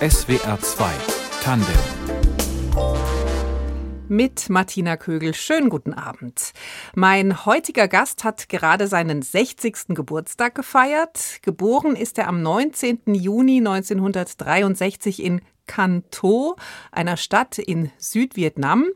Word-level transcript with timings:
SWR 0.00 0.58
2 0.60 0.90
Tandem 1.42 1.66
mit 4.08 4.50
Martina 4.50 4.98
Kögel. 4.98 5.32
Schönen 5.32 5.70
guten 5.70 5.94
Abend. 5.94 6.52
Mein 6.94 7.46
heutiger 7.46 7.88
Gast 7.88 8.24
hat 8.24 8.50
gerade 8.50 8.86
seinen 8.86 9.22
60. 9.22 9.88
Geburtstag 9.88 10.54
gefeiert. 10.54 11.38
Geboren 11.40 11.96
ist 11.96 12.18
er 12.18 12.28
am 12.28 12.42
19. 12.42 13.00
Juni 13.06 13.58
1963 13.58 15.22
in 15.22 15.40
Kanto, 15.66 16.56
einer 16.90 17.16
Stadt 17.16 17.58
in 17.58 17.90
Südvietnam. 17.98 18.86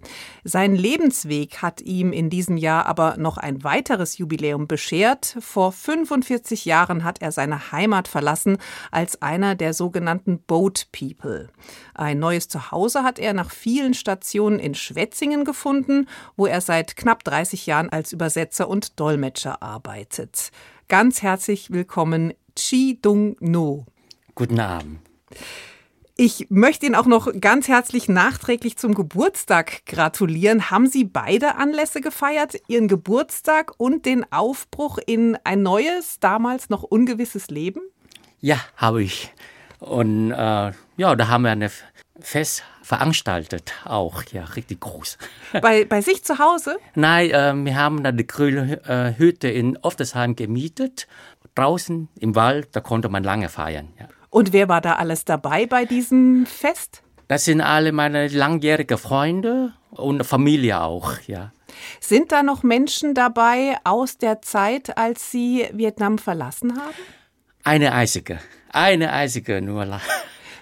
Sein 0.44 0.74
Lebensweg 0.74 1.62
hat 1.62 1.80
ihm 1.80 2.12
in 2.12 2.30
diesem 2.30 2.56
Jahr 2.56 2.86
aber 2.86 3.16
noch 3.16 3.36
ein 3.36 3.64
weiteres 3.64 4.18
Jubiläum 4.18 4.66
beschert. 4.66 5.36
Vor 5.40 5.72
45 5.72 6.64
Jahren 6.64 7.04
hat 7.04 7.22
er 7.22 7.32
seine 7.32 7.72
Heimat 7.72 8.08
verlassen 8.08 8.58
als 8.90 9.22
einer 9.22 9.54
der 9.54 9.74
sogenannten 9.74 10.40
Boat 10.40 10.88
People. 10.92 11.48
Ein 11.94 12.18
neues 12.18 12.48
Zuhause 12.48 13.02
hat 13.02 13.18
er 13.18 13.32
nach 13.32 13.50
vielen 13.50 13.94
Stationen 13.94 14.58
in 14.58 14.74
Schwetzingen 14.74 15.44
gefunden, 15.44 16.08
wo 16.36 16.46
er 16.46 16.60
seit 16.60 16.96
knapp 16.96 17.24
30 17.24 17.66
Jahren 17.66 17.88
als 17.88 18.12
Übersetzer 18.12 18.68
und 18.68 19.00
Dolmetscher 19.00 19.62
arbeitet. 19.62 20.50
Ganz 20.88 21.22
herzlich 21.22 21.70
willkommen, 21.70 22.32
Chi 22.54 22.98
Dung 23.00 23.36
No. 23.40 23.86
Guten 24.34 24.60
Abend. 24.60 25.00
Ich 26.18 26.46
möchte 26.48 26.86
Ihnen 26.86 26.94
auch 26.94 27.04
noch 27.04 27.28
ganz 27.42 27.68
herzlich 27.68 28.08
nachträglich 28.08 28.78
zum 28.78 28.94
Geburtstag 28.94 29.84
gratulieren. 29.84 30.70
Haben 30.70 30.86
Sie 30.86 31.04
beide 31.04 31.56
Anlässe 31.56 32.00
gefeiert, 32.00 32.54
Ihren 32.68 32.88
Geburtstag 32.88 33.72
und 33.76 34.06
den 34.06 34.24
Aufbruch 34.32 34.96
in 35.04 35.36
ein 35.44 35.60
neues, 35.60 36.18
damals 36.18 36.70
noch 36.70 36.84
ungewisses 36.84 37.48
Leben? 37.48 37.82
Ja, 38.40 38.56
habe 38.78 39.02
ich. 39.02 39.30
Und 39.78 40.30
äh, 40.30 40.72
ja, 40.96 41.16
da 41.16 41.28
haben 41.28 41.42
wir 41.42 41.50
eine 41.50 41.70
Fest 42.18 42.64
veranstaltet, 42.80 43.74
auch, 43.84 44.22
ja, 44.32 44.44
richtig 44.44 44.80
groß. 44.80 45.18
Bei, 45.60 45.84
bei 45.84 46.00
sich 46.00 46.24
zu 46.24 46.38
Hause? 46.38 46.78
Nein, 46.94 47.30
äh, 47.30 47.54
wir 47.54 47.76
haben 47.76 48.02
da 48.02 48.10
die 48.10 48.26
grüne 48.26 48.82
äh, 48.86 49.18
Hütte 49.18 49.48
in 49.48 49.76
Oftesheim 49.82 50.34
gemietet. 50.34 51.08
Draußen 51.54 52.08
im 52.18 52.34
Wald, 52.34 52.68
da 52.72 52.80
konnte 52.80 53.10
man 53.10 53.22
lange 53.22 53.50
feiern. 53.50 53.92
Ja. 53.98 54.08
Und 54.36 54.52
wer 54.52 54.68
war 54.68 54.82
da 54.82 54.96
alles 54.96 55.24
dabei 55.24 55.64
bei 55.64 55.86
diesem 55.86 56.44
Fest? 56.44 57.02
Das 57.26 57.46
sind 57.46 57.62
alle 57.62 57.90
meine 57.90 58.28
langjährigen 58.28 58.98
Freunde 58.98 59.72
und 59.92 60.26
Familie 60.26 60.82
auch, 60.82 61.18
ja. 61.26 61.52
Sind 62.00 62.32
da 62.32 62.42
noch 62.42 62.62
Menschen 62.62 63.14
dabei 63.14 63.78
aus 63.84 64.18
der 64.18 64.42
Zeit, 64.42 64.98
als 64.98 65.30
Sie 65.30 65.66
Vietnam 65.72 66.18
verlassen 66.18 66.78
haben? 66.78 66.94
Eine 67.64 67.92
einzige, 67.92 68.38
eine 68.70 69.10
einzige 69.10 69.62
nur. 69.62 70.02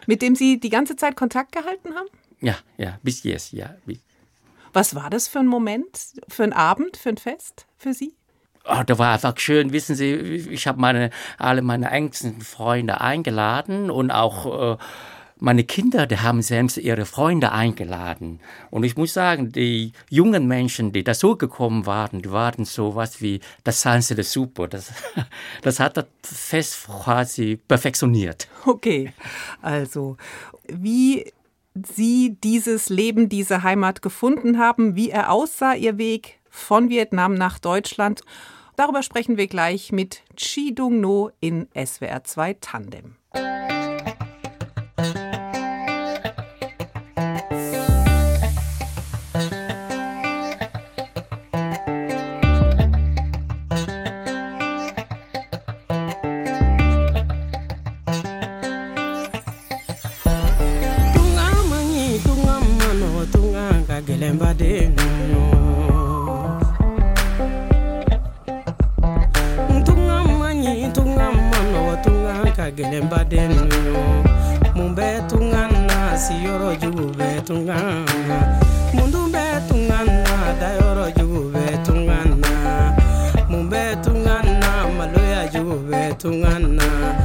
Mit 0.06 0.22
dem 0.22 0.36
Sie 0.36 0.61
die 0.61 0.70
ganze 0.70 0.95
Zeit 0.95 1.17
Kontakt 1.17 1.50
gehalten 1.50 1.97
haben? 1.97 2.08
Ja, 2.41 2.55
ja, 2.77 3.00
bis 3.02 3.25
jetzt, 3.25 3.50
ja. 3.55 3.75
Was 4.72 4.95
war 4.95 5.11
das 5.11 5.27
für 5.27 5.41
ein 5.41 5.48
Moment, 5.48 5.98
für 6.28 6.45
ein 6.45 6.52
Abend, 6.52 6.97
für 6.97 7.08
ein 7.08 7.17
Fest 7.17 7.67
für 7.77 7.92
Sie? 7.92 8.14
Oh, 8.67 8.83
da 8.87 8.98
war 8.98 9.12
einfach 9.12 9.37
schön, 9.39 9.73
wissen 9.73 9.95
Sie, 9.95 10.12
ich 10.12 10.67
habe 10.67 10.81
meine, 10.81 11.11
alle 11.39 11.61
meine 11.61 11.91
engsten 11.91 12.41
Freunde 12.41 13.01
eingeladen 13.01 13.91
und 13.91 14.11
auch 14.11 14.75
äh, 14.75 14.77
meine 15.39 15.65
Kinder, 15.65 16.07
die 16.07 16.19
haben 16.19 16.41
selbst 16.41 16.79
ihre 16.79 17.05
Freunde 17.05 17.53
eingeladen. 17.53 18.41
Und 18.70 18.85
ich 18.85 18.97
muss 18.97 19.12
sagen, 19.12 19.53
die 19.53 19.92
jungen 20.09 20.47
Menschen, 20.47 20.92
die 20.92 21.05
dazu 21.05 21.37
gekommen 21.37 21.85
waren, 21.85 22.23
die 22.23 22.31
waren 22.31 22.65
so 22.65 22.95
was 22.95 23.20
wie 23.20 23.41
das 23.65 23.83
Sanse 23.83 24.15
de 24.15 24.25
Super. 24.25 24.69
Das, 24.69 24.92
das 25.62 25.81
hat 25.81 25.98
das 25.98 26.07
Fest 26.23 26.87
quasi 26.87 27.57
perfektioniert. 27.57 28.48
Okay, 28.65 29.12
also 29.61 30.17
wie 30.67 31.33
Sie 31.75 32.37
dieses 32.42 32.89
Leben, 32.89 33.29
diese 33.29 33.62
Heimat 33.65 34.01
gefunden 34.01 34.59
haben, 34.59 34.95
wie 34.95 35.11
er 35.11 35.31
aussah, 35.33 35.75
Ihr 35.75 35.98
Weg 35.98 36.39
von 36.48 36.89
Vietnam 36.89 37.35
nach 37.35 37.58
Deutschland 37.58 38.23
Darüber 38.77 39.02
sprechen 39.02 39.36
wir 39.36 39.46
gleich 39.46 39.92
mit 39.92 40.23
Chi 40.36 40.74
Dung 40.74 41.01
No 41.01 41.30
in 41.40 41.68
SWR 41.74 42.24
2 42.24 42.55
Tandem. 42.55 43.17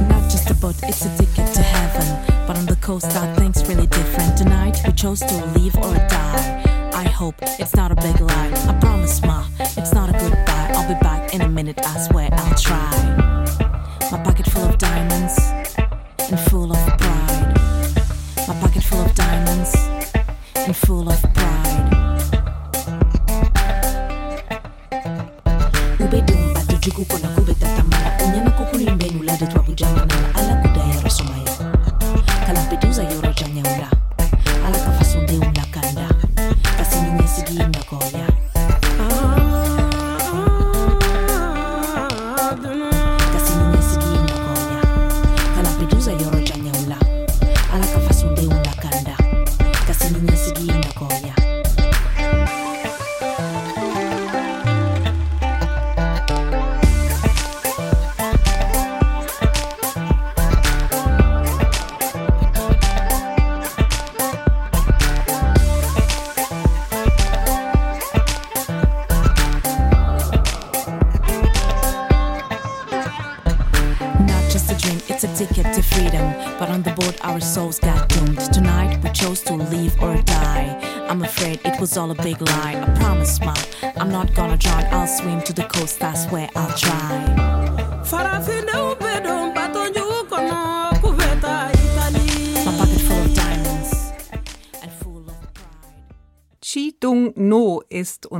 not 0.08 0.30
just 0.30 0.50
a 0.50 0.54
boat 0.54 0.76
it's 0.82 1.04
a 1.04 1.16
ticket 1.18 1.52
to 1.54 1.62
heaven 1.62 2.06
but 2.46 2.56
on 2.58 2.66
the 2.66 2.76
coast 2.80 3.06
are 3.16 3.34
things 3.36 3.66
really 3.68 3.86
different 3.86 4.36
tonight 4.36 4.80
we 4.86 4.92
chose 4.92 5.20
to 5.20 5.46
leave 5.56 5.76
or 5.76 5.94
die. 6.08 6.90
I 6.92 7.04
hope 7.04 7.36
it's 7.40 7.74
not 7.74 7.92
a 7.92 7.94
big 7.94 8.20
lie. 8.20 8.52
I 8.68 8.78
promise, 8.80 9.22
Ma, 9.22 9.46
it's 9.60 9.92
not 9.92 10.10
a 10.10 10.12
goodbye. 10.12 10.72
I'll 10.74 10.88
be 10.88 10.98
back 11.00 11.34
in 11.34 11.42
a 11.42 11.48
minute. 11.48 11.78
I 11.84 11.98
swear 12.00 12.28
I'll 12.32 12.54
try. 12.58 13.09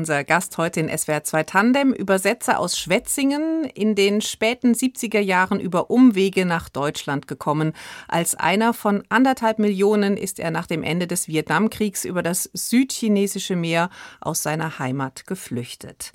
Unser 0.01 0.25
Gast 0.25 0.57
heute 0.57 0.81
in 0.81 0.89
SWR 0.89 1.25
2 1.25 1.43
Tandem, 1.43 1.93
Übersetzer 1.93 2.59
aus 2.59 2.79
Schwetzingen, 2.79 3.65
in 3.65 3.95
den 3.95 4.23
späten 4.23 4.73
70er 4.73 5.21
Jahren 5.21 5.61
über 5.61 5.91
Umwege 5.91 6.47
nach 6.47 6.71
Deutschland 6.71 7.29
gekommen. 7.29 7.75
Als 8.09 8.35
einer 8.35 8.73
von 8.73 9.03
anderthalb 9.11 9.59
Millionen 9.59 10.17
ist 10.17 10.39
er 10.39 10.51
nach 10.51 10.67
dem 10.67 10.83
Ende 10.83 11.07
des 11.07 11.29
Vietnamkriegs 11.29 12.07
über 12.07 12.23
das 12.23 12.49
südchinesische 12.55 13.57
Meer 13.57 13.91
aus 14.23 14.43
seiner 14.43 14.79
Heimat 14.79 15.27
geflüchtet. 15.27 16.13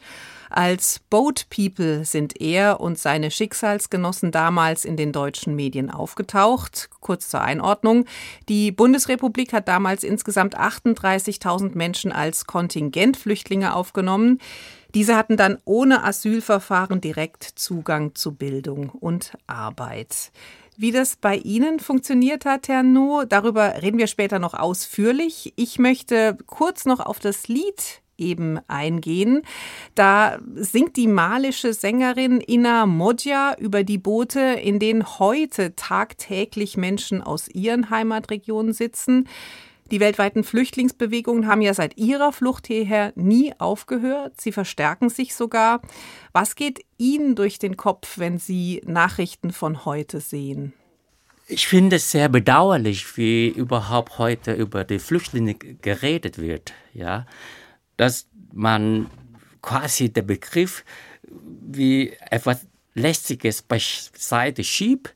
Als 0.56 1.02
Boat 1.10 1.48
People 1.50 2.06
sind 2.06 2.40
er 2.40 2.80
und 2.80 2.98
seine 2.98 3.30
Schicksalsgenossen 3.30 4.32
damals 4.32 4.86
in 4.86 4.96
den 4.96 5.12
deutschen 5.12 5.54
Medien 5.54 5.92
aufgetaucht. 5.92 6.90
Kurz 7.02 7.28
zur 7.28 7.42
Einordnung. 7.42 8.06
Die 8.48 8.72
Bundesrepublik 8.72 9.52
hat 9.52 9.68
damals 9.68 10.06
insgesamt 10.06 10.58
38.000 10.58 11.76
Menschen 11.76 12.14
als 12.14 12.46
Kontingentflüchtlinge 12.46 13.76
aufgenommen. 13.76 14.40
Diese 14.94 15.18
hatten 15.18 15.36
dann 15.36 15.58
ohne 15.66 16.06
Asylverfahren 16.06 17.02
direkt 17.02 17.44
Zugang 17.44 18.16
zu 18.16 18.34
Bildung 18.34 18.92
und 18.92 19.34
Arbeit. 19.48 20.32
Wie 20.78 20.94
das 20.94 21.18
bei 21.18 21.36
Ihnen 21.36 21.82
funktioniert 21.82 22.46
hat, 22.46 22.70
Herr 22.70 22.84
No, 22.84 23.26
darüber 23.28 23.82
reden 23.82 23.98
wir 23.98 24.08
später 24.08 24.40
noch 24.40 24.54
ausführlich. 24.54 25.52
Ich 25.58 25.80
möchte 25.80 26.38
kurz 26.46 26.86
noch 26.86 27.02
auf 27.02 27.20
das 27.20 27.50
Lied 27.50 28.02
eben 28.18 28.60
eingehen. 28.68 29.42
Da 29.96 30.40
singt 30.56 30.96
die 30.96 31.08
malische 31.08 31.74
Sängerin 31.74 32.42
Ina 32.46 32.86
Modja 32.86 33.56
über 33.60 33.84
die 33.84 33.98
Boote, 33.98 34.40
in 34.40 34.80
denen 34.80 35.20
heute 35.20 35.76
tagtäglich 35.76 36.78
Menschen 36.78 37.22
aus 37.22 37.48
ihren 37.48 37.90
Heimatregionen 37.90 38.74
sitzen. 38.74 39.28
Die 39.92 40.00
weltweiten 40.00 40.44
Flüchtlingsbewegungen 40.44 41.48
haben 41.48 41.62
ja 41.62 41.74
seit 41.76 41.98
ihrer 41.98 42.32
Flucht 42.32 42.66
hierher 42.66 43.14
nie 43.16 43.54
aufgehört. 43.60 44.42
Sie 44.42 44.52
verstärken 44.52 45.10
sich 45.10 45.36
sogar. 45.36 45.82
Was 46.34 46.56
geht 46.56 46.80
Ihnen 46.98 47.36
durch 47.36 47.60
den 47.60 47.78
Kopf, 47.78 48.18
wenn 48.18 48.40
Sie 48.40 48.82
Nachrichten 48.86 49.52
von 49.52 49.86
heute 49.86 50.22
sehen? 50.22 50.74
Ich 51.48 51.68
finde 51.68 51.98
es 51.98 52.10
sehr 52.10 52.30
bedauerlich, 52.30 53.16
wie 53.18 53.48
überhaupt 53.48 54.18
heute 54.18 54.54
über 54.54 54.84
die 54.84 54.98
Flüchtlinge 54.98 55.54
geredet 55.54 56.40
wird. 56.40 56.74
Ja, 56.96 57.28
dass 57.98 58.28
man 58.54 59.10
quasi 59.62 60.10
der 60.10 60.22
Begriff 60.22 60.84
wie 61.68 62.14
etwas 62.30 62.68
Lästiges 62.94 63.62
beiseite 63.62 64.64
schiebt 64.64 65.14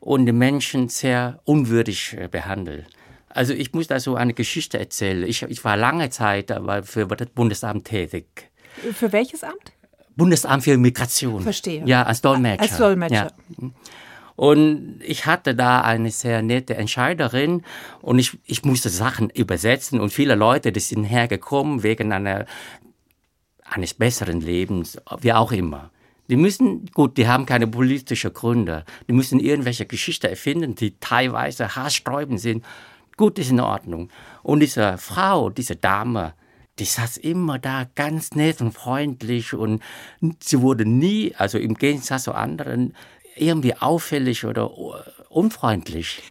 und 0.00 0.26
die 0.26 0.32
Menschen 0.32 0.88
sehr 0.88 1.40
unwürdig 1.44 2.16
äh, 2.18 2.28
behandelt. 2.28 2.86
Also 3.28 3.52
ich 3.52 3.72
muss 3.74 3.86
da 3.88 4.00
so 4.00 4.16
eine 4.16 4.32
Geschichte 4.32 4.78
erzählen. 4.78 5.22
Ich, 5.24 5.42
ich 5.42 5.64
war 5.64 5.76
lange 5.76 6.08
Zeit 6.10 6.50
aber 6.50 6.82
für 6.82 7.06
das 7.06 7.28
Bundesamt 7.28 7.86
tätig. 7.86 8.50
Für 8.94 9.12
welches 9.12 9.44
Amt? 9.44 9.72
Bundesamt 10.16 10.64
für 10.64 10.78
Migration. 10.78 11.42
Verstehe. 11.42 11.84
Ja, 11.84 12.04
als 12.04 12.20
Dolmetscher. 12.22 12.62
Als 12.62 12.76
Dolmetscher. 12.78 13.32
Ja. 13.60 13.70
Und 14.38 15.00
ich 15.04 15.26
hatte 15.26 15.56
da 15.56 15.80
eine 15.80 16.12
sehr 16.12 16.42
nette 16.42 16.76
Entscheiderin 16.76 17.64
und 18.00 18.20
ich, 18.20 18.38
ich 18.44 18.64
musste 18.64 18.88
Sachen 18.88 19.30
übersetzen 19.30 19.98
und 19.98 20.12
viele 20.12 20.36
Leute, 20.36 20.70
die 20.70 20.78
sind 20.78 21.02
hergekommen 21.02 21.82
wegen 21.82 22.12
einer, 22.12 22.46
eines 23.64 23.94
besseren 23.94 24.40
Lebens, 24.40 24.96
wie 25.22 25.32
auch 25.32 25.50
immer. 25.50 25.90
Die 26.30 26.36
müssen, 26.36 26.86
gut, 26.94 27.16
die 27.16 27.26
haben 27.26 27.46
keine 27.46 27.66
politischen 27.66 28.32
Gründe. 28.32 28.84
Die 29.08 29.12
müssen 29.12 29.40
irgendwelche 29.40 29.86
Geschichten 29.86 30.26
erfinden, 30.26 30.76
die 30.76 31.00
teilweise 31.00 31.74
haarsträubend 31.74 32.38
sind. 32.40 32.64
Gut, 33.16 33.40
ist 33.40 33.50
in 33.50 33.58
Ordnung. 33.58 34.08
Und 34.44 34.60
diese 34.60 34.98
Frau, 34.98 35.50
diese 35.50 35.74
Dame, 35.74 36.34
die 36.78 36.84
saß 36.84 37.16
immer 37.16 37.58
da 37.58 37.86
ganz 37.96 38.36
nett 38.36 38.60
und 38.60 38.70
freundlich 38.72 39.52
und 39.52 39.82
sie 40.38 40.60
wurde 40.60 40.84
nie, 40.86 41.34
also 41.36 41.58
im 41.58 41.74
Gegensatz 41.74 42.22
zu 42.22 42.34
anderen, 42.34 42.94
irgendwie 43.40 43.74
auffällig 43.74 44.44
oder 44.44 44.70
unfreundlich. 45.30 46.22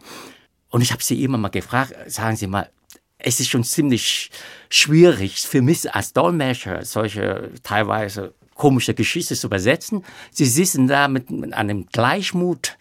Und 0.70 0.82
ich 0.82 0.92
habe 0.92 1.04
sie 1.04 1.24
immer 1.24 1.38
mal 1.38 1.50
gefragt, 1.50 1.94
sagen 2.08 2.36
Sie 2.36 2.48
mal, 2.48 2.70
es 3.18 3.40
ist 3.40 3.50
schon 3.50 3.64
ziemlich 3.64 4.30
schwierig 4.70 5.40
für 5.42 5.62
mich 5.62 5.94
als 5.94 6.14
Dolmetscher 6.14 6.86
solche 6.86 7.52
teilweise 7.64 8.34
komische 8.54 8.94
Geschichte 8.94 9.36
zu 9.36 9.48
übersetzen. 9.48 10.04
Sie 10.32 10.46
sitzen 10.46 10.88
da 10.88 11.08
mit, 11.08 11.30
mit 11.32 11.54
einem 11.54 11.88
Gleichmut 11.88 12.78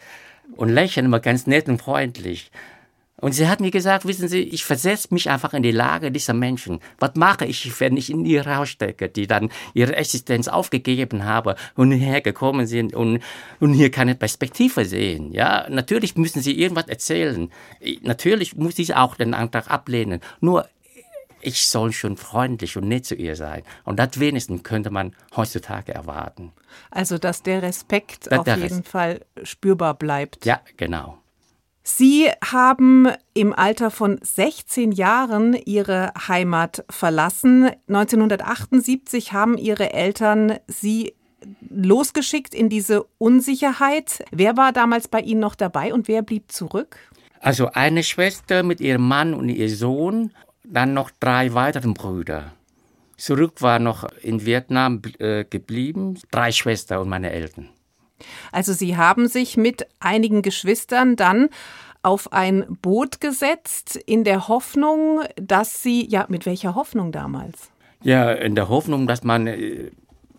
und 0.56 0.68
lächeln 0.68 1.06
immer 1.06 1.20
ganz 1.20 1.46
nett 1.46 1.68
und 1.68 1.80
freundlich. 1.80 2.50
Und 3.18 3.32
sie 3.32 3.48
hat 3.48 3.60
mir 3.60 3.70
gesagt, 3.70 4.06
wissen 4.06 4.28
Sie, 4.28 4.40
ich 4.40 4.64
versetze 4.64 5.08
mich 5.10 5.30
einfach 5.30 5.54
in 5.54 5.62
die 5.62 5.70
Lage 5.70 6.12
dieser 6.12 6.34
Menschen. 6.34 6.80
Was 6.98 7.14
mache 7.14 7.46
ich, 7.46 7.80
wenn 7.80 7.96
ich 7.96 8.10
in 8.10 8.26
ihre 8.26 8.56
Haus 8.56 8.68
stecke, 8.68 9.08
die 9.08 9.26
dann 9.26 9.48
ihre 9.72 9.96
Existenz 9.96 10.48
aufgegeben 10.48 11.24
haben 11.24 11.54
und 11.76 11.92
hierher 11.92 12.20
gekommen 12.20 12.66
sind 12.66 12.94
und, 12.94 13.22
und 13.58 13.72
hier 13.72 13.90
keine 13.90 14.14
Perspektive 14.16 14.84
sehen? 14.84 15.32
Ja, 15.32 15.66
natürlich 15.70 16.16
müssen 16.16 16.42
sie 16.42 16.60
irgendwas 16.60 16.88
erzählen. 16.88 17.50
Natürlich 18.02 18.54
muss 18.54 18.78
ich 18.78 18.94
auch 18.94 19.16
den 19.16 19.32
Antrag 19.32 19.70
ablehnen. 19.70 20.20
Nur 20.40 20.68
ich 21.40 21.68
soll 21.68 21.92
schon 21.92 22.16
freundlich 22.16 22.76
und 22.76 22.88
nett 22.88 23.06
zu 23.06 23.14
ihr 23.14 23.36
sein. 23.36 23.62
Und 23.84 23.98
das 23.98 24.20
wenigstens 24.20 24.62
könnte 24.62 24.90
man 24.90 25.14
heutzutage 25.34 25.94
erwarten. 25.94 26.52
Also, 26.90 27.16
dass 27.18 27.42
der 27.42 27.62
Respekt 27.62 28.26
das 28.30 28.40
auf 28.40 28.46
jeden 28.46 28.62
Rest. 28.62 28.88
Fall 28.88 29.24
spürbar 29.42 29.94
bleibt. 29.94 30.44
Ja, 30.44 30.60
genau. 30.76 31.18
Sie 31.88 32.28
haben 32.44 33.06
im 33.32 33.52
Alter 33.52 33.92
von 33.92 34.18
16 34.20 34.90
Jahren 34.90 35.54
Ihre 35.54 36.12
Heimat 36.26 36.84
verlassen. 36.90 37.70
1978 37.86 39.32
haben 39.32 39.56
Ihre 39.56 39.92
Eltern 39.92 40.58
Sie 40.66 41.14
losgeschickt 41.70 42.56
in 42.56 42.68
diese 42.68 43.04
Unsicherheit. 43.18 44.24
Wer 44.32 44.56
war 44.56 44.72
damals 44.72 45.06
bei 45.06 45.20
Ihnen 45.20 45.38
noch 45.38 45.54
dabei 45.54 45.94
und 45.94 46.08
wer 46.08 46.22
blieb 46.22 46.50
zurück? 46.50 46.98
Also 47.38 47.70
eine 47.70 48.02
Schwester 48.02 48.64
mit 48.64 48.80
ihrem 48.80 49.06
Mann 49.06 49.32
und 49.32 49.48
ihr 49.48 49.70
Sohn, 49.70 50.32
dann 50.64 50.92
noch 50.92 51.12
drei 51.20 51.54
weitere 51.54 51.86
Brüder. 51.92 52.52
Zurück 53.16 53.62
war 53.62 53.78
noch 53.78 54.02
in 54.22 54.44
Vietnam 54.44 55.02
äh, 55.20 55.44
geblieben, 55.44 56.18
drei 56.32 56.50
Schwestern 56.50 57.02
und 57.02 57.08
meine 57.08 57.30
Eltern. 57.30 57.68
Also 58.52 58.72
Sie 58.72 58.96
haben 58.96 59.28
sich 59.28 59.56
mit 59.56 59.86
einigen 60.00 60.42
Geschwistern 60.42 61.16
dann 61.16 61.48
auf 62.02 62.32
ein 62.32 62.78
Boot 62.82 63.20
gesetzt 63.20 63.96
in 63.96 64.22
der 64.24 64.48
Hoffnung, 64.48 65.22
dass 65.36 65.82
Sie, 65.82 66.06
ja, 66.08 66.26
mit 66.28 66.46
welcher 66.46 66.74
Hoffnung 66.74 67.10
damals? 67.10 67.70
Ja, 68.02 68.30
in 68.32 68.54
der 68.54 68.68
Hoffnung, 68.68 69.08
dass 69.08 69.24
man 69.24 69.48
äh, 69.48 69.90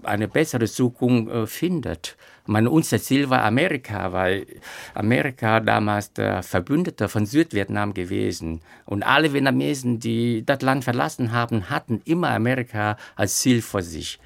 eine 0.04 0.28
bessere 0.28 0.66
Zukunft 0.66 1.32
äh, 1.32 1.46
findet. 1.46 2.16
Mein, 2.46 2.68
unser 2.68 3.00
Ziel 3.00 3.30
war 3.30 3.44
Amerika, 3.44 4.14
weil 4.14 4.46
Amerika 4.94 5.60
damals 5.60 6.14
der 6.14 6.44
Verbündete 6.44 7.10
von 7.10 7.26
Südvietnam 7.26 7.94
gewesen. 7.94 8.62
Und 8.86 9.04
alle 9.04 9.34
Vietnamesen, 9.34 10.00
die 10.00 10.46
das 10.46 10.62
Land 10.62 10.86
verlassen 10.86 11.34
haben, 11.34 11.70
hatten 11.70 12.02
immer 12.06 12.30
Amerika 12.30 12.96
als 13.18 13.40
Ziel 13.40 13.62
vor 13.62 13.82
sich 13.82 14.20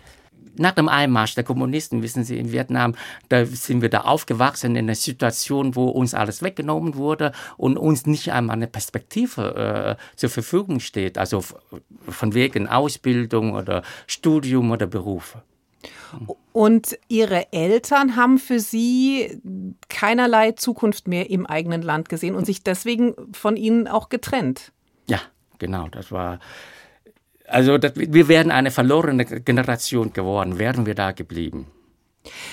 nach 0.58 0.72
dem 0.72 0.90
Einmarsch 0.90 1.36
der 1.36 1.44
Kommunisten, 1.44 2.04
wissen 2.04 2.24
Sie, 2.24 2.38
in 2.38 2.52
Vietnam, 2.52 2.96
da 3.30 3.46
sind 3.46 3.82
wir 3.82 3.90
da 3.90 4.02
aufgewachsen 4.02 4.76
in 4.76 4.86
einer 4.86 4.96
Situation, 4.96 5.76
wo 5.76 5.86
uns 5.90 6.14
alles 6.14 6.42
weggenommen 6.42 6.96
wurde 6.96 7.32
und 7.58 7.78
uns 7.78 8.06
nicht 8.06 8.32
einmal 8.32 8.56
eine 8.56 8.68
Perspektive 8.68 9.98
äh, 9.98 10.18
zur 10.18 10.30
Verfügung 10.30 10.80
steht, 10.80 11.18
also 11.18 11.44
von 12.08 12.34
wegen 12.34 12.68
Ausbildung 12.68 13.54
oder 13.54 13.84
Studium 14.08 14.72
oder 14.72 14.88
Beruf. 14.88 15.38
Und 16.52 16.98
Ihre 17.08 17.52
Eltern 17.54 18.16
haben 18.16 18.38
für 18.38 18.60
Sie 18.60 19.42
keinerlei 19.88 20.52
Zukunft 20.52 21.08
mehr 21.08 21.30
im 21.30 21.46
eigenen 21.46 21.82
Land 21.82 22.10
gesehen 22.10 22.36
und 22.36 22.46
sich 22.46 22.64
deswegen 22.64 23.16
von 23.34 23.56
Ihnen 23.56 23.88
auch 23.88 24.10
getrennt. 24.10 24.74
Ja, 25.08 25.20
genau. 25.60 25.88
Das 25.88 26.12
war 26.12 26.40
also 27.52 27.78
das, 27.78 27.94
wir 27.96 28.28
wären 28.28 28.52
eine 28.52 28.72
verlorene 28.72 29.26
Generation 29.26 30.14
geworden, 30.14 30.58
wären 30.60 30.86
wir 30.86 30.96
da 30.96 31.12
geblieben. 31.12 31.68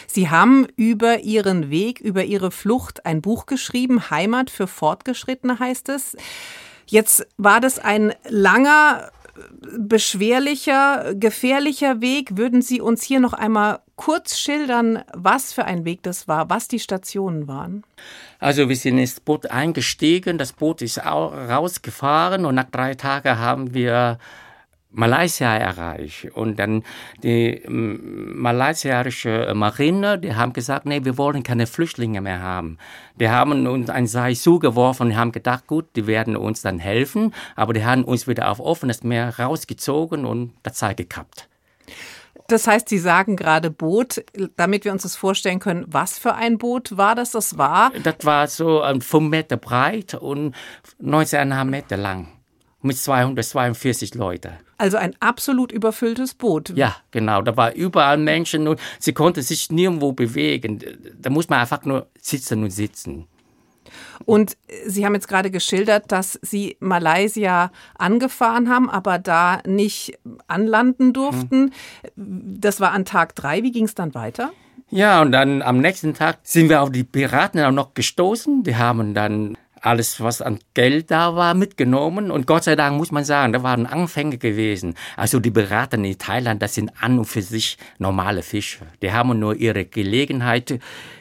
Sie 0.06 0.30
haben 0.30 0.66
über 0.76 1.20
Ihren 1.20 1.70
Weg, 1.70 2.00
über 2.00 2.24
Ihre 2.24 2.50
Flucht 2.50 3.04
ein 3.04 3.20
Buch 3.20 3.46
geschrieben, 3.46 4.10
Heimat 4.10 4.50
für 4.50 4.66
Fortgeschrittene 4.66 5.58
heißt 5.58 5.88
es. 5.90 6.16
Jetzt 6.86 7.26
war 7.36 7.60
das 7.60 7.78
ein 7.78 8.14
langer, 8.28 9.10
beschwerlicher, 9.78 11.14
gefährlicher 11.14 12.00
Weg. 12.00 12.36
Würden 12.36 12.62
Sie 12.62 12.80
uns 12.80 13.02
hier 13.02 13.20
noch 13.20 13.34
einmal 13.34 13.80
kurz 13.96 14.38
schildern, 14.38 15.02
was 15.12 15.52
für 15.52 15.64
ein 15.64 15.84
Weg 15.84 16.02
das 16.02 16.28
war, 16.28 16.48
was 16.50 16.68
die 16.68 16.78
Stationen 16.78 17.48
waren? 17.48 17.84
Also 18.38 18.68
wir 18.68 18.76
sind 18.76 18.98
ins 18.98 19.20
Boot 19.20 19.50
eingestiegen, 19.50 20.38
das 20.38 20.52
Boot 20.52 20.82
ist 20.82 21.04
rausgefahren 21.04 22.46
und 22.46 22.54
nach 22.54 22.70
drei 22.70 22.94
Tagen 22.94 23.38
haben 23.38 23.74
wir 23.74 24.18
Malaysia 24.98 25.56
erreicht. 25.56 26.32
Und 26.34 26.58
dann 26.58 26.82
die 27.22 27.50
ähm, 27.50 28.40
malaysianische 28.40 29.52
Marine, 29.54 30.18
die 30.18 30.34
haben 30.34 30.52
gesagt, 30.52 30.86
nee, 30.86 31.04
wir 31.04 31.16
wollen 31.16 31.44
keine 31.44 31.66
Flüchtlinge 31.68 32.20
mehr 32.20 32.42
haben. 32.42 32.78
Die 33.14 33.28
haben 33.28 33.66
uns 33.66 33.90
ein 33.90 34.08
Seil 34.08 34.34
zugeworfen 34.34 35.08
und 35.08 35.16
haben 35.16 35.32
gedacht, 35.32 35.68
gut, 35.68 35.86
die 35.94 36.08
werden 36.08 36.36
uns 36.36 36.62
dann 36.62 36.80
helfen, 36.80 37.32
aber 37.54 37.72
die 37.72 37.84
haben 37.84 38.04
uns 38.04 38.26
wieder 38.26 38.50
auf 38.50 38.58
offenes 38.58 39.04
Meer 39.04 39.38
rausgezogen 39.38 40.24
und 40.24 40.52
das 40.64 40.80
Seil 40.80 40.96
gekappt. 40.96 41.48
Das 42.48 42.66
heißt, 42.66 42.88
Sie 42.88 42.98
sagen 42.98 43.36
gerade 43.36 43.70
Boot, 43.70 44.24
damit 44.56 44.84
wir 44.84 44.92
uns 44.92 45.02
das 45.02 45.14
vorstellen 45.14 45.60
können, 45.60 45.84
was 45.86 46.18
für 46.18 46.34
ein 46.34 46.58
Boot 46.58 46.96
war 46.96 47.14
das? 47.14 47.32
Das 47.32 47.58
war? 47.58 47.92
Das 48.02 48.16
war 48.22 48.48
so 48.48 48.82
5 48.82 49.12
Meter 49.28 49.58
breit 49.58 50.14
und 50.14 50.56
19,5 51.00 51.64
Meter 51.66 51.96
lang. 51.98 52.37
Mit 52.82 52.96
242 52.96 54.14
Leuten. 54.14 54.52
Also 54.76 54.96
ein 54.96 55.16
absolut 55.20 55.72
überfülltes 55.72 56.34
Boot. 56.34 56.72
Ja, 56.76 56.96
genau. 57.10 57.42
Da 57.42 57.56
war 57.56 57.74
überall 57.74 58.16
Menschen 58.16 58.68
und 58.68 58.80
sie 59.00 59.12
konnten 59.12 59.42
sich 59.42 59.70
nirgendwo 59.70 60.12
bewegen. 60.12 60.80
Da 61.18 61.30
muss 61.30 61.48
man 61.48 61.60
einfach 61.60 61.84
nur 61.84 62.06
sitzen 62.20 62.62
und 62.62 62.70
sitzen. 62.70 63.26
Und 64.24 64.56
Sie 64.86 65.04
haben 65.06 65.14
jetzt 65.14 65.28
gerade 65.28 65.50
geschildert, 65.50 66.12
dass 66.12 66.38
Sie 66.42 66.76
Malaysia 66.80 67.72
angefahren 67.96 68.68
haben, 68.68 68.90
aber 68.90 69.18
da 69.18 69.62
nicht 69.66 70.18
anlanden 70.46 71.12
durften. 71.12 71.72
Das 72.16 72.80
war 72.80 72.92
an 72.92 73.04
Tag 73.04 73.34
drei. 73.34 73.62
Wie 73.62 73.72
ging 73.72 73.84
es 73.84 73.94
dann 73.94 74.14
weiter? 74.14 74.52
Ja, 74.90 75.20
und 75.20 75.32
dann 75.32 75.62
am 75.62 75.78
nächsten 75.78 76.14
Tag 76.14 76.38
sind 76.42 76.68
wir 76.68 76.82
auf 76.82 76.90
die 76.90 77.04
Piraten 77.04 77.60
auch 77.60 77.72
noch 77.72 77.94
gestoßen. 77.94 78.62
Die 78.62 78.76
haben 78.76 79.14
dann 79.14 79.56
alles, 79.82 80.20
was 80.20 80.42
an 80.42 80.58
Geld 80.74 81.10
da 81.10 81.34
war, 81.34 81.54
mitgenommen. 81.54 82.30
Und 82.30 82.46
Gott 82.46 82.64
sei 82.64 82.76
Dank 82.76 82.96
muss 82.96 83.10
man 83.10 83.24
sagen, 83.24 83.52
da 83.52 83.62
waren 83.62 83.86
Anfänge 83.86 84.38
gewesen. 84.38 84.94
Also 85.16 85.40
die 85.40 85.50
Berater 85.50 85.98
in 85.98 86.18
Thailand, 86.18 86.62
das 86.62 86.74
sind 86.74 86.92
an 87.00 87.18
und 87.18 87.24
für 87.24 87.42
sich 87.42 87.78
normale 87.98 88.42
Fischer. 88.42 88.86
Die 89.02 89.12
haben 89.12 89.38
nur 89.38 89.54
ihre 89.56 89.84
Gelegenheit 89.84 90.78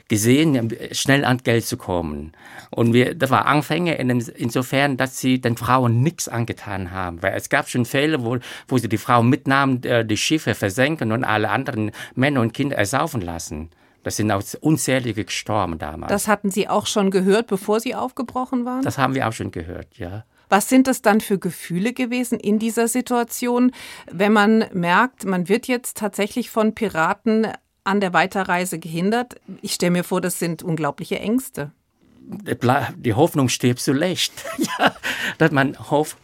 gesehen, 0.07 0.73
schnell 0.91 1.25
an 1.25 1.39
Geld 1.39 1.65
zu 1.65 1.77
kommen. 1.77 2.31
Und 2.69 2.93
wir, 2.93 3.15
das 3.15 3.29
war 3.29 3.45
Anfänge 3.45 3.95
in, 3.95 4.09
insofern, 4.09 4.97
dass 4.97 5.19
sie 5.19 5.41
den 5.41 5.57
Frauen 5.57 6.01
nichts 6.01 6.27
angetan 6.27 6.91
haben. 6.91 7.21
Weil 7.21 7.33
es 7.35 7.49
gab 7.49 7.69
schon 7.69 7.85
Fälle, 7.85 8.23
wo, 8.23 8.37
wo 8.67 8.77
sie 8.77 8.89
die 8.89 8.97
Frauen 8.97 9.29
mitnahmen, 9.29 9.83
äh, 9.83 10.05
die 10.05 10.17
Schiffe 10.17 10.55
versenken 10.55 11.11
und 11.11 11.23
alle 11.23 11.49
anderen 11.49 11.91
Männer 12.15 12.41
und 12.41 12.53
Kinder 12.53 12.77
ersaufen 12.77 13.21
lassen. 13.21 13.69
Das 14.07 14.15
sind 14.15 14.31
auch 14.31 14.41
unzählige 14.61 15.25
gestorben 15.25 15.79
damals. 15.79 16.09
Das 16.09 16.29
hatten 16.29 16.49
Sie 16.49 16.69
auch 16.69 16.85
schon 16.85 17.11
gehört, 17.11 17.47
bevor 17.47 17.81
Sie 17.81 17.93
aufgebrochen 17.93 18.63
waren? 18.63 18.81
Das 18.81 18.97
haben 18.97 19.15
wir 19.15 19.27
auch 19.27 19.33
schon 19.33 19.51
gehört, 19.51 19.97
ja. 19.97 20.23
Was 20.47 20.69
sind 20.69 20.87
das 20.87 21.01
dann 21.01 21.19
für 21.19 21.37
Gefühle 21.37 21.91
gewesen 21.91 22.39
in 22.39 22.57
dieser 22.57 22.87
Situation, 22.87 23.71
wenn 24.09 24.31
man 24.31 24.63
merkt, 24.71 25.25
man 25.25 25.49
wird 25.49 25.67
jetzt 25.67 25.97
tatsächlich 25.97 26.49
von 26.49 26.73
Piraten 26.73 27.47
an 27.83 27.99
der 27.99 28.13
Weiterreise 28.13 28.79
gehindert? 28.79 29.35
Ich 29.61 29.73
stelle 29.73 29.91
mir 29.91 30.05
vor, 30.05 30.21
das 30.21 30.39
sind 30.39 30.63
unglaubliche 30.63 31.19
Ängste. 31.19 31.73
Die 32.21 33.13
Hoffnung 33.13 33.49
stirbt 33.49 33.81
zuletzt. 33.81 34.45
ja, 34.79 34.95
dass 35.37 35.51
man 35.51 35.77
hofft, 35.91 36.17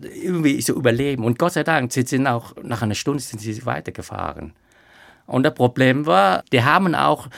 irgendwie 0.00 0.60
zu 0.60 0.76
überleben. 0.76 1.24
Und 1.24 1.40
Gott 1.40 1.54
sei 1.54 1.64
Dank 1.64 1.92
sie 1.92 2.02
sind 2.02 2.28
auch 2.28 2.54
nach 2.62 2.82
einer 2.82 2.94
Stunde 2.94 3.20
sind 3.20 3.40
sie 3.40 3.66
weitergefahren. 3.66 4.52
Und 5.26 5.42
das 5.42 5.54
Problem 5.54 6.06
war, 6.06 6.44
die 6.52 6.62
haben 6.62 6.94
auch 6.94 7.28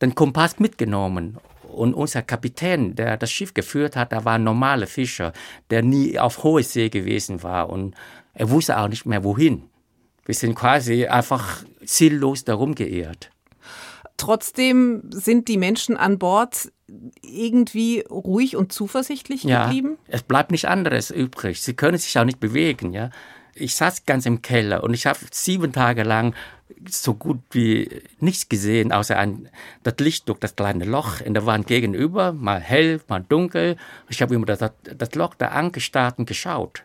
den 0.00 0.14
Kompass 0.14 0.58
mitgenommen. 0.58 1.38
Und 1.62 1.94
unser 1.94 2.22
Kapitän, 2.22 2.94
der 2.94 3.16
das 3.16 3.30
Schiff 3.30 3.54
geführt 3.54 3.96
hat, 3.96 4.12
der 4.12 4.24
war 4.24 4.34
ein 4.34 4.44
normaler 4.44 4.86
Fischer, 4.86 5.32
der 5.70 5.82
nie 5.82 6.18
auf 6.18 6.42
hoher 6.42 6.62
See 6.62 6.88
gewesen 6.88 7.42
war. 7.42 7.70
Und 7.70 7.94
er 8.34 8.50
wusste 8.50 8.78
auch 8.78 8.88
nicht 8.88 9.06
mehr, 9.06 9.24
wohin. 9.24 9.64
Wir 10.24 10.34
sind 10.34 10.54
quasi 10.54 11.06
einfach 11.06 11.64
ziellos 11.84 12.44
darum 12.44 12.74
geirrt. 12.74 13.30
Trotzdem 14.16 15.02
sind 15.10 15.46
die 15.48 15.56
Menschen 15.56 15.96
an 15.96 16.18
Bord 16.18 16.72
irgendwie 17.22 18.00
ruhig 18.00 18.56
und 18.56 18.72
zuversichtlich 18.72 19.42
geblieben? 19.42 19.98
Ja, 20.08 20.14
es 20.14 20.22
bleibt 20.22 20.50
nichts 20.50 20.64
anderes 20.64 21.10
übrig. 21.10 21.62
Sie 21.62 21.74
können 21.74 21.98
sich 21.98 22.18
auch 22.18 22.24
nicht 22.24 22.40
bewegen. 22.40 22.92
Ja? 22.92 23.10
Ich 23.60 23.74
saß 23.74 24.06
ganz 24.06 24.26
im 24.26 24.42
Keller 24.42 24.84
und 24.84 24.94
ich 24.94 25.06
habe 25.06 25.18
sieben 25.30 25.72
Tage 25.72 26.02
lang 26.02 26.34
so 26.88 27.14
gut 27.14 27.40
wie 27.50 27.88
nichts 28.20 28.48
gesehen, 28.48 28.92
außer 28.92 29.16
ein, 29.16 29.48
das 29.82 29.94
Licht 29.98 30.28
durch 30.28 30.38
das 30.38 30.54
kleine 30.54 30.84
Loch 30.84 31.20
in 31.20 31.34
der 31.34 31.46
Wand 31.46 31.66
gegenüber, 31.66 32.32
mal 32.32 32.60
hell, 32.60 33.00
mal 33.08 33.24
dunkel. 33.26 33.76
Ich 34.08 34.22
habe 34.22 34.34
immer 34.34 34.46
das, 34.46 34.58
das 34.82 35.14
Loch 35.14 35.34
da 35.34 35.48
angestarrt 35.48 36.18
und 36.18 36.26
geschaut. 36.26 36.84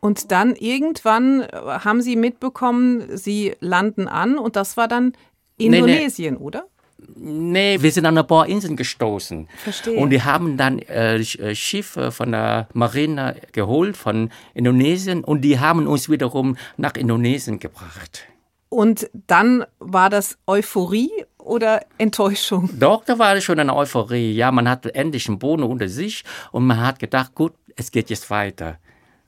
Und 0.00 0.30
dann 0.30 0.54
irgendwann 0.54 1.40
äh, 1.40 1.48
haben 1.52 2.02
Sie 2.02 2.16
mitbekommen, 2.16 3.16
Sie 3.16 3.56
landen 3.60 4.06
an 4.08 4.38
und 4.38 4.56
das 4.56 4.76
war 4.76 4.88
dann 4.88 5.12
Indonesien, 5.56 6.34
nee, 6.34 6.40
nee. 6.40 6.46
oder? 6.46 6.66
Nee, 7.14 7.80
wir 7.80 7.92
sind 7.92 8.06
an 8.06 8.18
ein 8.18 8.26
paar 8.26 8.46
Inseln 8.46 8.76
gestoßen. 8.76 9.48
Verstehe. 9.56 9.98
Und 9.98 10.10
die 10.10 10.22
haben 10.22 10.56
dann 10.56 10.80
äh, 10.80 11.16
äh, 11.16 11.54
Schiffe 11.54 12.10
von 12.10 12.32
der 12.32 12.68
Marine 12.72 13.36
geholt, 13.52 13.96
von 13.96 14.30
Indonesien, 14.54 15.22
und 15.22 15.42
die 15.42 15.58
haben 15.60 15.86
uns 15.86 16.08
wiederum 16.08 16.56
nach 16.76 16.94
Indonesien 16.94 17.58
gebracht. 17.60 18.24
Und 18.68 19.08
dann 19.26 19.64
war 19.78 20.10
das 20.10 20.38
Euphorie 20.46 21.10
oder 21.38 21.86
Enttäuschung? 21.96 22.68
Doch, 22.78 23.04
da 23.04 23.18
war 23.18 23.40
schon 23.40 23.58
eine 23.58 23.74
Euphorie. 23.74 24.32
Ja, 24.32 24.52
man 24.52 24.68
hatte 24.68 24.94
endlich 24.94 25.28
einen 25.28 25.38
Boden 25.38 25.62
unter 25.62 25.88
sich 25.88 26.24
und 26.52 26.66
man 26.66 26.80
hat 26.80 26.98
gedacht, 26.98 27.34
gut, 27.34 27.54
es 27.76 27.90
geht 27.90 28.10
jetzt 28.10 28.28
weiter. 28.28 28.78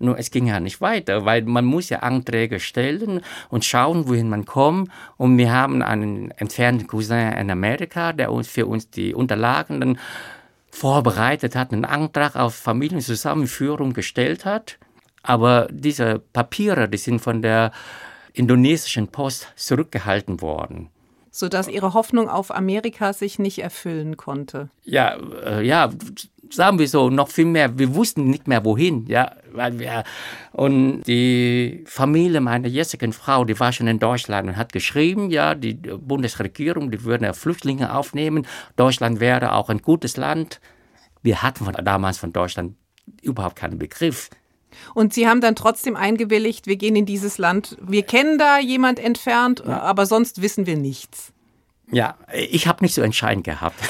Nur 0.00 0.19
es 0.19 0.30
ging 0.30 0.47
ja 0.47 0.61
nicht 0.61 0.80
weiter, 0.80 1.26
weil 1.26 1.42
man 1.42 1.66
muss 1.66 1.90
ja 1.90 1.99
Anträge 1.99 2.59
stellen 2.59 3.21
und 3.50 3.66
schauen, 3.66 4.09
wohin 4.09 4.30
man 4.30 4.47
kommt. 4.47 4.90
Und 5.19 5.37
wir 5.37 5.52
haben 5.52 5.83
einen 5.83 6.30
entfernten 6.33 6.87
Cousin 6.87 7.33
in 7.33 7.50
Amerika, 7.50 8.14
der 8.14 8.33
uns 8.33 8.49
für 8.49 8.66
uns 8.66 8.88
die 8.88 9.14
Unterlagen 9.14 9.80
dann 9.80 9.99
vorbereitet 10.71 11.54
hat, 11.54 11.73
einen 11.73 11.85
Antrag 11.85 12.35
auf 12.35 12.54
Familienzusammenführung 12.54 13.92
gestellt 13.92 14.47
hat. 14.47 14.78
Aber 15.23 15.69
diese 15.71 16.19
Papiere, 16.19 16.88
die 16.88 16.97
sind 16.97 17.21
von 17.21 17.42
der 17.42 17.71
indonesischen 18.33 19.09
Post 19.09 19.52
zurückgehalten 19.57 20.40
worden 20.40 20.88
sodass 21.30 21.69
ihre 21.69 21.95
Hoffnung 21.95 22.28
auf 22.28 22.50
Amerika 22.50 23.12
sich 23.12 23.38
nicht 23.38 23.61
erfüllen 23.61 24.16
konnte. 24.16 24.69
Ja, 24.83 25.16
äh, 25.45 25.64
ja, 25.64 25.90
sagen 26.50 26.78
wir 26.78 26.88
so, 26.88 27.11
noch 27.11 27.28
viel 27.28 27.45
mehr. 27.45 27.78
Wir 27.78 27.95
wussten 27.95 28.25
nicht 28.25 28.49
mehr 28.49 28.64
wohin, 28.64 29.07
ja, 29.07 29.33
weil 29.52 29.78
wir 29.78 30.04
und 30.52 31.02
die 31.02 31.85
Familie 31.87 32.40
meiner 32.40 32.69
jetzigen 32.69 33.12
Frau, 33.12 33.45
die 33.45 33.59
war 33.59 33.73
schon 33.73 33.87
in 33.87 33.99
Deutschland 33.99 34.49
und 34.49 34.57
hat 34.57 34.73
geschrieben, 34.73 35.30
ja, 35.30 35.54
die 35.54 35.75
Bundesregierung, 35.75 36.90
die 36.90 37.04
würde 37.04 37.33
Flüchtlinge 37.35 37.95
aufnehmen. 37.95 38.47
Deutschland 38.76 39.21
wäre 39.21 39.52
auch 39.52 39.69
ein 39.69 39.83
gutes 39.83 40.16
Land. 40.16 40.61
Wir 41.23 41.42
hatten 41.42 41.64
von, 41.64 41.75
damals 41.85 42.19
von 42.19 42.33
Deutschland 42.33 42.75
überhaupt 43.23 43.57
keinen 43.57 43.78
Begriff. 43.78 44.30
Und 44.95 45.12
Sie 45.12 45.26
haben 45.26 45.40
dann 45.40 45.57
trotzdem 45.57 45.97
eingewilligt, 45.97 46.66
wir 46.66 46.76
gehen 46.76 46.97
in 46.97 47.07
dieses 47.07 47.38
Land. 47.38 47.76
Wir 47.80 48.02
kennen 48.02 48.38
da 48.38 48.59
jemand 48.59 48.99
entfernt, 48.99 49.62
ja. 49.66 49.80
aber 49.80 50.07
sonst 50.07 50.42
wissen 50.42 50.66
wir 50.66 50.76
nichts. 50.76 51.33
Ja, 51.92 52.16
ich 52.32 52.66
habe 52.66 52.85
nicht 52.85 52.94
so 52.94 53.02
entscheidend 53.02 53.44
gehabt. 53.44 53.80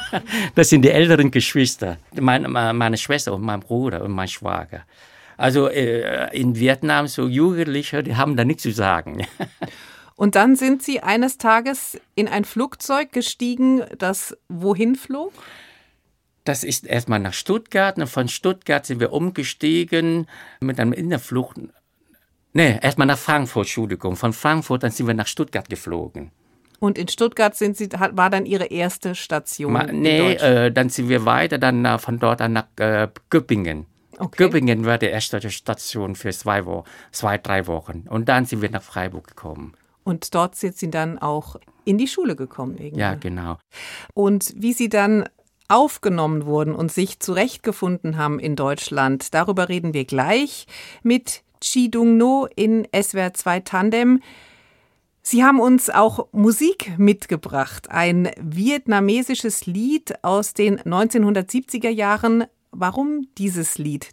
das 0.54 0.70
sind 0.70 0.82
die 0.82 0.90
älteren 0.90 1.30
Geschwister, 1.30 1.98
meine, 2.18 2.48
meine 2.48 2.96
Schwester 2.96 3.34
und 3.34 3.42
mein 3.42 3.60
Bruder 3.60 4.02
und 4.02 4.12
mein 4.12 4.28
Schwager. 4.28 4.82
Also 5.36 5.68
äh, 5.68 6.34
in 6.36 6.56
Vietnam 6.56 7.08
so 7.08 7.26
Jugendliche, 7.26 8.02
die 8.02 8.16
haben 8.16 8.36
da 8.36 8.44
nichts 8.44 8.62
zu 8.62 8.72
sagen. 8.72 9.26
Und 10.14 10.36
dann 10.36 10.54
sind 10.54 10.84
Sie 10.84 11.00
eines 11.00 11.38
Tages 11.38 11.98
in 12.14 12.28
ein 12.28 12.44
Flugzeug 12.44 13.10
gestiegen, 13.10 13.82
das 13.98 14.36
wohin 14.48 14.94
flog? 14.94 15.32
Das 16.44 16.62
ist 16.62 16.86
erstmal 16.86 17.18
nach 17.18 17.32
Stuttgart 17.32 17.98
und 17.98 18.08
von 18.08 18.28
Stuttgart 18.28 18.84
sind 18.84 19.00
wir 19.00 19.12
umgestiegen 19.12 20.28
mit 20.60 20.78
einem 20.78 20.92
Innerflug. 20.92 21.54
Nee, 22.52 22.78
erstmal 22.82 23.06
nach 23.06 23.18
Frankfurt, 23.18 23.66
Entschuldigung. 23.66 24.14
Von 24.14 24.32
Frankfurt, 24.32 24.82
dann 24.82 24.90
sind 24.90 25.06
wir 25.06 25.14
nach 25.14 25.26
Stuttgart 25.26 25.68
geflogen. 25.68 26.30
Und 26.82 26.98
in 26.98 27.06
Stuttgart 27.06 27.54
sind 27.54 27.76
Sie, 27.76 27.88
war 27.92 28.28
dann 28.28 28.44
Ihre 28.44 28.64
erste 28.64 29.14
Station? 29.14 29.72
Ma, 29.72 29.84
nee, 29.84 30.32
äh, 30.32 30.72
dann 30.72 30.88
sind 30.88 31.08
wir 31.08 31.24
weiter, 31.24 31.58
dann 31.58 31.84
äh, 31.84 31.96
von 31.96 32.18
dort 32.18 32.40
an 32.40 32.54
nach 32.54 32.66
äh, 32.76 33.06
Göppingen. 33.30 33.86
Okay. 34.18 34.36
Göppingen 34.36 34.84
war 34.84 34.98
die 34.98 35.06
erste 35.06 35.48
Station 35.48 36.16
für 36.16 36.32
zwei, 36.32 36.66
Wo 36.66 36.82
zwei, 37.12 37.38
drei 37.38 37.68
Wochen. 37.68 38.06
Und 38.10 38.28
dann 38.28 38.46
sind 38.46 38.62
wir 38.62 38.70
nach 38.70 38.82
Freiburg 38.82 39.28
gekommen. 39.28 39.74
Und 40.02 40.34
dort 40.34 40.56
sind 40.56 40.76
Sie 40.76 40.90
dann 40.90 41.20
auch 41.20 41.54
in 41.84 41.98
die 41.98 42.08
Schule 42.08 42.34
gekommen 42.34 42.76
irgendwie. 42.76 43.00
Ja, 43.00 43.14
genau. 43.14 43.58
Und 44.12 44.52
wie 44.56 44.72
Sie 44.72 44.88
dann 44.88 45.28
aufgenommen 45.68 46.46
wurden 46.46 46.74
und 46.74 46.90
sich 46.90 47.20
zurechtgefunden 47.20 48.16
haben 48.16 48.40
in 48.40 48.56
Deutschland, 48.56 49.34
darüber 49.34 49.68
reden 49.68 49.94
wir 49.94 50.04
gleich 50.04 50.66
mit 51.04 51.44
Chi 51.60 51.92
Dung 51.92 52.16
No 52.16 52.48
in 52.56 52.88
SWR 52.92 53.34
2 53.34 53.60
Tandem. 53.60 54.20
Sie 55.24 55.44
haben 55.44 55.60
uns 55.60 55.88
auch 55.88 56.26
Musik 56.32 56.98
mitgebracht, 56.98 57.88
ein 57.90 58.30
vietnamesisches 58.40 59.66
Lied 59.66 60.24
aus 60.24 60.52
den 60.52 60.80
1970er 60.80 61.90
Jahren. 61.90 62.44
Warum 62.72 63.28
dieses 63.38 63.78
Lied? 63.78 64.10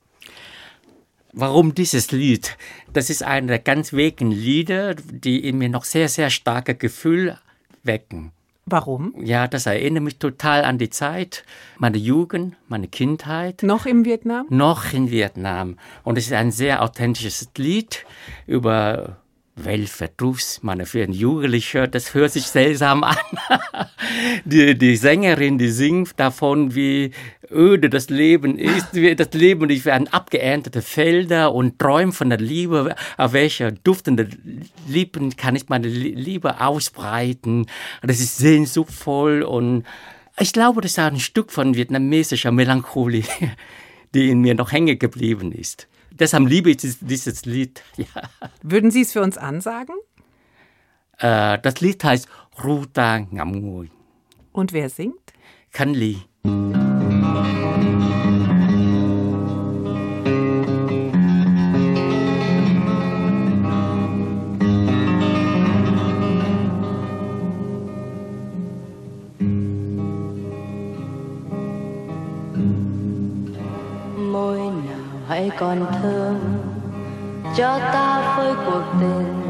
Warum 1.34 1.74
dieses 1.74 2.12
Lied? 2.12 2.58
Das 2.94 3.10
ist 3.10 3.24
einer 3.24 3.48
der 3.48 3.60
ganz 3.60 3.92
wenigen 3.92 4.30
Lieder, 4.30 4.94
die 4.94 5.48
in 5.48 5.58
mir 5.58 5.70
noch 5.70 5.84
sehr, 5.84 6.10
sehr 6.10 6.30
starke 6.30 6.76
Gefühle 6.76 7.40
wecken. 7.84 8.32
Warum? 8.68 9.16
Ja, 9.20 9.48
das 9.48 9.66
erinnert 9.66 10.04
mich 10.04 10.20
total 10.20 10.64
an 10.64 10.78
die 10.78 10.92
Zeit, 10.92 11.44
meine 11.80 11.98
Jugend, 11.98 12.56
meine 12.68 12.88
Kindheit. 12.88 13.64
Noch 13.64 13.88
in 13.88 14.06
Vietnam? 14.06 14.46
Noch 14.50 14.94
in 14.94 15.10
Vietnam. 15.10 15.78
Und 16.04 16.20
es 16.20 16.28
ist 16.28 16.34
ein 16.34 16.52
sehr 16.52 16.84
authentisches 16.84 17.50
Lied 17.58 18.06
über 18.46 19.18
Weltverdruss, 19.66 20.60
meine 20.62 20.86
für 20.86 21.04
einen 21.04 21.14
Jugendlichen, 21.14 21.90
das 21.92 22.14
hört 22.14 22.32
sich 22.32 22.46
seltsam 22.46 23.04
an. 23.04 23.18
die, 24.46 24.78
die 24.78 24.96
Sängerin, 24.96 25.58
die 25.58 25.70
singt 25.70 26.20
davon, 26.20 26.76
wie 26.76 27.12
öde 27.52 27.90
das 27.90 28.10
Leben 28.10 28.58
ist. 28.58 28.88
Das 28.94 29.34
Leben 29.34 29.64
und 29.64 29.70
ich 29.70 29.86
werden 29.86 30.08
abgeerntete 30.08 30.82
Felder 30.82 31.54
und 31.54 31.80
träumen 31.80 32.14
von 32.14 32.30
der 32.30 32.40
Liebe. 32.40 32.96
Auf 33.18 33.34
welcher 33.34 33.72
duftende 33.72 34.30
Lippen 34.88 35.36
kann 35.36 35.56
ich 35.56 35.70
meine 35.70 35.88
Liebe 35.88 36.62
ausbreiten? 36.62 37.66
Das 38.02 38.20
ist 38.20 38.38
sehnsuchtvoll 38.38 39.44
und 39.44 39.84
ich 40.40 40.54
glaube, 40.54 40.82
das 40.82 40.92
ist 40.92 41.00
ein 41.00 41.20
Stück 41.20 41.52
von 41.52 41.76
vietnamesischer 41.76 42.52
Melancholie, 42.52 43.24
die 44.14 44.30
in 44.30 44.42
mir 44.42 44.56
noch 44.56 44.72
hängen 44.72 44.98
geblieben 44.98 45.52
ist. 45.52 45.88
Deshalb 46.20 46.48
liebe 46.48 46.70
ich 46.70 46.78
dieses 46.78 47.46
Lied. 47.46 47.84
Ja. 47.98 48.06
Würden 48.62 48.92
Sie 48.92 49.02
es 49.02 49.14
für 49.14 49.22
uns 49.22 49.38
ansagen? 49.38 49.96
Äh, 51.18 51.60
das 51.60 51.82
Lied 51.82 52.04
heißt 52.04 52.28
Ruta 52.64 53.20
Ngamui. 53.20 53.90
Und 54.52 54.74
wer 54.74 54.90
singt? 54.90 55.34
Kan 55.72 55.94
còn 75.60 75.86
thơm 76.02 76.36
cho 77.58 77.80
ta 77.80 78.34
phơi 78.38 78.54
cuộc 78.66 78.84
tình. 79.02 79.44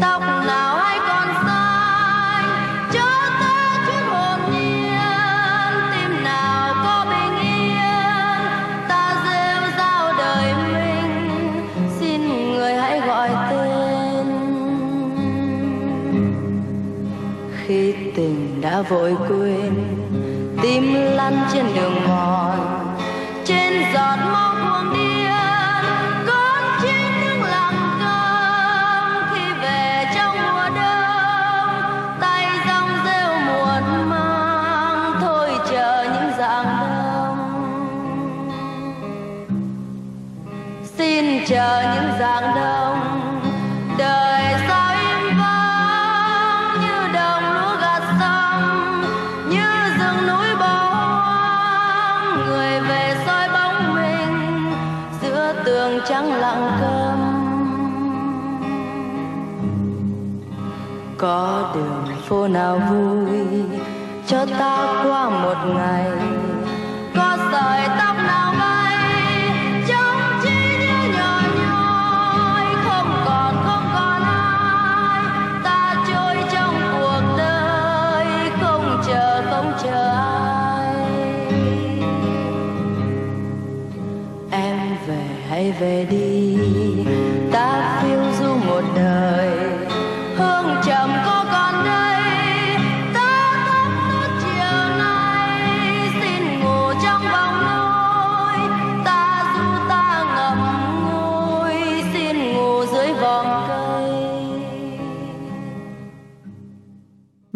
Tóc 0.00 0.22
nào 0.46 0.76
ai 0.76 0.98
còn 1.08 1.28
xanh 1.46 2.44
cho 2.92 3.30
ta 3.40 3.78
chút 3.86 4.02
hồn 4.10 4.40
nhiên. 4.52 5.00
Tim 5.92 6.24
nào 6.24 6.74
có 6.84 7.06
bình 7.10 7.38
yên, 7.42 8.40
ta 8.88 9.22
rêu 9.24 9.70
rao 9.78 10.12
đời 10.18 10.54
mình. 10.72 11.30
Xin 12.00 12.50
người 12.50 12.74
hãy 12.74 13.00
gọi 13.00 13.30
tên. 13.50 14.26
Khi 17.66 17.94
tình 18.16 18.60
đã 18.60 18.82
vội 18.82 19.16
quên, 19.28 19.74
tim 20.62 20.94
lăn 20.94 21.46
trên 21.52 21.66
đường 21.74 22.08
mòn. 22.08 22.94
Trên 23.44 23.72
giọt 23.94 24.16
máu 24.32 24.45
phố 62.26 62.48
nào 62.48 62.80
vui. 62.90 63.62
Cho 64.26 64.46
ta 64.58 65.04
qua 65.04 65.30
một 65.30 65.74
ngày 65.74 66.05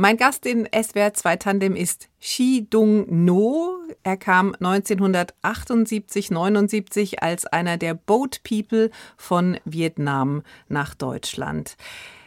Mein 0.03 0.17
Gast 0.17 0.47
in 0.47 0.67
SWR 0.73 1.13
2 1.13 1.37
Tandem 1.37 1.77
ist 1.77 2.09
Shi 2.21 2.67
Dung 2.71 3.05
No. 3.27 3.77
Er 4.03 4.17
kam 4.17 4.55
1978-79 4.55 7.19
als 7.19 7.45
einer 7.45 7.77
der 7.77 7.93
Boat 7.93 8.43
People 8.43 8.91
von 9.19 9.61
Vietnam 9.67 10.43
nach 10.69 10.95
Deutschland. 10.95 11.77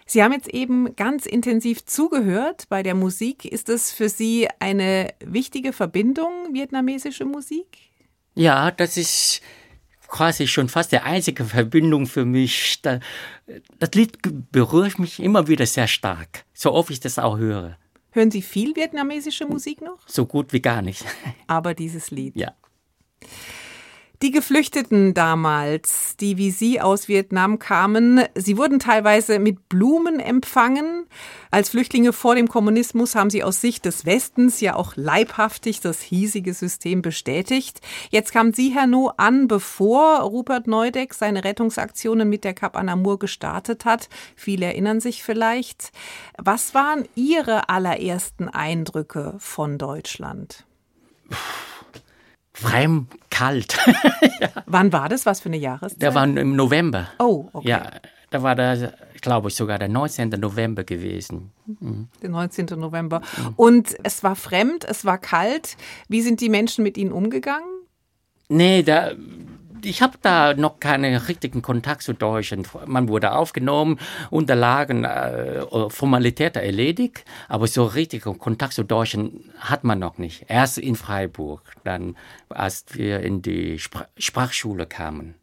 Sie 0.05 0.21
haben 0.21 0.33
jetzt 0.33 0.49
eben 0.49 0.95
ganz 0.95 1.25
intensiv 1.25 1.83
zugehört 1.83 2.65
bei 2.69 2.83
der 2.83 2.93
Musik. 2.93 3.43
Ist 3.43 3.69
es 3.69 3.91
für 3.91 4.07
Sie 4.07 4.47
eine 4.59 5.11
wichtige 5.25 5.73
Verbindung, 5.73 6.53
vietnamesische 6.53 7.25
Musik? 7.25 7.79
Ja, 8.35 8.69
das 8.69 8.97
ist 8.97 9.41
quasi 10.13 10.47
schon 10.47 10.69
fast 10.69 10.91
die 10.91 10.99
einzige 10.99 11.43
Verbindung 11.43 12.05
für 12.05 12.23
mich. 12.23 12.81
Da- 12.81 12.99
Das 13.79 13.91
Lied 13.93 14.19
berührt 14.51 14.99
mich 14.99 15.19
immer 15.19 15.47
wieder 15.47 15.65
sehr 15.65 15.87
stark, 15.87 16.45
so 16.53 16.71
oft 16.71 16.89
ich 16.91 16.99
das 17.01 17.17
auch 17.19 17.37
höre. 17.37 17.77
Hören 18.11 18.29
Sie 18.31 18.43
viel 18.43 18.75
vietnamesische 18.75 19.45
Musik 19.47 19.81
noch? 19.81 19.97
So 20.07 20.25
gut 20.27 20.53
wie 20.53 20.61
gar 20.61 20.81
nicht. 20.83 21.03
Aber 21.47 21.73
dieses 21.73 22.11
Lied. 22.11 22.35
Ja. 22.35 22.53
Die 24.23 24.31
Geflüchteten 24.31 25.13
damals, 25.13 26.15
die 26.15 26.37
wie 26.37 26.51
Sie 26.51 26.79
aus 26.79 27.09
Vietnam 27.09 27.59
kamen, 27.59 28.23
sie 28.35 28.57
wurden 28.57 28.79
teilweise 28.79 29.37
mit 29.37 29.67
Blumen 29.67 30.21
empfangen. 30.21 31.07
Als 31.51 31.71
Flüchtlinge 31.71 32.13
vor 32.13 32.33
dem 32.33 32.47
Kommunismus 32.47 33.15
haben 33.15 33.29
sie 33.29 33.43
aus 33.43 33.59
Sicht 33.59 33.83
des 33.83 34.05
Westens 34.05 34.61
ja 34.61 34.75
auch 34.75 34.95
leibhaftig 34.95 35.81
das 35.81 35.99
hiesige 35.99 36.53
System 36.53 37.01
bestätigt. 37.01 37.81
Jetzt 38.11 38.31
kamen 38.31 38.53
Sie, 38.53 38.69
Herr 38.69 38.87
No, 38.87 39.11
an, 39.17 39.49
bevor 39.49 40.21
Rupert 40.21 40.67
Neudeck 40.67 41.13
seine 41.13 41.43
Rettungsaktionen 41.43 42.29
mit 42.29 42.45
der 42.45 42.53
Cap 42.53 42.77
Anamur 42.77 43.19
gestartet 43.19 43.83
hat. 43.83 44.07
Viele 44.37 44.67
erinnern 44.67 45.01
sich 45.01 45.21
vielleicht. 45.21 45.91
Was 46.37 46.73
waren 46.73 47.03
Ihre 47.15 47.67
allerersten 47.67 48.47
Eindrücke 48.47 49.35
von 49.39 49.77
Deutschland? 49.77 50.65
Fremd, 52.53 53.07
kalt. 53.29 53.77
Wann 54.67 54.93
war 54.93 55.09
das? 55.09 55.25
Was 55.25 55.41
für 55.41 55.49
eine 55.49 55.57
Jahreszeit? 55.57 56.01
Der 56.01 56.13
war 56.13 56.23
im 56.25 56.55
November. 56.55 57.09
Oh, 57.19 57.49
okay. 57.51 57.69
Ja, 57.69 57.91
da 58.29 58.43
war 58.43 58.55
der, 58.55 58.93
glaube 59.21 59.49
ich, 59.49 59.55
sogar 59.55 59.79
der 59.79 59.89
19. 59.89 60.29
November 60.29 60.83
gewesen. 60.83 61.51
Der 62.21 62.29
19. 62.29 62.65
November. 62.77 63.21
Und 63.55 63.95
es 64.03 64.23
war 64.23 64.35
fremd, 64.35 64.85
es 64.85 65.03
war 65.03 65.17
kalt. 65.17 65.77
Wie 66.07 66.21
sind 66.21 66.41
die 66.41 66.49
Menschen 66.49 66.83
mit 66.83 66.97
Ihnen 66.97 67.11
umgegangen? 67.11 67.67
Nee, 68.49 68.83
da, 68.83 69.13
ich 69.85 70.01
habe 70.01 70.17
da 70.21 70.53
noch 70.53 70.79
keinen 70.79 71.15
richtigen 71.15 71.61
Kontakt 71.61 72.03
zu 72.03 72.13
Deutschen. 72.13 72.67
Man 72.85 73.07
wurde 73.07 73.33
aufgenommen, 73.33 73.99
Unterlagen, 74.29 75.03
äh, 75.03 75.65
Formalitäten 75.89 76.61
erledigt, 76.61 77.25
aber 77.47 77.67
so 77.67 77.85
richtigen 77.85 78.37
Kontakt 78.39 78.73
zu 78.73 78.83
Deutschen 78.83 79.51
hat 79.59 79.83
man 79.83 79.99
noch 79.99 80.17
nicht. 80.17 80.45
Erst 80.47 80.77
in 80.77 80.95
Freiburg, 80.95 81.61
dann 81.83 82.15
als 82.49 82.85
wir 82.91 83.21
in 83.21 83.41
die 83.41 83.79
Spr 83.79 84.07
Sprachschule 84.17 84.85
kamen. 84.85 85.35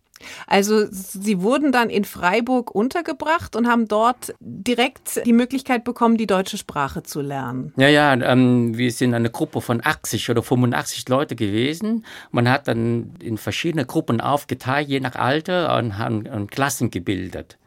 Also 0.47 0.87
Sie 0.91 1.41
wurden 1.43 1.73
dann 1.73 1.91
in 1.91 2.05
Freiburg 2.05 2.75
untergebracht 2.75 3.57
und 3.57 3.67
haben 3.67 3.89
dort 3.89 4.35
direkt 4.41 5.25
die 5.25 5.33
Möglichkeit 5.33 5.85
bekommen, 5.85 6.17
die 6.17 6.27
deutsche 6.27 6.59
Sprache 6.59 7.03
zu 7.03 7.21
lernen. 7.21 7.73
Ja, 7.77 7.89
ja, 7.89 8.13
ähm, 8.13 8.77
wir 8.77 8.93
sind 8.93 9.15
eine 9.15 9.31
Gruppe 9.31 9.61
von 9.61 9.81
80 9.85 10.31
oder 10.31 10.43
85 10.43 11.09
Leute 11.09 11.37
gewesen. 11.37 12.05
Man 12.31 12.49
hat 12.49 12.69
dann 12.69 13.15
in 13.21 13.39
verschiedene 13.39 13.87
Gruppen 13.87 14.21
aufgeteilt, 14.21 14.89
je 14.89 15.01
nach 15.01 15.15
Alter, 15.15 15.77
und, 15.77 16.29
und 16.29 16.51
Klassen 16.51 16.91
gebildet. 16.91 17.59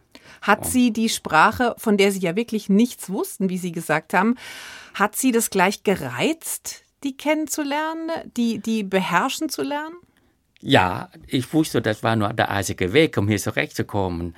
Hat 0.41 0.65
Sie 0.65 0.91
die 0.91 1.07
Sprache, 1.07 1.73
von 1.77 1.95
der 1.95 2.11
Sie 2.11 2.19
ja 2.19 2.35
wirklich 2.35 2.67
nichts 2.67 3.09
wussten, 3.09 3.49
wie 3.49 3.57
Sie 3.57 3.71
gesagt 3.71 4.13
haben, 4.13 4.35
hat 4.93 5.15
Sie 5.15 5.31
das 5.31 5.49
gleich 5.49 5.83
gereizt, 5.83 6.83
die 7.03 7.15
kennenzulernen, 7.15 8.11
die, 8.35 8.59
die 8.59 8.83
beherrschen 8.83 9.47
zu 9.47 9.63
lernen? 9.63 9.95
Ja, 10.65 11.09
ich 11.27 11.53
wusste, 11.53 11.81
das 11.81 12.03
war 12.03 12.15
nur 12.15 12.31
der 12.31 12.49
einzige 12.49 12.93
Weg, 12.93 13.17
um 13.17 13.27
hier 13.27 13.37
zurechtzukommen. 13.37 14.33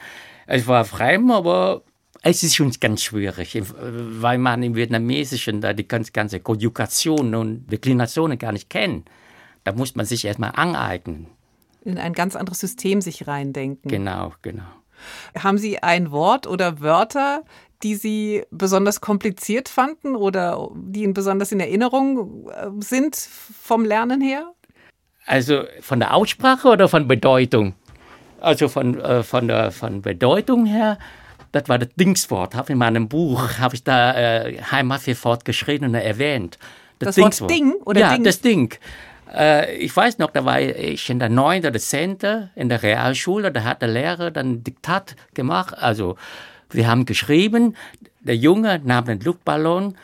Es 0.47 0.65
war 0.65 0.83
fremd, 0.83 1.31
aber 1.31 1.83
es 2.23 2.41
ist 2.41 2.55
schon 2.55 2.71
ganz 2.79 3.03
schwierig, 3.03 3.61
weil 3.61 4.39
man 4.39 4.63
im 4.63 4.75
Vietnamesischen 4.75 5.61
da 5.61 5.73
die 5.73 5.88
ganz, 5.88 6.11
ganze 6.11 6.39
Konjugation 6.39 7.35
und 7.35 7.67
Deklinationen 7.67 8.39
gar 8.39 8.51
nicht 8.51 8.71
kennt. 8.71 9.07
Da 9.63 9.73
muss 9.73 9.95
man 9.95 10.07
sich 10.07 10.25
erstmal 10.25 10.53
aneignen. 10.55 11.27
In 11.83 11.99
ein 11.99 12.13
ganz 12.13 12.35
anderes 12.35 12.59
System 12.59 13.01
sich 13.01 13.27
reindenken. 13.27 13.88
Genau, 13.89 14.33
genau. 14.41 14.63
Haben 15.38 15.59
Sie 15.59 15.83
ein 15.83 16.09
Wort 16.09 16.47
oder 16.47 16.81
Wörter, 16.81 17.43
die 17.83 17.93
Sie 17.93 18.43
besonders 18.49 18.99
kompliziert 18.99 19.69
fanden 19.69 20.15
oder 20.15 20.71
die 20.75 21.03
Ihnen 21.03 21.13
besonders 21.13 21.51
in 21.51 21.59
Erinnerung 21.59 22.49
äh, 22.49 22.69
sind 22.79 23.15
vom 23.15 23.85
Lernen 23.85 24.21
her? 24.21 24.51
Also 25.25 25.63
von 25.81 25.99
der 25.99 26.13
Aussprache 26.13 26.67
oder 26.67 26.88
von 26.88 27.07
Bedeutung? 27.07 27.73
Also 28.39 28.67
von, 28.67 28.99
äh, 28.99 29.23
von, 29.23 29.47
der, 29.47 29.71
von 29.71 30.01
Bedeutung 30.01 30.65
her, 30.65 30.99
das 31.51 31.67
war 31.67 31.79
das 31.79 31.89
Dingswort. 31.95 32.53
Hab 32.53 32.69
in 32.69 32.77
meinem 32.77 33.07
Buch 33.07 33.57
habe 33.59 33.75
ich 33.75 33.83
da 33.83 34.13
äh, 34.13 34.61
Heimat 34.71 35.01
für 35.01 35.15
und 35.85 35.95
erwähnt. 35.95 36.59
Das, 36.99 37.17
Wort 37.17 37.49
Ding 37.49 37.73
oder 37.85 38.01
ja, 38.01 38.13
Ding? 38.13 38.23
das 38.23 38.41
Ding. 38.41 38.75
Äh, 39.33 39.75
ich 39.77 39.95
weiß 39.95 40.19
noch, 40.19 40.31
da 40.31 40.45
war 40.45 40.61
ich 40.61 41.09
in 41.09 41.19
der 41.19 41.29
9. 41.29 41.65
oder 41.65 41.79
10. 41.79 42.17
in 42.55 42.69
der 42.69 42.83
Realschule, 42.83 43.51
da 43.51 43.63
hat 43.63 43.81
der 43.81 43.89
Lehrer 43.89 44.31
dann 44.31 44.63
Diktat 44.63 45.15
gemacht. 45.33 45.75
Also 45.77 46.17
wir 46.69 46.88
haben 46.88 47.05
geschrieben, 47.05 47.75
der 48.21 48.35
Junge 48.35 48.79
nahm 48.83 49.05
den 49.05 49.19
Luftballon, 49.19 49.97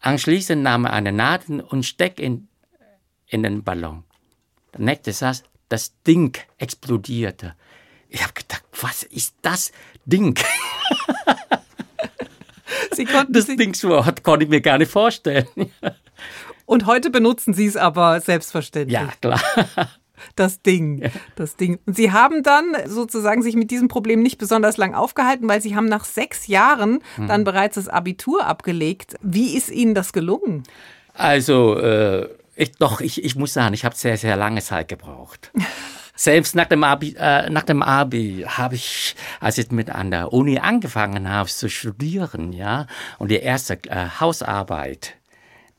anschließend 0.00 0.62
nahm 0.62 0.84
er 0.84 0.92
eine 0.92 1.12
Nadel 1.12 1.60
und 1.60 1.84
steckte 1.84 2.22
in, 2.22 2.48
in 3.26 3.42
den 3.42 3.62
Ballon. 3.62 4.04
Der 4.72 4.80
nächste 4.80 5.12
Satz, 5.12 5.42
das 5.68 5.92
Ding 6.06 6.36
explodierte. 6.58 7.54
Ich 8.08 8.22
habe 8.22 8.32
gedacht, 8.32 8.64
was 8.80 9.02
ist 9.04 9.34
das 9.42 9.72
Ding? 10.04 10.38
Sie 12.92 13.04
konnten 13.04 13.32
Das 13.32 13.46
Dingswort 13.46 14.22
konnte 14.22 14.44
ich 14.44 14.50
mir 14.50 14.60
gar 14.60 14.78
nicht 14.78 14.90
vorstellen. 14.90 15.46
und 16.66 16.86
heute 16.86 17.10
benutzen 17.10 17.54
Sie 17.54 17.66
es 17.66 17.76
aber 17.76 18.20
selbstverständlich. 18.20 18.94
Ja, 19.00 19.08
klar. 19.20 19.40
Das 20.36 20.60
Ding, 20.60 21.10
das 21.36 21.56
Ding. 21.56 21.78
Und 21.86 21.96
Sie 21.96 22.12
haben 22.12 22.42
dann 22.42 22.76
sozusagen 22.86 23.40
sich 23.42 23.54
mit 23.56 23.70
diesem 23.70 23.88
Problem 23.88 24.22
nicht 24.22 24.36
besonders 24.38 24.76
lang 24.76 24.94
aufgehalten, 24.94 25.48
weil 25.48 25.62
Sie 25.62 25.74
haben 25.76 25.86
nach 25.86 26.04
sechs 26.04 26.46
Jahren 26.46 27.00
Mhm. 27.16 27.26
dann 27.28 27.44
bereits 27.44 27.76
das 27.76 27.88
Abitur 27.88 28.44
abgelegt. 28.46 29.14
Wie 29.22 29.56
ist 29.56 29.70
Ihnen 29.70 29.94
das 29.94 30.12
gelungen? 30.12 30.64
Also, 31.14 31.78
äh, 31.78 32.28
ich, 32.60 32.72
doch, 32.72 33.00
ich, 33.00 33.24
ich 33.24 33.36
muss 33.36 33.54
sagen, 33.54 33.74
ich 33.74 33.84
habe 33.84 33.96
sehr, 33.96 34.16
sehr 34.16 34.36
lange 34.36 34.60
Zeit 34.60 34.88
gebraucht. 34.88 35.50
Selbst 36.14 36.54
nach 36.54 36.66
dem 36.66 36.84
Abi, 36.84 37.16
äh, 37.18 37.48
nach 37.48 37.62
dem 37.62 37.82
Abi 37.82 38.44
habe 38.46 38.74
ich, 38.74 39.16
als 39.40 39.56
ich 39.56 39.70
mit 39.70 39.88
an 39.88 40.10
der 40.10 40.34
Uni 40.34 40.58
angefangen 40.58 41.30
habe 41.30 41.48
zu 41.48 41.70
studieren, 41.70 42.52
ja, 42.52 42.86
und 43.18 43.30
die 43.30 43.38
erste 43.38 43.78
äh, 43.88 44.06
Hausarbeit, 44.20 45.14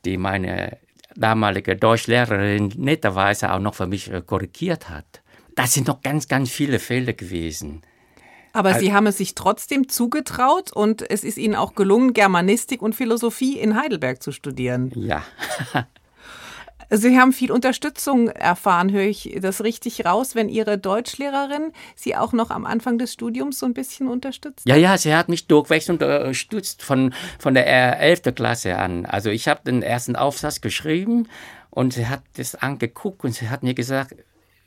die 0.04 0.18
meine 0.18 0.80
damalige 1.16 1.76
Deutschlehrerin 1.76 2.74
netterweise 2.76 3.54
auch 3.54 3.60
noch 3.60 3.76
für 3.76 3.86
mich 3.86 4.12
äh, 4.12 4.22
korrigiert 4.26 4.90
hat, 4.90 5.22
da 5.56 5.68
sind 5.68 5.88
noch 5.88 6.02
ganz, 6.02 6.28
ganz 6.28 6.50
viele 6.50 6.80
Fehler 6.80 7.14
gewesen. 7.14 7.84
Aber 8.54 8.74
Sie 8.74 8.94
haben 8.94 9.08
es 9.08 9.18
sich 9.18 9.36
trotzdem 9.36 9.88
zugetraut 9.88 10.74
und 10.74 11.10
es 11.10 11.24
ist 11.24 11.38
Ihnen 11.38 11.56
auch 11.56 11.76
gelungen, 11.76 12.14
Germanistik 12.14 12.82
und 12.82 12.96
Philosophie 12.96 13.58
in 13.60 13.80
Heidelberg 13.80 14.22
zu 14.22 14.32
studieren. 14.32 14.92
Ja. 14.96 15.24
Sie 16.94 17.18
haben 17.18 17.32
viel 17.32 17.54
Unterstützung 17.54 18.28
erfahren, 18.28 18.92
höre 18.92 19.06
ich 19.06 19.38
das 19.42 19.64
richtig 19.64 20.06
raus, 20.06 20.36
wenn 20.36 20.50
Ihre 20.50 20.78
Deutschlehrerin 20.78 21.72
Sie 21.96 22.18
auch 22.18 22.34
noch 22.34 22.50
am 22.50 22.66
Anfang 22.66 22.98
des 22.98 23.14
Studiums 23.14 23.60
so 23.60 23.66
ein 23.66 23.74
bisschen 23.74 24.10
unterstützt? 24.10 24.68
Ja, 24.68 24.76
ja, 24.76 24.98
sie 24.98 25.16
hat 25.16 25.30
mich 25.30 25.48
durchwegs 25.48 25.90
unterstützt 25.90 26.84
von, 26.84 27.14
von 27.40 27.54
der 27.54 27.66
11. 27.98 28.36
Klasse 28.36 28.78
an. 28.78 29.06
Also 29.06 29.30
ich 29.30 29.48
habe 29.48 29.62
den 29.66 29.84
ersten 29.84 30.18
Aufsatz 30.18 30.60
geschrieben 30.60 31.30
und 31.70 31.94
sie 31.94 32.08
hat 32.08 32.24
das 32.36 32.56
angeguckt 32.56 33.24
und 33.24 33.34
sie 33.34 33.50
hat 33.50 33.64
mir 33.64 33.74
gesagt, 33.74 34.16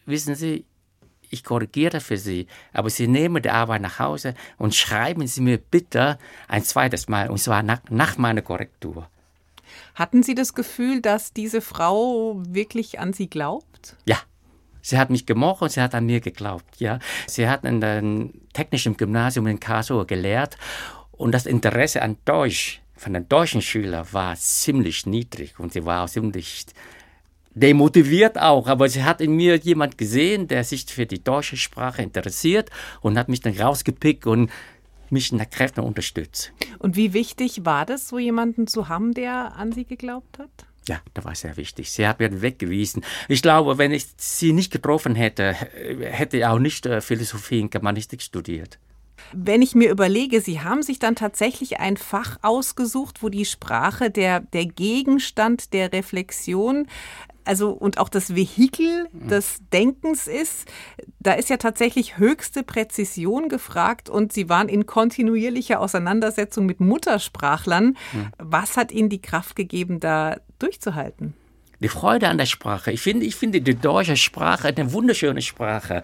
wissen 0.07 0.35
Sie, 0.35 0.65
ich 1.29 1.45
korrigiere 1.45 2.01
für 2.01 2.17
Sie, 2.17 2.47
aber 2.73 2.89
Sie 2.89 3.09
nehmen 3.09 3.43
die 3.43 3.51
Arbeit 3.51 3.83
nach 3.83 3.99
Hause 3.99 4.35
und 4.57 4.75
schreiben 4.75 5.27
Sie 5.27 5.43
mir 5.43 5.59
bitte 5.59 6.19
ein 6.49 6.63
zweites 6.63 7.09
Mal, 7.09 7.29
und 7.29 7.39
zwar 7.39 7.63
nach, 7.63 7.81
nach 7.91 8.17
meiner 8.17 8.43
Korrektur. 8.43 9.09
Hatten 9.95 10.23
Sie 10.23 10.35
das 10.35 10.55
Gefühl, 10.55 11.01
dass 11.01 11.33
diese 11.33 11.61
Frau 11.61 12.41
wirklich 12.49 12.99
an 12.99 13.13
Sie 13.13 13.29
glaubt? 13.29 13.97
Ja. 14.07 14.19
Sie 14.83 14.99
hat 14.99 15.09
mich 15.09 15.25
gemocht 15.25 15.63
und 15.63 15.71
sie 15.71 15.81
hat 15.81 15.95
an 15.95 16.05
mir 16.05 16.21
geglaubt, 16.21 16.79
ja. 16.79 16.99
Sie 17.27 17.49
hat 17.49 17.65
in 17.65 17.81
dem 17.81 18.35
technischen 18.53 18.99
Gymnasium 18.99 19.47
in 19.47 19.59
Karlsruhe 19.59 20.05
gelehrt 20.05 20.59
und 21.11 21.33
das 21.33 21.47
Interesse 21.47 22.03
an 22.03 22.19
Deutsch 22.27 22.83
von 22.95 23.15
den 23.15 23.27
deutschen 23.27 23.63
Schülern 23.63 24.07
war 24.13 24.37
ziemlich 24.37 25.07
niedrig 25.07 25.59
und 25.59 25.73
sie 25.73 25.87
war 25.87 26.05
auch 26.05 26.09
ziemlich 26.09 26.67
demotiviert 27.55 28.39
auch, 28.39 28.67
aber 28.67 28.89
sie 28.89 29.05
hat 29.05 29.21
in 29.21 29.37
mir 29.37 29.57
jemand 29.57 29.97
gesehen, 29.97 30.49
der 30.49 30.65
sich 30.65 30.87
für 30.87 31.07
die 31.07 31.23
deutsche 31.23 31.57
Sprache 31.57 32.03
interessiert 32.03 32.71
und 33.01 33.17
hat 33.17 33.29
mich 33.29 33.41
dann 33.41 33.59
rausgepickt 33.59 34.27
und 34.27 34.51
mich 35.11 35.33
in 35.33 35.39
der 35.39 35.47
Kräfte 35.47 35.83
unterstützt. 35.83 36.53
Und 36.79 36.97
wie 36.97 37.13
wichtig 37.13 37.65
war 37.65 37.87
das, 37.87 38.09
so 38.09 38.19
jemanden 38.19 38.67
zu 38.67 38.89
haben, 38.89 39.15
der 39.15 39.57
an 39.57 39.73
Sie 39.73 39.85
geglaubt 39.85 40.39
hat? 40.39 40.51
Ja, 40.89 41.01
das 41.15 41.25
war 41.25 41.35
sehr 41.35 41.57
wichtig. 41.57 41.91
Sie 41.91 42.07
hat 42.07 42.21
mir 42.21 42.43
weggewiesen. 42.43 43.05
Ich 43.29 43.41
glaube, 43.41 43.79
wenn 43.79 43.93
ich 43.93 44.07
sie 44.19 44.53
nicht 44.53 44.71
getroffen 44.71 45.15
hätte, 45.15 45.53
hätte 45.55 46.37
ich 46.37 46.45
auch 46.45 46.59
nicht 46.59 46.85
äh, 46.85 47.01
Philosophie 47.01 47.63
und 47.63 47.71
Germanistik 47.71 48.21
studiert. 48.21 48.79
Wenn 49.33 49.63
ich 49.63 49.75
mir 49.75 49.91
überlege, 49.91 50.41
Sie 50.41 50.61
haben 50.61 50.83
sich 50.83 50.99
dann 50.99 51.17
tatsächlich 51.17 51.81
ein 51.81 51.97
Fach 51.97 52.37
ausgesucht, 52.43 53.23
wo 53.23 53.31
die 53.31 53.47
Sprache 53.47 54.11
der, 54.11 54.41
der 54.41 54.67
Gegenstand 54.67 55.73
der 55.73 55.93
Reflexion 55.93 56.87
also 57.45 57.71
und 57.71 57.99
auch 57.99 58.09
das 58.09 58.35
Vehikel 58.35 59.09
des 59.13 59.59
Denkens 59.73 60.27
ist, 60.27 60.71
da 61.21 61.33
ist 61.33 61.51
ja 61.51 61.57
tatsächlich 61.57 62.19
höchste 62.19 62.63
Präzision 62.63 63.49
gefragt 63.49 64.09
und 64.09 64.33
Sie 64.33 64.49
waren 64.49 64.69
in 64.69 64.87
kontinuierlicher 64.87 65.81
Auseinandersetzung 65.81 66.67
mit 66.67 66.81
Muttersprachlern. 66.81 67.97
Was 68.39 68.77
hat 68.77 68.93
Ihnen 68.93 69.09
die 69.09 69.23
Kraft 69.23 69.57
gegeben, 69.57 70.01
da 70.01 70.39
durchzuhalten? 70.59 71.35
Die 71.81 71.89
Freude 71.89 72.29
an 72.29 72.39
der 72.39 72.47
Sprache. 72.47 72.93
Ich 72.93 73.01
finde, 73.01 73.27
ich 73.27 73.37
finde 73.37 73.61
die 73.61 73.75
deutsche 73.75 74.17
Sprache 74.17 74.69
eine 74.69 74.93
wunderschöne 74.93 75.43
Sprache. 75.43 76.03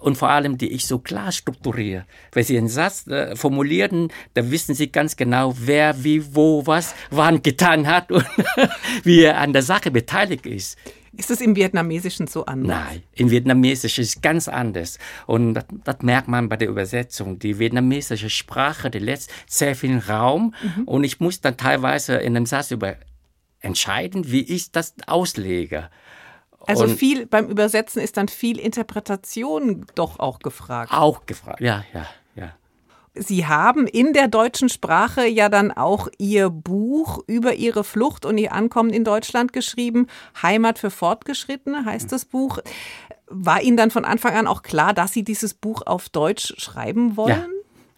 Und 0.00 0.18
vor 0.18 0.30
allem, 0.30 0.58
die 0.58 0.72
ich 0.72 0.86
so 0.86 0.98
klar 0.98 1.32
strukturiere. 1.32 2.04
Wenn 2.32 2.44
Sie 2.44 2.58
einen 2.58 2.68
Satz 2.68 3.06
äh, 3.06 3.36
formulieren, 3.36 4.12
dann 4.34 4.50
wissen 4.50 4.74
Sie 4.74 4.90
ganz 4.90 5.16
genau, 5.16 5.54
wer, 5.58 6.04
wie, 6.04 6.34
wo, 6.34 6.66
was, 6.66 6.94
wann 7.10 7.42
getan 7.42 7.86
hat 7.86 8.12
und 8.12 8.26
wie 9.04 9.22
er 9.22 9.38
an 9.38 9.52
der 9.52 9.62
Sache 9.62 9.90
beteiligt 9.90 10.46
ist. 10.46 10.78
Ist 11.16 11.30
es 11.30 11.40
im 11.40 11.54
Vietnamesischen 11.54 12.26
so 12.26 12.44
anders? 12.44 12.76
Nein, 12.76 13.02
in 13.12 13.30
Vietnamesisch 13.30 13.98
ist 13.98 14.16
es 14.16 14.22
ganz 14.22 14.48
anders. 14.48 14.98
Und 15.26 15.54
das, 15.54 15.64
das, 15.84 15.98
merkt 16.02 16.28
man 16.28 16.48
bei 16.48 16.56
der 16.56 16.68
Übersetzung. 16.68 17.38
Die 17.38 17.58
vietnamesische 17.58 18.30
Sprache, 18.30 18.90
die 18.90 18.98
lässt 18.98 19.30
sehr 19.46 19.76
viel 19.76 19.98
Raum. 19.98 20.54
Mhm. 20.62 20.84
Und 20.84 21.04
ich 21.04 21.20
muss 21.20 21.40
dann 21.40 21.56
teilweise 21.56 22.16
in 22.16 22.36
einem 22.36 22.46
Satz 22.46 22.72
über 22.72 22.96
entscheiden, 23.64 24.30
wie 24.30 24.42
ich 24.42 24.70
das 24.70 24.94
auslege. 25.06 25.90
Also 26.66 26.84
Und 26.84 26.96
viel 26.96 27.26
beim 27.26 27.48
Übersetzen 27.48 28.00
ist 28.00 28.16
dann 28.16 28.28
viel 28.28 28.58
Interpretation 28.58 29.86
doch 29.94 30.18
auch 30.18 30.38
gefragt. 30.38 30.92
Auch 30.92 31.26
gefragt, 31.26 31.60
ja, 31.60 31.84
ja, 31.92 32.06
ja. 32.34 32.52
Sie 33.14 33.46
haben 33.46 33.86
in 33.86 34.12
der 34.12 34.28
deutschen 34.28 34.68
Sprache 34.68 35.26
ja 35.26 35.48
dann 35.48 35.70
auch 35.70 36.08
Ihr 36.18 36.50
Buch 36.50 37.22
über 37.26 37.54
Ihre 37.54 37.84
Flucht 37.84 38.24
und 38.24 38.38
Ihr 38.38 38.52
Ankommen 38.52 38.90
in 38.90 39.04
Deutschland 39.04 39.52
geschrieben. 39.52 40.06
Heimat 40.42 40.78
für 40.78 40.90
Fortgeschrittene 40.90 41.84
heißt 41.84 42.10
das 42.10 42.24
Buch. 42.24 42.58
War 43.26 43.62
Ihnen 43.62 43.76
dann 43.76 43.90
von 43.90 44.04
Anfang 44.04 44.34
an 44.34 44.46
auch 44.46 44.62
klar, 44.62 44.94
dass 44.94 45.12
Sie 45.12 45.22
dieses 45.22 45.54
Buch 45.54 45.82
auf 45.86 46.08
Deutsch 46.08 46.54
schreiben 46.58 47.16
wollen? 47.16 47.30
Ja. 47.30 47.46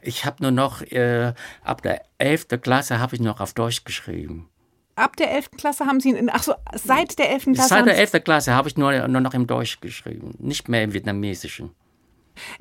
Ich 0.02 0.24
habe 0.24 0.42
nur 0.42 0.52
noch, 0.52 0.82
äh, 0.82 1.32
ab 1.64 1.82
der 1.82 2.02
11. 2.18 2.60
Klasse 2.60 3.00
habe 3.00 3.16
ich 3.16 3.22
noch 3.22 3.40
auf 3.40 3.54
Deutsch 3.54 3.84
geschrieben 3.84 4.48
ab 4.96 5.16
der 5.16 5.30
11. 5.32 5.52
Klasse 5.52 5.86
haben 5.86 6.00
Sie, 6.00 6.14
ach 6.30 6.42
so, 6.42 6.54
seit 6.74 7.18
der 7.18 7.30
11. 7.30 7.44
Klasse? 7.54 7.68
Seit 7.68 7.86
der 7.86 7.96
11. 7.96 8.24
Klasse 8.24 8.54
habe 8.54 8.68
ich 8.68 8.76
nur, 8.76 9.06
nur 9.08 9.20
noch 9.20 9.34
im 9.34 9.46
Deutsch 9.46 9.80
geschrieben, 9.80 10.34
nicht 10.38 10.68
mehr 10.68 10.82
im 10.82 10.92
Vietnamesischen. 10.92 11.70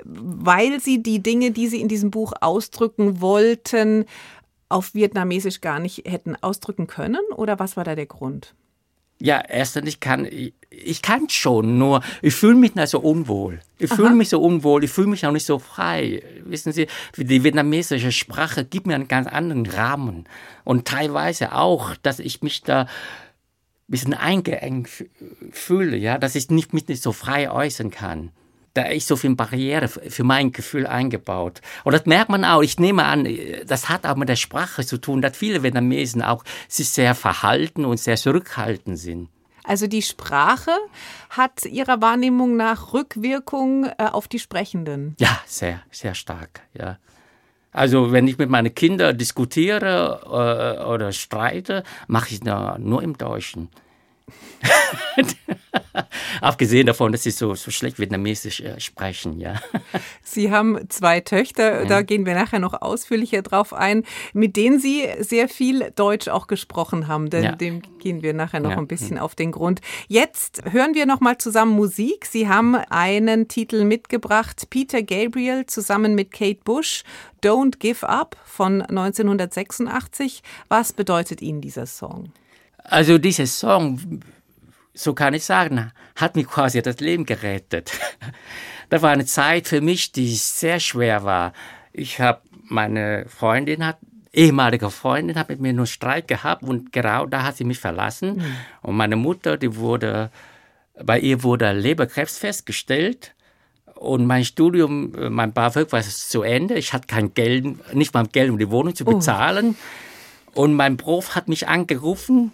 Weil 0.04 0.80
Sie 0.80 1.02
die 1.02 1.22
Dinge, 1.22 1.50
die 1.50 1.68
Sie 1.68 1.80
in 1.80 1.88
diesem 1.88 2.10
Buch 2.10 2.32
ausdrücken 2.40 3.20
wollten, 3.20 4.04
auf 4.68 4.94
Vietnamesisch 4.94 5.60
gar 5.60 5.78
nicht 5.78 6.06
hätten 6.06 6.36
ausdrücken 6.40 6.86
können? 6.86 7.20
Oder 7.34 7.58
was 7.58 7.76
war 7.76 7.84
da 7.84 7.94
der 7.94 8.06
Grund? 8.06 8.54
Ja, 9.18 9.42
erstens, 9.48 9.88
ich 9.88 10.00
kann, 10.00 10.26
ich, 10.26 10.52
ich 10.68 11.00
kann 11.00 11.28
schon, 11.30 11.78
nur 11.78 12.02
ich 12.20 12.34
fühle 12.34 12.54
mich 12.54 12.74
nicht 12.74 12.88
so 12.88 13.00
unwohl. 13.00 13.60
Ich 13.78 13.90
fühle 13.90 14.14
mich 14.14 14.28
so 14.28 14.40
unwohl, 14.42 14.84
ich 14.84 14.90
fühle 14.90 15.08
mich 15.08 15.26
auch 15.26 15.32
nicht 15.32 15.46
so 15.46 15.58
frei. 15.58 16.22
Wissen 16.44 16.72
Sie, 16.72 16.86
die 17.16 17.42
vietnamesische 17.42 18.12
Sprache 18.12 18.64
gibt 18.64 18.86
mir 18.86 18.94
einen 18.94 19.08
ganz 19.08 19.26
anderen 19.26 19.64
Rahmen. 19.66 20.24
Und 20.64 20.86
teilweise 20.86 21.54
auch, 21.54 21.96
dass 21.96 22.18
ich 22.18 22.42
mich 22.42 22.62
da 22.62 22.82
ein 22.82 22.88
bisschen 23.88 24.14
eingeengt 24.14 25.06
fühle, 25.50 25.96
ja, 25.96 26.18
dass 26.18 26.34
ich 26.34 26.50
nicht, 26.50 26.74
mich 26.74 26.86
nicht 26.88 27.02
so 27.02 27.12
frei 27.12 27.50
äußern 27.50 27.90
kann. 27.90 28.32
Da 28.76 28.82
ist 28.82 29.08
so 29.08 29.16
viel 29.16 29.34
Barriere 29.34 29.88
für 29.88 30.22
mein 30.22 30.52
Gefühl 30.52 30.86
eingebaut. 30.86 31.62
Und 31.84 31.94
das 31.94 32.04
merkt 32.04 32.28
man 32.28 32.44
auch. 32.44 32.60
Ich 32.60 32.78
nehme 32.78 33.06
an, 33.06 33.26
das 33.66 33.88
hat 33.88 34.04
auch 34.04 34.16
mit 34.16 34.28
der 34.28 34.36
Sprache 34.36 34.84
zu 34.84 34.98
tun, 34.98 35.22
dass 35.22 35.34
viele 35.34 35.62
Vietnamesen 35.62 36.20
auch 36.20 36.44
sich 36.68 36.90
sehr 36.90 37.14
verhalten 37.14 37.86
und 37.86 37.98
sehr 37.98 38.16
zurückhaltend 38.16 38.98
sind. 38.98 39.30
Also 39.64 39.86
die 39.86 40.02
Sprache 40.02 40.72
hat 41.30 41.64
Ihrer 41.64 42.02
Wahrnehmung 42.02 42.58
nach 42.58 42.92
Rückwirkung 42.92 43.86
äh, 43.86 44.04
auf 44.12 44.28
die 44.28 44.38
Sprechenden? 44.38 45.16
Ja, 45.18 45.40
sehr, 45.46 45.80
sehr 45.90 46.14
stark, 46.14 46.60
ja. 46.74 46.98
Also 47.72 48.12
wenn 48.12 48.28
ich 48.28 48.36
mit 48.36 48.50
meinen 48.50 48.74
Kindern 48.74 49.16
diskutiere 49.16 50.20
äh, 50.26 50.84
oder 50.84 51.12
streite, 51.12 51.82
mache 52.08 52.34
ich 52.34 52.44
nur, 52.44 52.76
nur 52.78 53.02
im 53.02 53.16
Deutschen. 53.16 53.70
Abgesehen 56.40 56.86
davon, 56.86 57.12
dass 57.12 57.22
sie 57.22 57.30
so, 57.30 57.54
so 57.54 57.70
schlecht 57.70 57.98
vietnamesisch 57.98 58.60
äh, 58.60 58.78
sprechen, 58.80 59.38
ja. 59.40 59.60
Sie 60.22 60.50
haben 60.50 60.88
zwei 60.90 61.20
Töchter, 61.20 61.86
da 61.86 62.02
gehen 62.02 62.26
wir 62.26 62.34
nachher 62.34 62.58
noch 62.58 62.80
ausführlicher 62.82 63.42
drauf 63.42 63.72
ein, 63.72 64.04
mit 64.32 64.56
denen 64.56 64.78
Sie 64.78 65.06
sehr 65.20 65.48
viel 65.48 65.90
Deutsch 65.94 66.28
auch 66.28 66.46
gesprochen 66.46 67.08
haben, 67.08 67.30
denn 67.30 67.44
Ja. 67.44 67.52
dem 67.52 67.82
gehen 67.98 68.22
wir 68.22 68.34
nachher 68.34 68.60
noch 68.60 68.70
Ja. 68.72 68.78
ein 68.78 68.86
bisschen 68.86 69.18
auf 69.18 69.34
den 69.34 69.52
Grund. 69.52 69.80
Jetzt 70.08 70.62
hören 70.70 70.94
wir 70.94 71.06
noch 71.06 71.20
mal 71.20 71.38
zusammen 71.38 71.72
Musik. 71.72 72.26
Sie 72.26 72.48
haben 72.48 72.74
einen 72.74 73.48
Titel 73.48 73.84
mitgebracht, 73.84 74.66
Peter 74.70 75.02
Gabriel 75.02 75.66
zusammen 75.66 76.14
mit 76.14 76.30
Kate 76.32 76.60
Bush, 76.64 77.04
Don't 77.42 77.78
Give 77.78 78.06
Up 78.08 78.36
von 78.44 78.82
1986. 78.82 80.42
Was 80.68 80.92
bedeutet 80.92 81.40
Ihnen 81.42 81.60
dieser 81.60 81.86
Song? 81.86 82.32
Also 82.88 83.18
dieser 83.18 83.46
Song, 83.46 84.22
so 84.94 85.14
kann 85.14 85.34
ich 85.34 85.44
sagen, 85.44 85.92
hat 86.14 86.36
mir 86.36 86.44
quasi 86.44 86.82
das 86.82 87.00
Leben 87.00 87.26
gerettet. 87.26 87.92
Das 88.88 89.02
war 89.02 89.10
eine 89.10 89.26
Zeit 89.26 89.66
für 89.66 89.80
mich, 89.80 90.12
die 90.12 90.36
sehr 90.36 90.78
schwer 90.78 91.24
war. 91.24 91.52
Ich 91.92 92.20
habe 92.20 92.42
meine 92.68 93.26
Freundin 93.28 93.84
hat 93.84 93.98
ehemalige 94.32 94.90
Freundin 94.90 95.36
hat 95.36 95.48
mit 95.48 95.60
mir 95.60 95.72
nur 95.72 95.86
Streit 95.86 96.28
gehabt 96.28 96.62
und 96.62 96.92
genau 96.92 97.26
da 97.26 97.42
hat 97.42 97.56
sie 97.56 97.64
mich 97.64 97.80
verlassen. 97.80 98.44
Und 98.82 98.96
meine 98.96 99.16
Mutter, 99.16 99.56
die 99.56 99.74
wurde 99.74 100.30
bei 101.02 101.18
ihr 101.18 101.42
wurde 101.42 101.72
Leberkrebs 101.72 102.38
festgestellt. 102.38 103.34
Und 103.94 104.26
mein 104.26 104.44
Studium, 104.44 105.14
äh, 105.14 105.30
mein 105.30 105.52
BAföG 105.52 105.90
war 105.92 106.02
zu 106.02 106.42
Ende. 106.42 106.74
Ich 106.74 106.92
hatte 106.92 107.06
kein 107.06 107.32
Geld, 107.32 107.94
nicht 107.94 108.12
mal 108.12 108.26
Geld, 108.26 108.50
um 108.50 108.58
die 108.58 108.70
Wohnung 108.70 108.94
zu 108.94 109.04
bezahlen. 109.04 109.76
Und 110.52 110.74
mein 110.74 110.96
Prof 110.96 111.34
hat 111.34 111.48
mich 111.48 111.68
angerufen, 111.68 112.52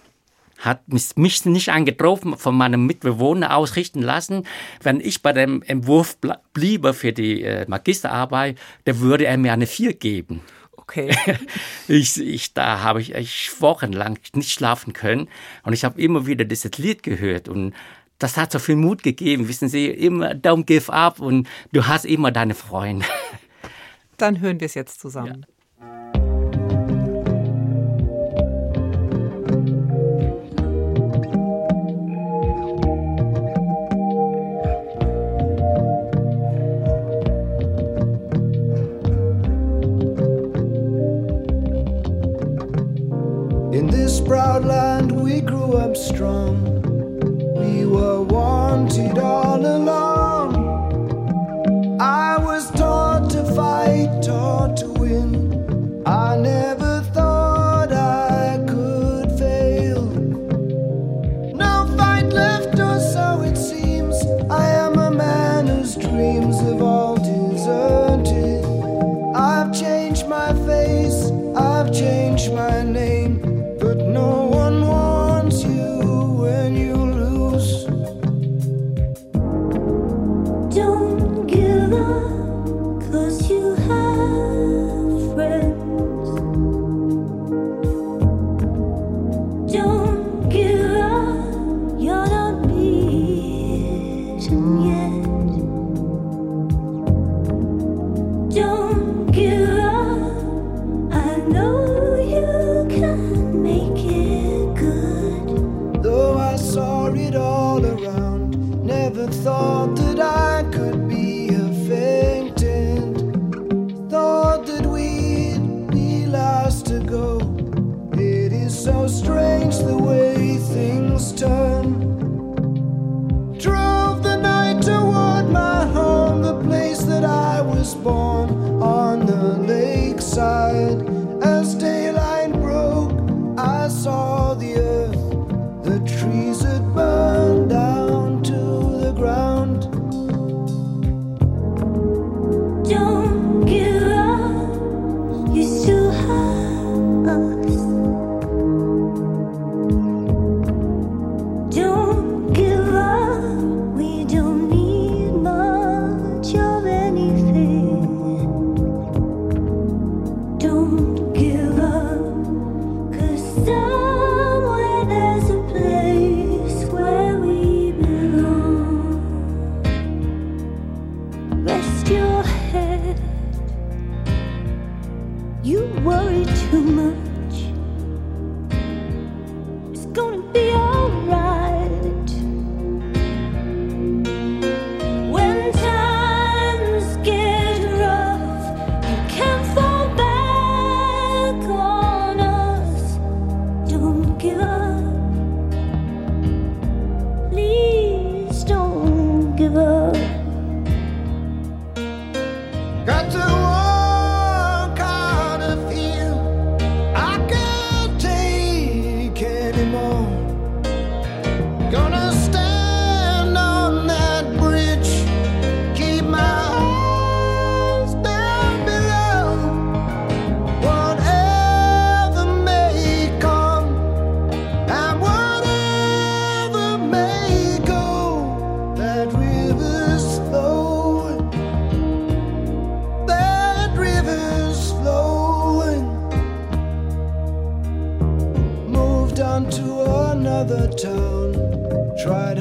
hat 0.62 0.82
mich 0.88 1.44
nicht 1.44 1.68
angetroffen, 1.70 2.36
von 2.38 2.56
meinem 2.56 2.86
Mitbewohner 2.86 3.56
ausrichten 3.56 4.00
lassen. 4.00 4.46
Wenn 4.80 5.00
ich 5.00 5.20
bei 5.20 5.32
dem 5.32 5.62
Entwurf 5.62 6.16
bliebe 6.54 6.94
für 6.94 7.12
die 7.12 7.42
äh, 7.42 7.66
Magisterarbeit, 7.68 8.58
dann 8.84 9.00
würde 9.00 9.26
er 9.26 9.36
mir 9.36 9.52
eine 9.52 9.66
4 9.66 9.94
geben. 9.94 10.40
Okay. 10.76 11.14
Ich, 11.88 12.18
ich, 12.18 12.54
da 12.54 12.80
habe 12.80 13.00
ich, 13.00 13.14
ich 13.14 13.60
wochenlang 13.60 14.18
nicht 14.34 14.52
schlafen 14.52 14.92
können 14.92 15.28
und 15.64 15.72
ich 15.72 15.84
habe 15.84 16.00
immer 16.00 16.26
wieder 16.26 16.44
dieses 16.44 16.78
Lied 16.78 17.02
gehört 17.02 17.48
und 17.48 17.74
das 18.18 18.36
hat 18.36 18.52
so 18.52 18.60
viel 18.60 18.76
Mut 18.76 19.02
gegeben, 19.02 19.48
wissen 19.48 19.68
Sie, 19.68 19.86
immer 19.86 20.30
don't 20.30 20.64
give 20.64 20.92
up 20.92 21.18
und 21.18 21.48
du 21.72 21.86
hast 21.86 22.04
immer 22.04 22.30
deine 22.30 22.54
Freunde. 22.54 23.04
Dann 24.16 24.40
hören 24.40 24.60
wir 24.60 24.66
es 24.66 24.74
jetzt 24.74 25.00
zusammen. 25.00 25.44
In 25.44 25.46
proud 44.26 44.64
land 44.64 45.12
we 45.12 45.40
grew 45.40 45.76
up 45.76 45.96
strong. 45.96 46.82
We 47.56 47.86
were 47.86 48.22
wanted 48.22 49.18
all 49.18 49.64
along. 49.64 50.50
I 52.00 52.38
was 52.38 52.70
taught 52.72 53.30
to 53.30 53.44
fight, 53.54 54.22
taught 54.22 54.76
to 54.78 55.01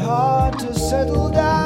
hard 0.01 0.59
to 0.59 0.73
settle 0.73 1.29
down. 1.29 1.60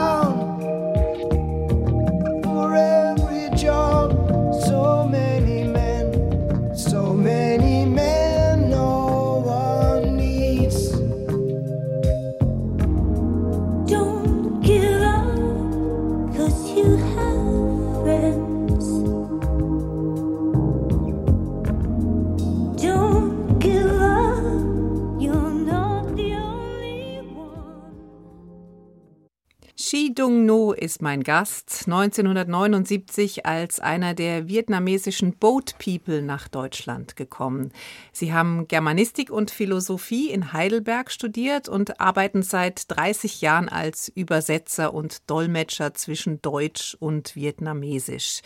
Shi 30.16 30.22
Dung-no 30.22 30.72
ist 30.72 31.02
mein 31.02 31.24
Gast, 31.24 31.84
1979 31.88 33.46
als 33.46 33.80
einer 33.82 34.14
der 34.14 34.48
vietnamesischen 34.48 35.34
Boat 35.34 35.76
People 35.78 36.22
nach 36.22 36.48
Deutschland 36.48 37.16
gekommen. 37.18 37.72
Sie 38.14 38.34
haben 38.34 38.68
Germanistik 38.68 39.30
und 39.30 39.52
Philosophie 39.52 40.30
in 40.30 40.54
Heidelberg 40.54 41.12
studiert 41.12 41.68
und 41.68 42.00
arbeiten 42.00 42.44
seit 42.44 42.86
30 42.96 43.42
Jahren 43.42 43.68
als 43.68 44.08
Übersetzer 44.08 44.94
und 44.94 45.30
Dolmetscher 45.30 45.94
zwischen 45.94 46.42
Deutsch 46.42 46.96
und 47.00 47.36
Vietnamesisch. 47.36 48.42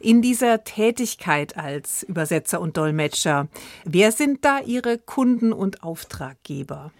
In 0.00 0.22
dieser 0.22 0.64
Tätigkeit 0.64 1.56
als 1.56 2.02
Übersetzer 2.04 2.60
und 2.60 2.76
Dolmetscher, 2.76 3.48
wer 3.84 4.12
sind 4.12 4.44
da 4.44 4.60
Ihre 4.60 4.98
Kunden 4.98 5.52
und 5.52 5.82
Auftraggeber? 5.82 6.90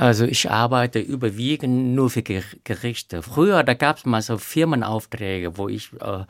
Also 0.00 0.24
ich 0.24 0.50
arbeite 0.50 0.98
überwiegend 0.98 1.94
nur 1.94 2.08
für 2.08 2.20
Ger- 2.20 2.56
Gerichte. 2.64 3.22
Früher, 3.22 3.62
da 3.62 3.74
gab 3.74 3.98
es 3.98 4.06
mal 4.06 4.22
so 4.22 4.38
Firmenaufträge, 4.38 5.58
wo 5.58 5.68
ich 5.68 5.92
äh, 6.00 6.24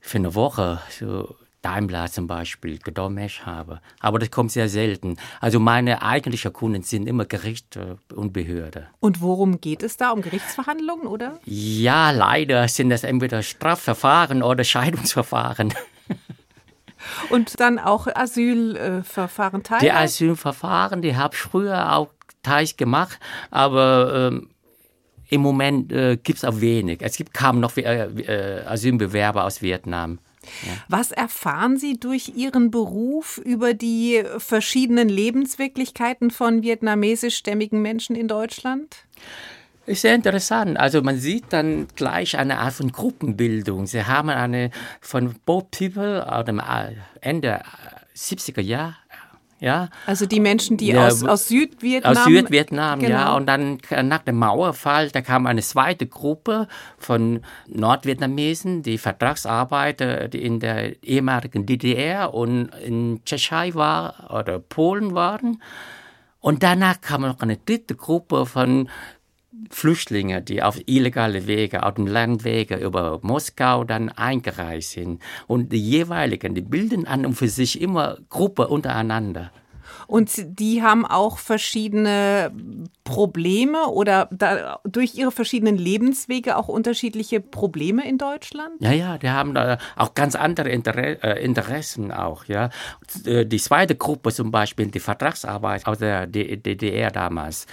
für 0.00 0.18
eine 0.18 0.34
Woche 0.34 0.80
so 0.88 1.36
Daimler 1.60 2.10
zum 2.10 2.26
Beispiel 2.26 2.78
gedolmetscht 2.78 3.44
habe. 3.44 3.80
Aber 4.00 4.18
das 4.18 4.30
kommt 4.30 4.50
sehr 4.50 4.70
selten. 4.70 5.18
Also 5.40 5.60
meine 5.60 6.02
eigentlichen 6.02 6.54
Kunden 6.54 6.82
sind 6.82 7.06
immer 7.06 7.26
Gerichte 7.26 7.98
und 8.14 8.32
Behörde. 8.32 8.86
Und 8.98 9.20
worum 9.20 9.60
geht 9.60 9.82
es 9.82 9.98
da? 9.98 10.10
Um 10.10 10.22
Gerichtsverhandlungen, 10.22 11.06
oder? 11.06 11.38
Ja, 11.44 12.12
leider 12.12 12.66
sind 12.66 12.88
das 12.88 13.04
entweder 13.04 13.42
Strafverfahren 13.42 14.42
oder 14.42 14.64
Scheidungsverfahren. 14.64 15.74
Und 17.30 17.60
dann 17.60 17.78
auch 17.78 18.06
Asylverfahren 18.06 19.62
teilen? 19.64 19.82
Die 19.82 19.92
Asylverfahren, 19.92 21.02
die 21.02 21.14
habe 21.14 21.34
ich 21.34 21.40
früher 21.40 21.94
auch 21.94 22.08
teils 22.42 22.76
gemacht, 22.76 23.18
aber 23.50 24.30
ähm, 24.32 24.48
im 25.28 25.40
Moment 25.40 25.92
äh, 25.92 26.18
gibt 26.22 26.38
es 26.38 26.44
auch 26.44 26.60
wenig. 26.60 27.00
Es 27.00 27.16
gibt 27.16 27.32
kaum 27.32 27.60
noch 27.60 27.76
äh, 27.76 28.04
äh, 28.04 28.66
Asylbewerber 28.66 29.44
aus 29.44 29.62
Vietnam. 29.62 30.18
Was 30.88 31.12
erfahren 31.12 31.78
Sie 31.78 31.98
durch 31.98 32.32
Ihren 32.36 32.70
Beruf 32.70 33.38
über 33.38 33.74
die 33.74 34.22
verschiedenen 34.38 35.08
Lebenswirklichkeiten 35.08 36.30
von 36.30 36.62
vietnamesischstämmigen 36.62 37.80
Menschen 37.80 38.16
in 38.16 38.28
Deutschland? 38.28 39.04
Ist 39.86 40.02
sehr 40.02 40.14
interessant. 40.14 40.78
Also 40.78 41.02
man 41.02 41.18
sieht 41.18 41.44
dann 41.50 41.88
gleich 41.96 42.36
eine 42.36 42.58
Art 42.58 42.74
von 42.74 42.92
Gruppenbildung. 42.92 43.86
Sie 43.86 44.04
haben 44.04 44.28
eine 44.28 44.70
von 45.00 45.34
Boat 45.44 45.70
People 45.70 46.30
aus 46.30 46.44
dem 46.44 46.60
äh, 46.60 46.94
Ende 47.20 47.62
70er 48.16 48.60
Jahre, 48.60 48.96
ja, 49.62 49.90
Also 50.06 50.26
die 50.26 50.40
Menschen, 50.40 50.76
die 50.76 50.88
Ja, 50.88 51.06
aus, 51.06 51.22
aus 51.22 51.46
Südvietnam. 51.46 52.16
Aus 52.16 52.24
Südvietnam, 52.24 53.00
ja. 53.00 53.06
Genau. 53.06 53.36
Und 53.36 53.46
dann 53.46 53.78
äh, 53.90 54.02
nach 54.02 54.22
dem 54.22 54.36
Mauerfall, 54.36 55.10
da 55.10 55.20
kam 55.20 55.46
eine 55.46 55.62
zweite 55.62 56.08
Gruppe 56.08 56.66
von 56.98 57.42
Nordvietnamesen, 57.68 58.82
die 58.82 58.98
Vertragsarbeiter, 58.98 60.26
die 60.26 60.42
in 60.42 60.58
der 60.58 61.00
ehemaligen 61.04 61.64
DDR 61.64 62.34
und 62.34 62.70
in 62.84 63.20
Tschechei 63.24 63.72
war 63.74 64.34
oder 64.36 64.58
Polen 64.58 65.14
waren. 65.14 65.62
Und 66.40 66.64
danach 66.64 67.00
kam 67.00 67.22
noch 67.22 67.38
eine 67.38 67.56
dritte 67.56 67.94
Gruppe 67.94 68.46
von 68.46 68.88
Flüchtlinge, 69.70 70.42
die 70.42 70.62
auf 70.62 70.78
illegale 70.86 71.46
Wege, 71.46 71.82
auf 71.84 71.94
dem 71.94 72.06
Landwege 72.06 72.76
über 72.76 73.20
Moskau 73.22 73.84
dann 73.84 74.08
eingereist 74.08 74.92
sind. 74.92 75.22
Und 75.46 75.72
die 75.72 75.80
jeweiligen, 75.80 76.54
die 76.54 76.62
bilden 76.62 77.06
an 77.06 77.26
und 77.26 77.34
für 77.34 77.48
sich 77.48 77.80
immer 77.80 78.18
Gruppe 78.28 78.68
untereinander. 78.68 79.50
Und 80.06 80.30
die 80.58 80.82
haben 80.82 81.06
auch 81.06 81.38
verschiedene 81.38 82.52
Probleme 83.04 83.86
oder 83.86 84.28
da, 84.30 84.80
durch 84.84 85.14
ihre 85.14 85.32
verschiedenen 85.32 85.76
Lebenswege 85.76 86.56
auch 86.56 86.68
unterschiedliche 86.68 87.40
Probleme 87.40 88.06
in 88.06 88.18
Deutschland? 88.18 88.74
Ja, 88.80 88.92
ja, 88.92 89.18
die 89.18 89.30
haben 89.30 89.54
da 89.54 89.78
auch 89.96 90.14
ganz 90.14 90.34
andere 90.34 90.68
Inter 90.68 90.96
äh, 90.96 91.42
Interessen 91.44 92.12
auch, 92.12 92.44
ja. 92.46 92.70
Äh, 93.24 93.46
Die 93.46 93.58
zweite 93.58 93.94
Gruppe 93.96 94.32
zum 94.32 94.50
Beispiel, 94.50 94.86
die 94.86 95.00
Vertragsarbeit 95.00 95.86
aus 95.86 95.98
der 95.98 96.26
DDR 96.26 97.10
damals, 97.10 97.66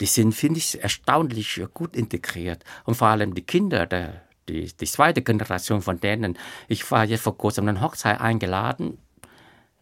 die 0.00 0.06
sind, 0.06 0.32
finde 0.32 0.58
ich, 0.58 0.82
erstaunlich 0.82 1.62
gut 1.72 1.96
integriert. 1.96 2.64
Und 2.84 2.94
vor 2.94 3.08
allem 3.08 3.34
die 3.34 3.42
Kinder, 3.42 3.86
der, 3.86 4.22
die, 4.48 4.72
die 4.72 4.86
zweite 4.86 5.22
Generation 5.22 5.82
von 5.82 6.00
denen. 6.00 6.38
Ich 6.68 6.90
war 6.90 7.04
jetzt 7.04 7.22
vor 7.22 7.36
kurzem 7.38 7.68
an 7.68 7.76
eine 7.76 7.86
Hochzeit 7.86 8.20
eingeladen. 8.20 8.98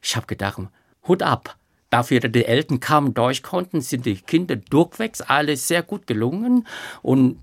Ich 0.03 0.17
habe 0.17 0.27
gedacht, 0.27 0.61
Hut 1.07 1.23
ab. 1.23 1.57
Dafür, 1.91 2.21
dass 2.21 2.33
die 2.33 2.47
Eltern 2.47 2.81
kaum 2.81 3.13
Deutsch 3.13 3.43
konnten, 3.43 3.83
sind 3.83 4.07
die 4.07 4.17
Kinder 4.17 4.57
durchwegs 4.57 5.21
alle 5.21 5.57
sehr 5.57 5.83
gut 5.83 6.07
gelungen 6.07 6.67
und 7.03 7.39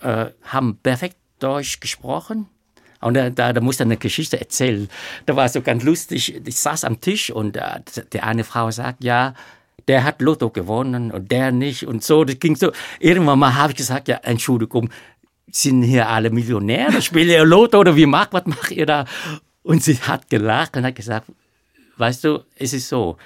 äh, 0.00 0.26
haben 0.42 0.78
perfekt 0.82 1.16
Deutsch 1.38 1.78
gesprochen. 1.78 2.48
Und 3.00 3.14
da, 3.14 3.30
da, 3.30 3.52
da 3.52 3.60
musste 3.60 3.84
eine 3.84 3.96
Geschichte 3.96 4.40
erzählen. 4.40 4.88
Da 5.26 5.36
war 5.36 5.48
so 5.48 5.62
ganz 5.62 5.84
lustig. 5.84 6.34
Ich 6.44 6.56
saß 6.56 6.82
am 6.82 7.00
Tisch 7.00 7.30
und 7.30 7.56
äh, 7.56 7.80
die 8.12 8.20
eine 8.20 8.42
Frau 8.42 8.70
sagt, 8.70 9.04
ja, 9.04 9.34
der 9.88 10.04
hat 10.04 10.20
Lotto 10.20 10.50
gewonnen 10.50 11.10
und 11.10 11.30
der 11.30 11.52
nicht 11.52 11.86
und 11.86 12.02
so. 12.02 12.24
Das 12.24 12.38
ging 12.38 12.56
so. 12.56 12.72
Irgendwann 12.98 13.38
mal 13.38 13.54
habe 13.54 13.72
ich 13.72 13.76
gesagt, 13.76 14.08
ja, 14.08 14.16
Entschuldigung, 14.22 14.90
sind 15.50 15.82
hier 15.82 16.08
alle 16.08 16.30
Millionäre? 16.30 17.00
Spielt 17.02 17.28
ihr 17.28 17.44
Lotto 17.44 17.78
oder 17.78 17.96
wie 17.96 18.06
macht, 18.06 18.32
was 18.32 18.46
macht 18.46 18.70
ihr 18.72 18.86
da? 18.86 19.04
Und 19.62 19.82
sie 19.82 19.96
hat 19.96 20.28
gelacht 20.28 20.76
und 20.76 20.84
hat 20.84 20.94
gesagt, 20.94 21.28
weißt 21.96 22.24
du, 22.24 22.44
es 22.56 22.72
ist 22.72 22.88
so, 22.88 23.16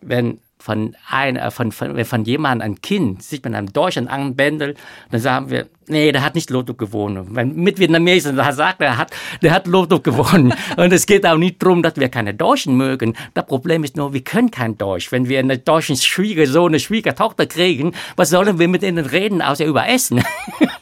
wenn 0.00 0.40
von, 0.64 0.96
ein, 1.10 1.36
äh, 1.36 1.50
von, 1.50 1.72
von, 1.72 2.02
von 2.06 2.24
jemandem 2.24 2.64
ein 2.64 2.80
Kind 2.80 3.22
sich 3.22 3.44
mit 3.44 3.54
einem 3.54 3.70
Deutschen 3.70 4.08
anbändelt, 4.08 4.78
dann 5.10 5.20
sagen 5.20 5.50
wir, 5.50 5.66
nee, 5.88 6.10
der 6.10 6.24
hat 6.24 6.34
nicht 6.34 6.48
Lotto 6.48 6.72
gewonnen. 6.72 7.26
Wenn 7.36 7.54
mit 7.54 7.78
Vietnamesen 7.78 8.34
da 8.34 8.50
sagt, 8.50 8.80
er 8.80 8.96
hat, 8.96 9.10
der 9.42 9.52
hat 9.52 9.66
Lotto 9.66 10.00
gewonnen. 10.00 10.54
Und 10.78 10.90
es 10.90 11.04
geht 11.04 11.26
auch 11.26 11.36
nicht 11.36 11.62
darum, 11.62 11.82
dass 11.82 11.96
wir 11.96 12.08
keine 12.08 12.32
Deutschen 12.32 12.78
mögen. 12.78 13.14
Das 13.34 13.44
Problem 13.44 13.84
ist 13.84 13.98
nur, 13.98 14.14
wir 14.14 14.24
können 14.24 14.50
kein 14.50 14.78
Deutsch. 14.78 15.12
Wenn 15.12 15.28
wir 15.28 15.38
einen 15.38 15.62
deutschen 15.62 15.96
Schwiegersohn, 15.96 16.68
eine 16.68 16.80
Schwiegertochter 16.80 17.44
kriegen, 17.44 17.92
was 18.16 18.30
sollen 18.30 18.58
wir 18.58 18.68
mit 18.68 18.82
ihnen 18.82 19.04
reden, 19.04 19.42
außer 19.42 19.66
über 19.66 19.86
Essen? 19.86 20.24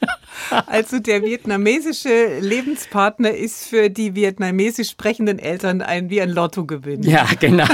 Also 0.67 0.99
der 0.99 1.23
vietnamesische 1.23 2.39
Lebenspartner 2.41 3.31
ist 3.31 3.67
für 3.67 3.91
die 3.91 4.15
vietnamesisch 4.15 4.91
sprechenden 4.91 5.39
Eltern 5.39 5.83
ein, 5.83 6.11
wie 6.11 6.21
ein 6.21 6.31
Lottogewinn. 6.31 7.03
ja, 7.03 7.27
genau. 7.39 7.67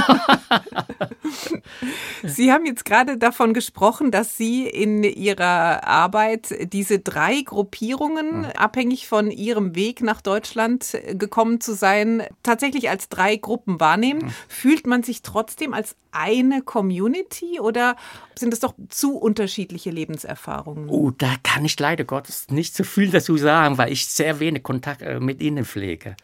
Sie 2.22 2.52
haben 2.52 2.66
jetzt 2.66 2.84
gerade 2.84 3.16
davon 3.16 3.54
gesprochen, 3.54 4.10
dass 4.10 4.36
Sie 4.36 4.66
in 4.66 5.02
Ihrer 5.04 5.86
Arbeit 5.86 6.72
diese 6.72 6.98
drei 6.98 7.42
Gruppierungen, 7.42 8.46
abhängig 8.56 9.08
von 9.08 9.30
Ihrem 9.30 9.74
Weg 9.74 10.02
nach 10.02 10.20
Deutschland 10.20 10.94
äh, 10.94 11.14
gekommen 11.14 11.60
zu 11.60 11.74
sein, 11.74 12.22
tatsächlich 12.42 12.90
als 12.90 13.08
drei 13.08 13.36
Gruppen 13.36 13.80
wahrnehmen. 13.80 14.32
Fühlt 14.48 14.86
man 14.86 15.02
sich 15.02 15.22
trotzdem 15.22 15.74
als 15.74 15.96
eine 16.10 16.62
Community 16.62 17.60
oder 17.60 17.96
sind 18.34 18.52
es 18.52 18.60
doch 18.60 18.74
zu 18.88 19.16
unterschiedliche 19.16 19.90
Lebenserfahrungen? 19.90 20.88
Oh, 20.88 21.10
da 21.10 21.34
kann 21.42 21.64
ich 21.64 21.78
leider 21.78 22.04
Gottes 22.04 22.46
nicht 22.50 22.67
so 22.74 22.84
viel 22.84 23.10
dazu 23.10 23.36
sagen, 23.36 23.78
weil 23.78 23.92
ich 23.92 24.06
sehr 24.06 24.40
wenig 24.40 24.62
Kontakt 24.62 25.02
äh, 25.02 25.20
mit 25.20 25.40
ihnen 25.40 25.64
pflege. 25.64 26.16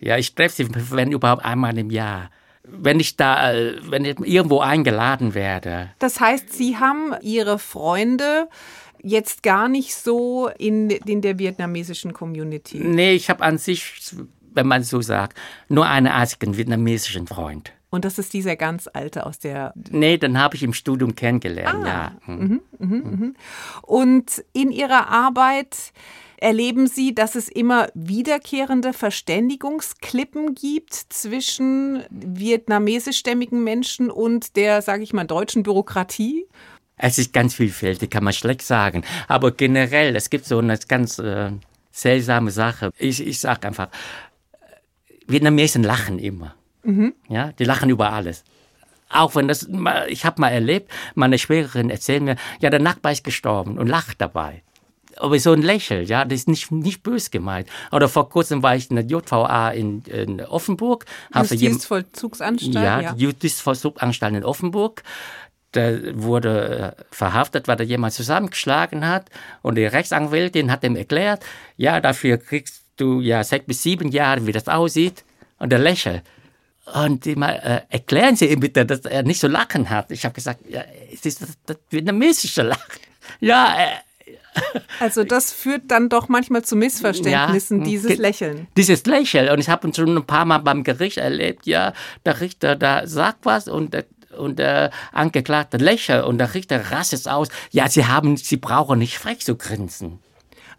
Ja, 0.00 0.16
ich 0.16 0.34
treffe 0.34 0.64
sie, 0.64 0.68
wenn 0.90 1.12
überhaupt 1.12 1.44
einmal 1.44 1.76
im 1.78 1.90
Jahr. 1.90 2.30
Wenn 2.62 3.00
ich 3.00 3.16
da, 3.16 3.52
äh, 3.52 3.76
wenn 3.90 4.04
ich 4.04 4.18
irgendwo 4.20 4.60
eingeladen 4.60 5.34
werde. 5.34 5.90
Das 5.98 6.20
heißt, 6.20 6.52
Sie 6.52 6.76
haben 6.76 7.14
Ihre 7.22 7.58
Freunde 7.58 8.48
jetzt 9.02 9.42
gar 9.42 9.68
nicht 9.68 9.94
so 9.94 10.50
in, 10.58 10.90
in 10.90 11.22
der 11.22 11.38
vietnamesischen 11.38 12.12
Community. 12.12 12.78
Nee, 12.78 13.12
ich 13.12 13.30
habe 13.30 13.42
an 13.42 13.58
sich, 13.58 14.12
wenn 14.52 14.66
man 14.66 14.82
so 14.82 15.00
sagt, 15.00 15.38
nur 15.68 15.86
einen 15.86 16.08
einzigen 16.08 16.56
vietnamesischen 16.56 17.26
Freund. 17.26 17.72
Und 17.90 18.04
das 18.04 18.18
ist 18.18 18.32
dieser 18.32 18.56
ganz 18.56 18.88
alte 18.92 19.26
aus 19.26 19.38
der. 19.40 19.74
Nee, 19.90 20.16
den 20.16 20.38
habe 20.38 20.54
ich 20.54 20.62
im 20.62 20.72
Studium 20.72 21.16
kennengelernt, 21.16 21.86
ja. 21.86 22.12
Hm. 22.24 23.34
Und 23.82 24.44
in 24.52 24.70
Ihrer 24.70 25.08
Arbeit 25.08 25.92
erleben 26.36 26.86
Sie, 26.86 27.14
dass 27.14 27.34
es 27.34 27.48
immer 27.48 27.88
wiederkehrende 27.94 28.92
Verständigungsklippen 28.92 30.54
gibt 30.54 30.94
zwischen 30.94 32.04
vietnamesischstämmigen 32.10 33.62
Menschen 33.62 34.10
und 34.10 34.56
der, 34.56 34.82
sage 34.82 35.02
ich 35.02 35.12
mal, 35.12 35.24
deutschen 35.24 35.62
Bürokratie? 35.62 36.46
Es 36.96 37.18
ist 37.18 37.32
ganz 37.32 37.54
vielfältig, 37.54 38.10
kann 38.10 38.24
man 38.24 38.32
schlecht 38.32 38.62
sagen. 38.62 39.04
Aber 39.26 39.52
generell, 39.52 40.14
es 40.16 40.30
gibt 40.30 40.44
so 40.44 40.58
eine 40.58 40.78
ganz 40.86 41.18
äh, 41.18 41.50
seltsame 41.90 42.50
Sache. 42.50 42.90
Ich, 42.98 43.26
ich 43.26 43.40
sage 43.40 43.66
einfach, 43.66 43.88
Vietnamesen 45.26 45.82
lachen 45.82 46.18
immer. 46.18 46.54
Ja, 47.28 47.52
die 47.52 47.64
lachen 47.64 47.90
über 47.90 48.12
alles. 48.12 48.44
Auch 49.10 49.34
wenn 49.34 49.48
das, 49.48 49.68
ich 50.08 50.24
habe 50.24 50.40
mal 50.40 50.50
erlebt, 50.50 50.90
meine 51.14 51.38
Schwägerin 51.38 51.90
erzählt 51.90 52.22
mir, 52.22 52.36
ja, 52.60 52.70
der 52.70 52.80
Nachbar 52.80 53.12
ist 53.12 53.24
gestorben 53.24 53.76
und 53.76 53.88
lacht 53.88 54.20
dabei. 54.20 54.62
Aber 55.16 55.38
so 55.38 55.52
ein 55.52 55.62
Lächeln, 55.62 56.06
ja, 56.06 56.24
das 56.24 56.40
ist 56.40 56.48
nicht, 56.48 56.70
nicht 56.70 57.02
bös 57.02 57.30
gemeint. 57.30 57.68
Oder 57.90 58.08
vor 58.08 58.28
kurzem 58.28 58.62
war 58.62 58.76
ich 58.76 58.88
in 58.88 58.96
der 58.96 59.04
JVA 59.04 59.70
in, 59.70 60.02
in 60.04 60.40
Offenburg. 60.40 61.04
Justizvollzugsanstalt, 61.66 62.74
ja, 62.74 63.00
ja. 63.00 63.12
die 63.12 63.24
Justizvollzugsanstalt 63.24 64.36
in 64.36 64.44
Offenburg. 64.44 65.02
Da 65.72 65.92
wurde 66.14 66.96
äh, 66.98 67.02
verhaftet, 67.10 67.68
weil 67.68 67.78
er 67.80 67.86
jemand 67.86 68.12
zusammengeschlagen 68.12 69.06
hat. 69.06 69.28
Und 69.62 69.76
die 69.76 69.84
Rechtsanwältin 69.84 70.70
hat 70.70 70.84
ihm 70.84 70.96
erklärt, 70.96 71.44
ja, 71.76 72.00
dafür 72.00 72.38
kriegst 72.38 72.84
du 72.96 73.20
ja 73.20 73.42
sechs 73.42 73.66
bis 73.66 73.82
sieben 73.82 74.10
Jahre, 74.10 74.46
wie 74.46 74.52
das 74.52 74.68
aussieht. 74.68 75.24
Und 75.58 75.72
er 75.72 75.78
lächelt. 75.80 76.22
Und 76.92 77.24
die 77.24 77.36
mal, 77.36 77.52
äh, 77.90 77.92
erklären 77.94 78.36
Sie 78.36 78.46
ihm 78.46 78.60
bitte, 78.60 78.84
dass 78.84 79.00
er 79.00 79.22
nicht 79.22 79.40
so 79.40 79.46
lachen 79.48 79.88
hat. 79.90 80.10
Ich 80.10 80.24
habe 80.24 80.34
gesagt, 80.34 80.60
ja, 80.68 80.82
es 81.12 81.24
ist 81.24 81.42
das, 81.42 81.50
das 81.66 81.76
vietnamesische 81.90 82.62
Lachen. 82.62 83.00
Ja, 83.40 83.74
äh, 83.78 83.86
Also 85.00 85.24
das 85.24 85.52
führt 85.52 85.82
dann 85.88 86.08
doch 86.08 86.28
manchmal 86.28 86.62
zu 86.62 86.74
Missverständnissen, 86.76 87.78
Ja, 87.80 87.84
dieses 87.84 88.18
Lächeln. 88.18 88.66
dieses 88.76 89.06
Lächeln. 89.06 89.48
Und 89.50 89.60
ich 89.60 89.68
habe 89.68 89.86
ihn 89.86 89.94
schon 89.94 90.16
ein 90.16 90.24
paar 90.26 90.44
Mal 90.44 90.58
beim 90.58 90.82
Gericht 90.84 91.18
erlebt, 91.18 91.66
ja, 91.66 91.92
der 92.24 92.40
Richter 92.40 92.76
da 92.76 93.06
sagt 93.06 93.44
was 93.46 93.68
und 93.68 93.94
der, 93.94 94.04
und 94.36 94.58
der 94.58 94.90
Angeklagte 95.12 95.76
lächelt 95.76 96.24
und 96.24 96.38
der 96.38 96.54
Richter 96.54 96.90
rastet 96.90 97.28
aus. 97.28 97.48
Ja, 97.70 97.88
Sie 97.88 98.06
haben, 98.06 98.36
Sie 98.36 98.56
brauchen 98.56 98.98
nicht 98.98 99.18
frech 99.18 99.40
zu 99.40 99.56
grinsen. 99.56 100.18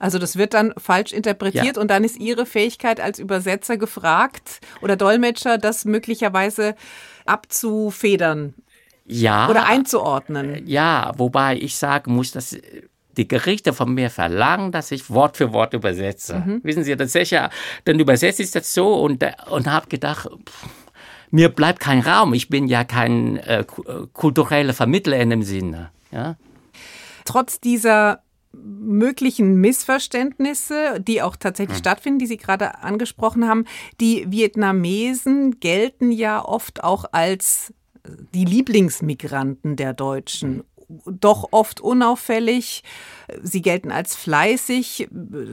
Also 0.01 0.17
das 0.17 0.35
wird 0.35 0.55
dann 0.55 0.73
falsch 0.77 1.13
interpretiert 1.13 1.75
Ja. 1.75 1.81
und 1.81 1.89
dann 1.91 2.03
ist 2.03 2.17
Ihre 2.19 2.47
Fähigkeit 2.47 2.99
als 2.99 3.19
Übersetzer 3.19 3.77
gefragt 3.77 4.59
oder 4.81 4.95
Dolmetscher, 4.95 5.59
das 5.59 5.85
möglicherweise 5.85 6.75
abzufedern 7.27 8.55
Ja. 9.05 9.47
oder 9.49 9.67
einzuordnen. 9.67 10.67
Ja, 10.67 11.11
wobei 11.17 11.55
ich 11.57 11.75
sagen 11.75 12.15
muss, 12.15 12.31
dass 12.31 12.57
die 13.17 13.27
Gerichte 13.27 13.73
von 13.73 13.93
mir 13.93 14.09
verlangen, 14.09 14.71
dass 14.71 14.89
ich 14.91 15.09
Wort 15.11 15.37
für 15.37 15.53
Wort 15.53 15.73
übersetze. 15.75 16.59
Wissen 16.63 16.83
Sie, 16.83 16.95
das 16.95 17.13
ist 17.13 17.29
ja, 17.29 17.49
dann 17.85 17.99
übersetze 17.99 18.41
ich 18.41 18.51
das 18.51 18.73
so 18.73 18.95
und, 18.95 19.23
und 19.51 19.67
habe 19.67 19.87
gedacht, 19.87 20.27
pff, 20.49 20.65
mir 21.29 21.49
bleibt 21.49 21.79
kein 21.79 21.99
Raum. 21.99 22.33
Ich 22.33 22.49
bin 22.49 22.67
ja 22.67 22.83
kein 22.83 23.37
äh, 23.37 23.59
äh, 23.61 23.65
kultureller 24.13 24.73
Vermittler 24.73 25.17
in 25.17 25.29
dem 25.29 25.43
Sinne. 25.43 25.91
Ja? 26.11 26.37
Trotz 27.25 27.59
dieser 27.59 28.21
möglichen 28.53 29.55
Missverständnisse, 29.55 30.99
die 30.99 31.21
auch 31.21 31.35
tatsächlich 31.35 31.77
stattfinden, 31.77 32.19
die 32.19 32.27
Sie 32.27 32.37
gerade 32.37 32.79
angesprochen 32.79 33.47
haben, 33.47 33.65
die 33.99 34.25
Vietnamesen 34.29 35.59
gelten 35.59 36.11
ja 36.11 36.43
oft 36.43 36.83
auch 36.83 37.05
als 37.11 37.73
die 38.33 38.45
Lieblingsmigranten 38.45 39.75
der 39.75 39.93
Deutschen. 39.93 40.63
Doch 41.05 41.49
oft 41.51 41.79
unauffällig. 41.81 42.83
Sie 43.41 43.61
gelten 43.61 43.91
als 43.91 44.15
fleißig. 44.15 45.07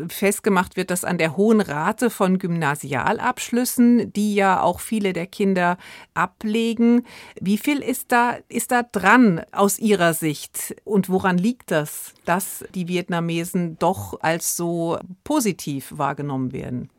Festgemacht 0.08 0.76
wird 0.76 0.90
das 0.90 1.04
an 1.04 1.18
der 1.18 1.36
hohen 1.36 1.60
Rate 1.60 2.10
von 2.10 2.38
Gymnasialabschlüssen, 2.38 4.12
die 4.12 4.34
ja 4.34 4.62
auch 4.62 4.80
viele 4.80 5.12
der 5.12 5.26
Kinder 5.26 5.78
ablegen. 6.14 7.04
Wie 7.40 7.58
viel 7.58 7.78
ist 7.80 8.12
da, 8.12 8.36
ist 8.48 8.72
da 8.72 8.82
dran 8.82 9.42
aus 9.52 9.78
Ihrer 9.78 10.14
Sicht? 10.14 10.76
Und 10.84 11.08
woran 11.08 11.38
liegt 11.38 11.70
das, 11.70 12.14
dass 12.24 12.64
die 12.74 12.88
Vietnamesen 12.88 13.78
doch 13.78 14.20
als 14.20 14.56
so 14.56 14.98
positiv 15.24 15.92
wahrgenommen 15.96 16.52
werden? 16.52 16.90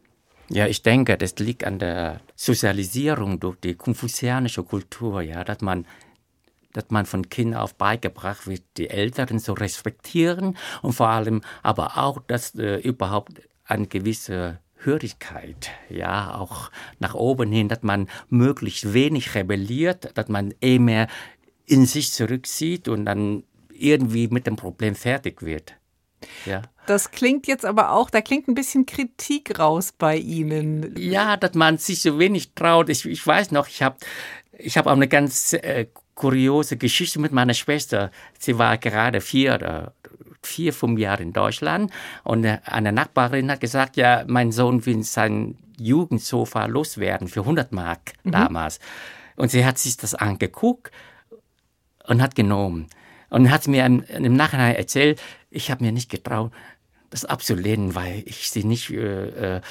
Ja, 0.52 0.66
ich 0.66 0.82
denke, 0.82 1.16
das 1.16 1.36
liegt 1.38 1.64
an 1.64 1.78
der 1.78 2.22
Sozialisierung 2.36 3.40
durch 3.40 3.58
die 3.60 3.76
konfuzianische 3.76 4.64
Kultur, 4.64 5.22
ja, 5.22 5.44
dass 5.44 5.62
man, 5.62 5.86
dass 6.74 6.86
man 6.90 7.06
von 7.06 7.30
Kind 7.30 7.56
auf 7.56 7.76
beigebracht 7.76 8.48
wird, 8.48 8.64
die 8.78 8.90
Älteren 8.90 9.40
zu 9.40 9.54
respektieren 9.54 10.58
und 10.82 10.94
vor 10.94 11.10
allem 11.10 11.42
aber 11.64 11.98
auch, 11.98 12.20
dass 12.28 12.56
äh, 12.56 12.78
überhaupt 12.78 13.42
eine 13.66 13.88
gewisse 13.88 14.60
Hörigkeit, 14.82 15.72
ja, 15.90 16.36
auch 16.36 16.72
nach 17.00 17.14
oben 17.14 17.52
hin, 17.52 17.68
dass 17.68 17.84
man 17.84 18.08
möglichst 18.30 18.94
wenig 18.94 19.36
rebelliert, 19.36 20.18
dass 20.18 20.30
man 20.30 20.54
eh 20.62 20.80
mehr 20.80 21.08
in 21.66 21.86
sich 21.86 22.12
zurückzieht 22.12 22.88
und 22.88 23.06
dann 23.06 23.44
irgendwie 23.72 24.28
mit 24.28 24.48
dem 24.48 24.56
Problem 24.56 24.96
fertig 24.96 25.42
wird. 25.42 25.74
Ja. 26.46 26.62
Das 26.86 27.12
klingt 27.12 27.48
jetzt 27.48 27.66
aber 27.66 27.92
auch, 27.92 28.10
da 28.10 28.22
klingt 28.22 28.48
ein 28.48 28.56
bisschen 28.56 28.86
Kritik 28.86 29.60
raus 29.60 29.94
bei 29.98 30.18
Ihnen. 30.18 30.96
Ja, 30.98 31.38
dass 31.38 31.54
man 31.54 31.78
sich 31.78 32.02
so 32.02 32.18
wenig 32.18 32.54
traut. 32.56 32.90
Ich, 32.90 33.06
ich 33.06 33.26
weiß 33.26 33.52
noch, 33.52 33.68
ich 33.68 33.84
habe 33.84 33.98
ich 34.58 34.78
hab 34.78 34.88
auch 34.88 34.94
eine 34.94 35.08
ganz 35.08 35.54
äh, 35.54 35.88
kuriose 36.20 36.76
Geschichte 36.76 37.18
mit 37.18 37.32
meiner 37.32 37.54
Schwester. 37.54 38.12
Sie 38.38 38.58
war 38.58 38.78
gerade 38.78 39.22
vier 39.22 39.56
oder 39.56 39.94
vier, 40.42 40.74
fünf 40.74 41.00
Jahre 41.00 41.24
in 41.24 41.32
Deutschland 41.32 41.92
und 42.24 42.44
äh, 42.44 42.60
eine 42.66 42.92
Nachbarin 42.92 43.50
hat 43.50 43.62
gesagt, 43.62 43.96
ja, 43.96 44.26
mein 44.28 44.52
Sohn 44.52 44.86
will 44.86 45.04
sein 45.04 45.58
Jugendsofa 45.78 46.66
loswerden 46.66 47.30
für 47.30 47.42
100 47.42 47.72
Mark 47.72 48.14
damals. 48.26 48.80
Und 49.38 49.50
sie 49.50 49.66
hat 49.66 49.78
sich 49.78 49.96
das 49.96 50.14
angeguckt 50.14 50.92
und 52.06 52.22
hat 52.22 52.36
genommen. 52.36 52.88
Und 53.30 53.50
hat 53.50 53.68
mir 53.68 53.86
im, 53.86 54.04
im 54.04 54.36
Nachhinein 54.36 54.76
erzählt, 54.76 55.22
ich 55.50 55.72
habe 55.72 55.84
mir 55.84 55.94
nicht 55.94 56.10
getraut, 56.10 56.52
das 57.12 57.24
abzulehnen, 57.24 57.96
weil 57.96 58.24
ich 58.26 58.50
sie 58.50 58.66
nicht 58.66 58.90
äh, 58.90 59.58
äh, 59.58 59.62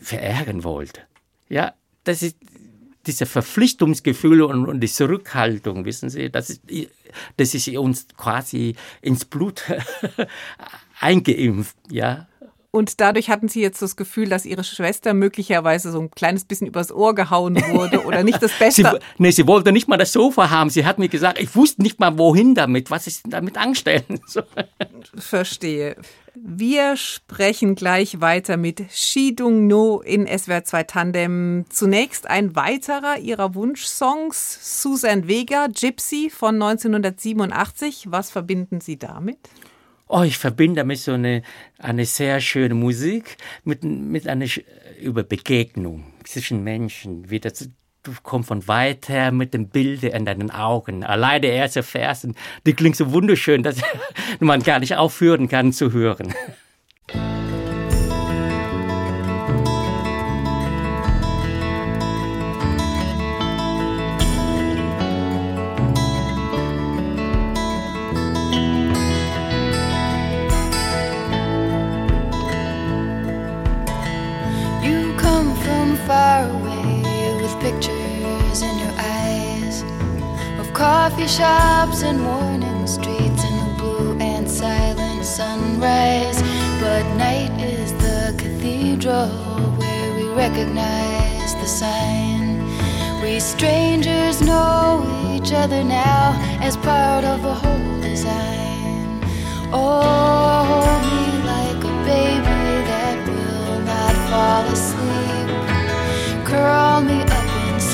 verärgern 0.00 0.64
wollte. 0.64 1.02
Ja, 1.48 1.74
das 2.04 2.22
ist 2.22 2.36
diese 3.06 3.26
Verpflichtungsgefühle 3.26 4.46
und, 4.46 4.66
und 4.66 4.80
die 4.80 4.88
Zurückhaltung, 4.88 5.84
wissen 5.84 6.10
Sie, 6.10 6.30
das 6.30 6.50
ist, 6.50 6.62
das 7.36 7.54
ist 7.54 7.68
uns 7.68 8.06
quasi 8.16 8.74
ins 9.02 9.24
Blut 9.24 9.62
eingeimpft, 11.00 11.76
ja. 11.90 12.26
Und 12.74 13.00
dadurch 13.00 13.30
hatten 13.30 13.46
Sie 13.46 13.60
jetzt 13.60 13.80
das 13.82 13.94
Gefühl, 13.94 14.28
dass 14.28 14.44
Ihre 14.44 14.64
Schwester 14.64 15.14
möglicherweise 15.14 15.92
so 15.92 16.00
ein 16.00 16.10
kleines 16.10 16.44
bisschen 16.44 16.66
übers 16.66 16.90
Ohr 16.90 17.14
gehauen 17.14 17.54
wurde 17.70 18.04
oder 18.04 18.24
nicht 18.24 18.42
das 18.42 18.50
Sie, 18.58 18.82
Beste. 18.82 18.98
nee, 19.16 19.30
sie 19.30 19.46
wollte 19.46 19.70
nicht 19.70 19.86
mal 19.86 19.96
das 19.96 20.10
Sofa 20.10 20.50
haben. 20.50 20.70
Sie 20.70 20.84
hat 20.84 20.98
mir 20.98 21.08
gesagt, 21.08 21.38
ich 21.38 21.54
wusste 21.54 21.82
nicht 21.82 22.00
mal, 22.00 22.18
wohin 22.18 22.56
damit, 22.56 22.90
was 22.90 23.06
ich 23.06 23.20
damit 23.28 23.58
anstellen 23.58 24.18
soll. 24.26 24.44
Verstehe. 25.16 25.94
Wir 26.34 26.96
sprechen 26.96 27.76
gleich 27.76 28.20
weiter 28.20 28.56
mit 28.56 28.82
Shi 28.90 29.36
Dung 29.36 29.68
No 29.68 30.00
in 30.00 30.26
SWR 30.26 30.64
2 30.64 30.82
Tandem. 30.82 31.66
Zunächst 31.68 32.28
ein 32.28 32.56
weiterer 32.56 33.18
ihrer 33.20 33.54
Wunschsongs, 33.54 34.82
Susan 34.82 35.28
Vega, 35.28 35.68
Gypsy 35.68 36.28
von 36.28 36.60
1987. 36.60 38.06
Was 38.10 38.32
verbinden 38.32 38.80
Sie 38.80 38.98
damit? 38.98 39.38
Oh, 40.16 40.22
ich 40.22 40.38
verbinde 40.38 40.82
damit 40.82 41.00
so 41.00 41.14
eine, 41.14 41.42
eine 41.76 42.04
sehr 42.06 42.40
schöne 42.40 42.76
Musik 42.76 43.36
mit, 43.64 43.82
mit 43.82 44.28
einer 44.28 44.46
über 45.02 45.24
Begegnung 45.24 46.04
zwischen 46.22 46.62
Menschen. 46.62 47.30
Wie 47.30 47.40
das, 47.40 47.68
du 48.04 48.12
kommst 48.22 48.46
von 48.46 48.68
weit 48.68 49.08
her 49.08 49.32
mit 49.32 49.54
dem 49.54 49.70
Bilde 49.70 50.10
in 50.10 50.24
deinen 50.24 50.52
Augen. 50.52 51.02
Allein 51.02 51.42
der 51.42 51.54
erste 51.54 51.82
Versen, 51.82 52.36
die 52.64 52.74
klingt 52.74 52.94
so 52.94 53.10
wunderschön, 53.10 53.64
dass 53.64 53.78
man 54.38 54.62
gar 54.62 54.78
nicht 54.78 54.94
aufhören 54.94 55.48
kann 55.48 55.72
zu 55.72 55.90
hören. 55.90 56.32
Pictures 77.64 78.60
in 78.60 78.78
your 78.78 78.94
eyes 78.98 79.82
of 80.60 80.70
coffee 80.74 81.26
shops 81.26 82.02
and 82.02 82.20
morning 82.20 82.86
streets 82.86 83.42
and 83.42 83.56
the 83.58 83.74
blue 83.78 84.18
and 84.20 84.46
silent 84.46 85.24
sunrise. 85.24 86.42
But 86.82 87.04
night 87.16 87.52
is 87.58 87.90
the 88.04 88.34
cathedral 88.36 89.30
where 89.80 90.10
we 90.14 90.28
recognize 90.44 91.54
the 91.54 91.66
sign. 91.66 92.44
We 93.22 93.40
strangers 93.40 94.42
know 94.42 95.00
each 95.34 95.54
other 95.54 95.82
now 95.82 96.36
as 96.60 96.76
part 96.76 97.24
of 97.24 97.46
a 97.46 97.54
whole 97.54 98.00
design. 98.02 99.24
Oh, 99.72 100.66
hold 100.68 101.00
me 101.08 101.22
like 101.52 101.80
a 101.92 101.94
baby 102.12 102.62
that 102.90 103.16
will 103.26 103.80
not 103.92 104.14
fall 104.28 104.64
asleep. 104.76 105.48
Curl 106.44 107.00
me 107.00 107.22
up 107.22 107.43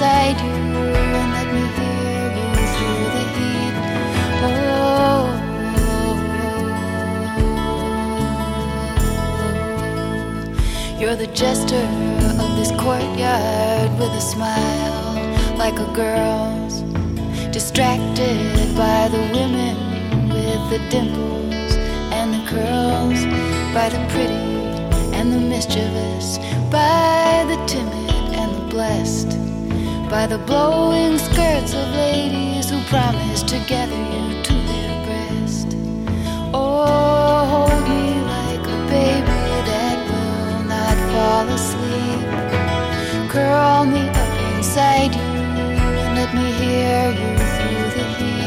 beside 0.01 0.41
you 0.41 0.49
and 0.49 1.31
let 1.37 1.47
me 1.53 1.61
hear 1.77 2.25
you 2.39 2.49
through 2.73 3.05
the 3.17 3.25
heat. 3.37 3.75
Oh. 4.49 5.29
You're 10.99 11.17
the 11.17 11.27
jester 11.35 11.85
of 12.43 12.51
this 12.57 12.71
courtyard 12.81 13.91
with 13.99 14.13
a 14.17 14.21
smile 14.23 15.59
like 15.59 15.79
a 15.79 15.93
girl's, 15.93 16.81
distracted 17.53 18.75
by 18.75 19.09
the 19.09 19.21
women 19.37 19.77
with 20.31 20.63
the 20.71 20.79
dimples 20.89 21.77
and 22.17 22.33
the 22.33 22.43
curls, 22.49 23.21
by 23.75 23.91
the 23.91 24.01
pretty 24.09 24.49
and 25.13 25.31
the 25.31 25.41
mischievous, 25.41 26.39
by 26.71 27.45
the 27.51 27.59
timid 27.67 28.35
and 28.41 28.51
the 28.57 28.67
blessed 28.71 29.40
by 30.11 30.27
the 30.27 30.39
blowing 30.39 31.17
skirts 31.19 31.73
of 31.73 31.89
ladies 31.95 32.69
who 32.69 32.83
promise 32.89 33.45
to 33.45 33.57
gather 33.69 33.95
you 33.95 34.43
to 34.43 34.53
their 34.53 35.05
breast. 35.07 35.77
Oh, 36.53 37.47
hold 37.53 37.83
me 37.89 38.21
like 38.35 38.59
a 38.59 38.79
baby 38.91 39.41
that 39.71 39.99
will 40.11 40.65
not 40.75 40.97
fall 41.13 41.47
asleep. 41.59 43.31
Curl 43.31 43.85
me 43.85 44.09
up 44.09 44.57
inside 44.57 45.15
you 45.15 45.31
and 46.03 46.17
let 46.17 46.35
me 46.35 46.47
hear 46.61 47.11
you 47.11 47.31
through 47.55 47.91
the 47.97 48.07
heat. 48.19 48.40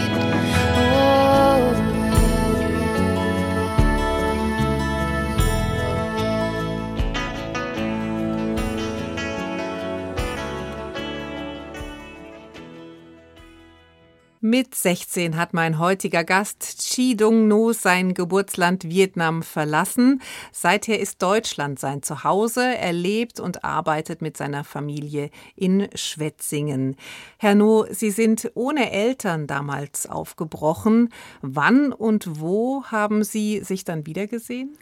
2016 14.84 15.38
hat 15.38 15.53
mein 15.53 15.79
heutiger 15.79 16.25
Gast 16.25 16.81
Chi 16.81 17.15
Dung 17.15 17.47
No 17.47 17.71
sein 17.71 18.13
Geburtsland 18.13 18.84
Vietnam 18.84 19.41
verlassen. 19.41 20.21
Seither 20.51 20.99
ist 20.99 21.21
Deutschland 21.21 21.79
sein 21.79 22.03
Zuhause. 22.03 22.75
Er 22.75 22.91
lebt 22.91 23.39
und 23.39 23.63
arbeitet 23.63 24.21
mit 24.21 24.36
seiner 24.36 24.65
Familie 24.65 25.29
in 25.55 25.88
Schwetzingen. 25.95 26.97
Herr 27.38 27.55
No, 27.55 27.86
Sie 27.91 28.11
sind 28.11 28.51
ohne 28.55 28.91
Eltern 28.91 29.47
damals 29.47 30.05
aufgebrochen. 30.05 31.13
Wann 31.41 31.93
und 31.93 32.41
wo 32.41 32.84
haben 32.84 33.23
Sie 33.23 33.61
sich 33.61 33.86
dann 33.86 34.05
wiedergesehen? 34.05 34.77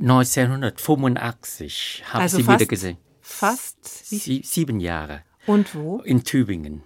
1985 0.00 2.02
haben 2.08 2.22
also 2.22 2.38
sie 2.38 2.48
wiedergesehen. 2.48 2.96
Fast 3.20 3.76
sieben 3.84 4.80
Jahre. 4.80 5.22
Und 5.46 5.76
wo? 5.76 6.00
In 6.00 6.24
Tübingen. 6.24 6.82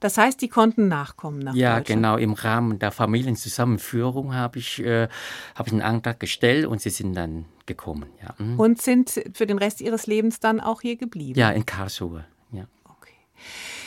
Das 0.00 0.18
heißt, 0.18 0.40
die 0.40 0.48
konnten 0.48 0.88
nachkommen 0.88 1.38
nach 1.38 1.54
Ja, 1.54 1.80
genau. 1.80 2.16
Im 2.16 2.32
Rahmen 2.32 2.78
der 2.78 2.90
Familienzusammenführung 2.90 4.34
habe 4.34 4.58
ich, 4.58 4.82
äh, 4.82 5.08
habe 5.54 5.68
ich 5.68 5.72
einen 5.72 5.82
Antrag 5.82 6.18
gestellt 6.20 6.66
und 6.66 6.80
sie 6.80 6.90
sind 6.90 7.14
dann 7.14 7.44
gekommen. 7.66 8.06
Ja, 8.22 8.34
mhm. 8.38 8.58
Und 8.58 8.82
sind 8.82 9.22
für 9.34 9.46
den 9.46 9.58
Rest 9.58 9.80
Ihres 9.80 10.06
Lebens 10.06 10.40
dann 10.40 10.60
auch 10.60 10.80
hier 10.80 10.96
geblieben. 10.96 11.38
ja 11.38 11.50
in 11.50 11.66
Karlsruhe. 11.66 12.24
Ja. 12.52 12.64
Okay. 12.84 13.12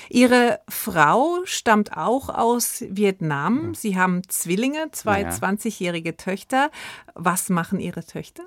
Ihre 0.10 0.60
Frau 0.70 1.40
stammt 1.46 1.98
auch 1.98 2.30
aus 2.30 2.84
Vietnam. 2.88 3.74
Sie 3.74 3.98
haben 3.98 4.22
Zwillinge, 4.30 4.90
zwei 4.92 5.22
Ja. 5.22 5.30
20-jährige 5.30 6.16
Töchter. 6.18 6.70
Was 7.16 7.50
machen 7.50 7.80
Ihre 7.80 8.06
Töchter? 8.06 8.44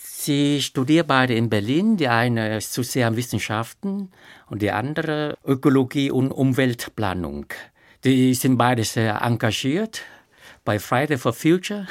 Sie 0.00 0.62
studieren 0.62 1.06
beide 1.06 1.34
in 1.34 1.50
Berlin. 1.50 1.96
Die 1.96 2.08
eine 2.08 2.58
ist 2.58 2.72
Sozialwissenschaften 2.72 4.12
und 4.48 4.62
die 4.62 4.70
andere 4.70 5.36
Ökologie 5.44 6.10
und 6.10 6.30
Umweltplanung. 6.30 7.46
Die 8.04 8.34
sind 8.34 8.56
beide 8.56 8.84
sehr 8.84 9.22
engagiert 9.22 10.02
bei 10.64 10.78
Friday 10.78 11.18
for 11.18 11.32
Future. 11.32 11.86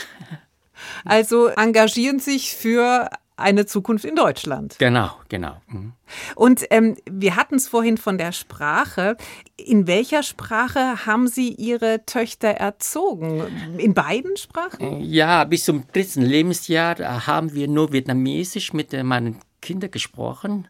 Also 1.04 1.48
engagieren 1.48 2.20
sich 2.20 2.56
für 2.56 3.10
eine 3.38 3.66
Zukunft 3.66 4.04
in 4.04 4.16
Deutschland. 4.16 4.76
Genau, 4.80 5.12
genau. 5.30 5.58
Mhm. 5.68 5.94
Und 6.36 6.66
ähm, 6.72 6.98
wir 7.10 7.36
hatten 7.36 7.56
es 7.56 7.68
vorhin 7.68 7.98
von 7.98 8.18
der 8.18 8.32
Sprache. 8.32 9.16
In 9.56 9.88
welcher 9.88 10.24
Sprache 10.24 11.06
haben 11.06 11.28
Sie 11.28 11.50
Ihre 11.54 12.06
Töchter 12.06 12.50
erzogen? 12.50 13.44
In 13.78 13.94
beiden 13.94 14.36
Sprachen? 14.38 15.02
Ja, 15.02 15.44
bis 15.44 15.66
zum 15.66 15.86
dritten 15.94 16.24
Lebensjahr 16.24 17.28
haben 17.28 17.54
wir 17.54 17.68
nur 17.68 17.94
Vietnamesisch 17.94 18.74
mit 18.74 18.94
äh, 18.94 19.04
meinen 19.04 19.40
Kindern 19.62 19.92
gesprochen. 19.92 20.68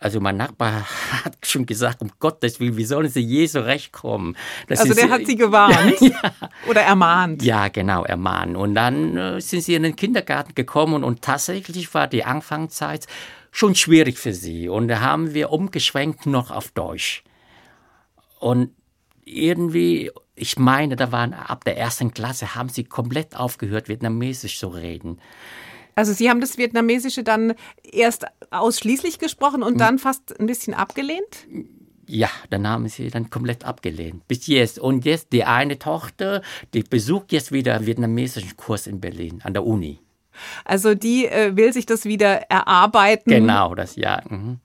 Also 0.00 0.20
mein 0.20 0.36
Nachbar 0.36 0.84
hat 1.24 1.36
schon 1.44 1.66
gesagt, 1.66 2.02
um 2.02 2.10
Gottes 2.20 2.60
Willen, 2.60 2.76
wie 2.76 2.84
sollen 2.84 3.08
sie 3.08 3.20
je 3.20 3.46
so 3.46 3.60
rechtkommen? 3.60 4.36
Das 4.68 4.80
Also 4.80 4.92
ist- 4.92 5.00
der 5.00 5.10
hat 5.10 5.26
Sie 5.26 5.36
gewarnt 5.36 5.96
oder 6.68 6.82
ermahnt. 6.82 7.42
Ja, 7.42 7.68
genau, 7.68 8.04
ermahnen. 8.04 8.54
Und 8.56 8.74
dann 8.74 9.16
äh, 9.16 9.40
sind 9.40 9.62
sie 9.62 9.74
in 9.74 9.82
den 9.82 9.96
Kindergarten 9.96 10.54
gekommen 10.54 11.02
und 11.04 11.22
tatsächlich 11.22 11.92
war 11.94 12.06
die 12.06 12.24
Anfangszeit 12.24 13.06
schon 13.50 13.74
schwierig 13.74 14.18
für 14.18 14.32
sie. 14.32 14.68
Und 14.68 14.88
da 14.88 15.00
haben 15.00 15.34
wir 15.34 15.50
umgeschwenkt 15.50 16.26
noch 16.26 16.50
auf 16.52 16.70
Deutsch. 16.70 17.24
Und 18.38 18.70
irgendwie, 19.24 20.10
ich 20.36 20.58
meine, 20.58 20.94
da 20.96 21.10
waren 21.12 21.34
ab 21.34 21.64
der 21.64 21.76
ersten 21.76 22.14
Klasse, 22.14 22.54
haben 22.54 22.68
sie 22.68 22.84
komplett 22.84 23.36
aufgehört, 23.36 23.88
Vietnamesisch 23.88 24.58
zu 24.58 24.68
reden. 24.68 25.18
Also 25.98 26.12
Sie 26.12 26.30
haben 26.30 26.40
das 26.40 26.58
Vietnamesische 26.58 27.24
dann 27.24 27.54
erst 27.82 28.24
ausschließlich 28.52 29.18
gesprochen 29.18 29.64
und 29.64 29.80
dann 29.80 29.98
fast 29.98 30.38
ein 30.38 30.46
bisschen 30.46 30.72
abgelehnt? 30.72 31.48
Ja, 32.06 32.30
dann 32.50 32.68
haben 32.68 32.86
sie 32.86 33.10
dann 33.10 33.30
komplett 33.30 33.64
abgelehnt. 33.64 34.28
Bis 34.28 34.46
jetzt. 34.46 34.78
Und 34.78 35.04
jetzt 35.04 35.32
die 35.32 35.42
eine 35.42 35.76
Tochter, 35.80 36.42
die 36.72 36.84
besucht 36.84 37.32
jetzt 37.32 37.50
wieder 37.50 37.74
einen 37.74 37.86
vietnamesischen 37.86 38.56
Kurs 38.56 38.86
in 38.86 39.00
Berlin 39.00 39.40
an 39.42 39.54
der 39.54 39.66
Uni. 39.66 39.98
Also 40.64 40.94
die 40.94 41.26
äh, 41.26 41.56
will 41.56 41.72
sich 41.72 41.84
das 41.84 42.04
wieder 42.04 42.42
erarbeiten. 42.48 43.28
Genau, 43.28 43.74
das 43.74 43.96
ja. 43.96 44.22
Mhm. 44.28 44.60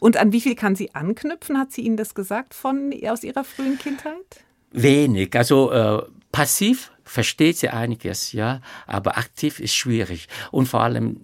Und 0.00 0.16
an 0.16 0.32
wie 0.32 0.40
viel 0.40 0.54
kann 0.54 0.74
sie 0.74 0.94
anknüpfen? 0.94 1.58
Hat 1.58 1.70
sie 1.70 1.82
Ihnen 1.82 1.98
das 1.98 2.14
gesagt 2.14 2.54
von 2.54 2.94
aus 3.06 3.24
Ihrer 3.24 3.44
frühen 3.44 3.76
Kindheit? 3.76 4.42
Wenig. 4.70 5.36
Also 5.36 5.70
äh, 5.70 6.02
passiv 6.32 6.92
versteht 7.12 7.58
sie 7.58 7.68
einiges, 7.68 8.32
ja, 8.32 8.60
aber 8.86 9.18
aktiv 9.18 9.60
ist 9.60 9.74
schwierig. 9.74 10.28
Und 10.50 10.66
vor 10.66 10.80
allem 10.80 11.20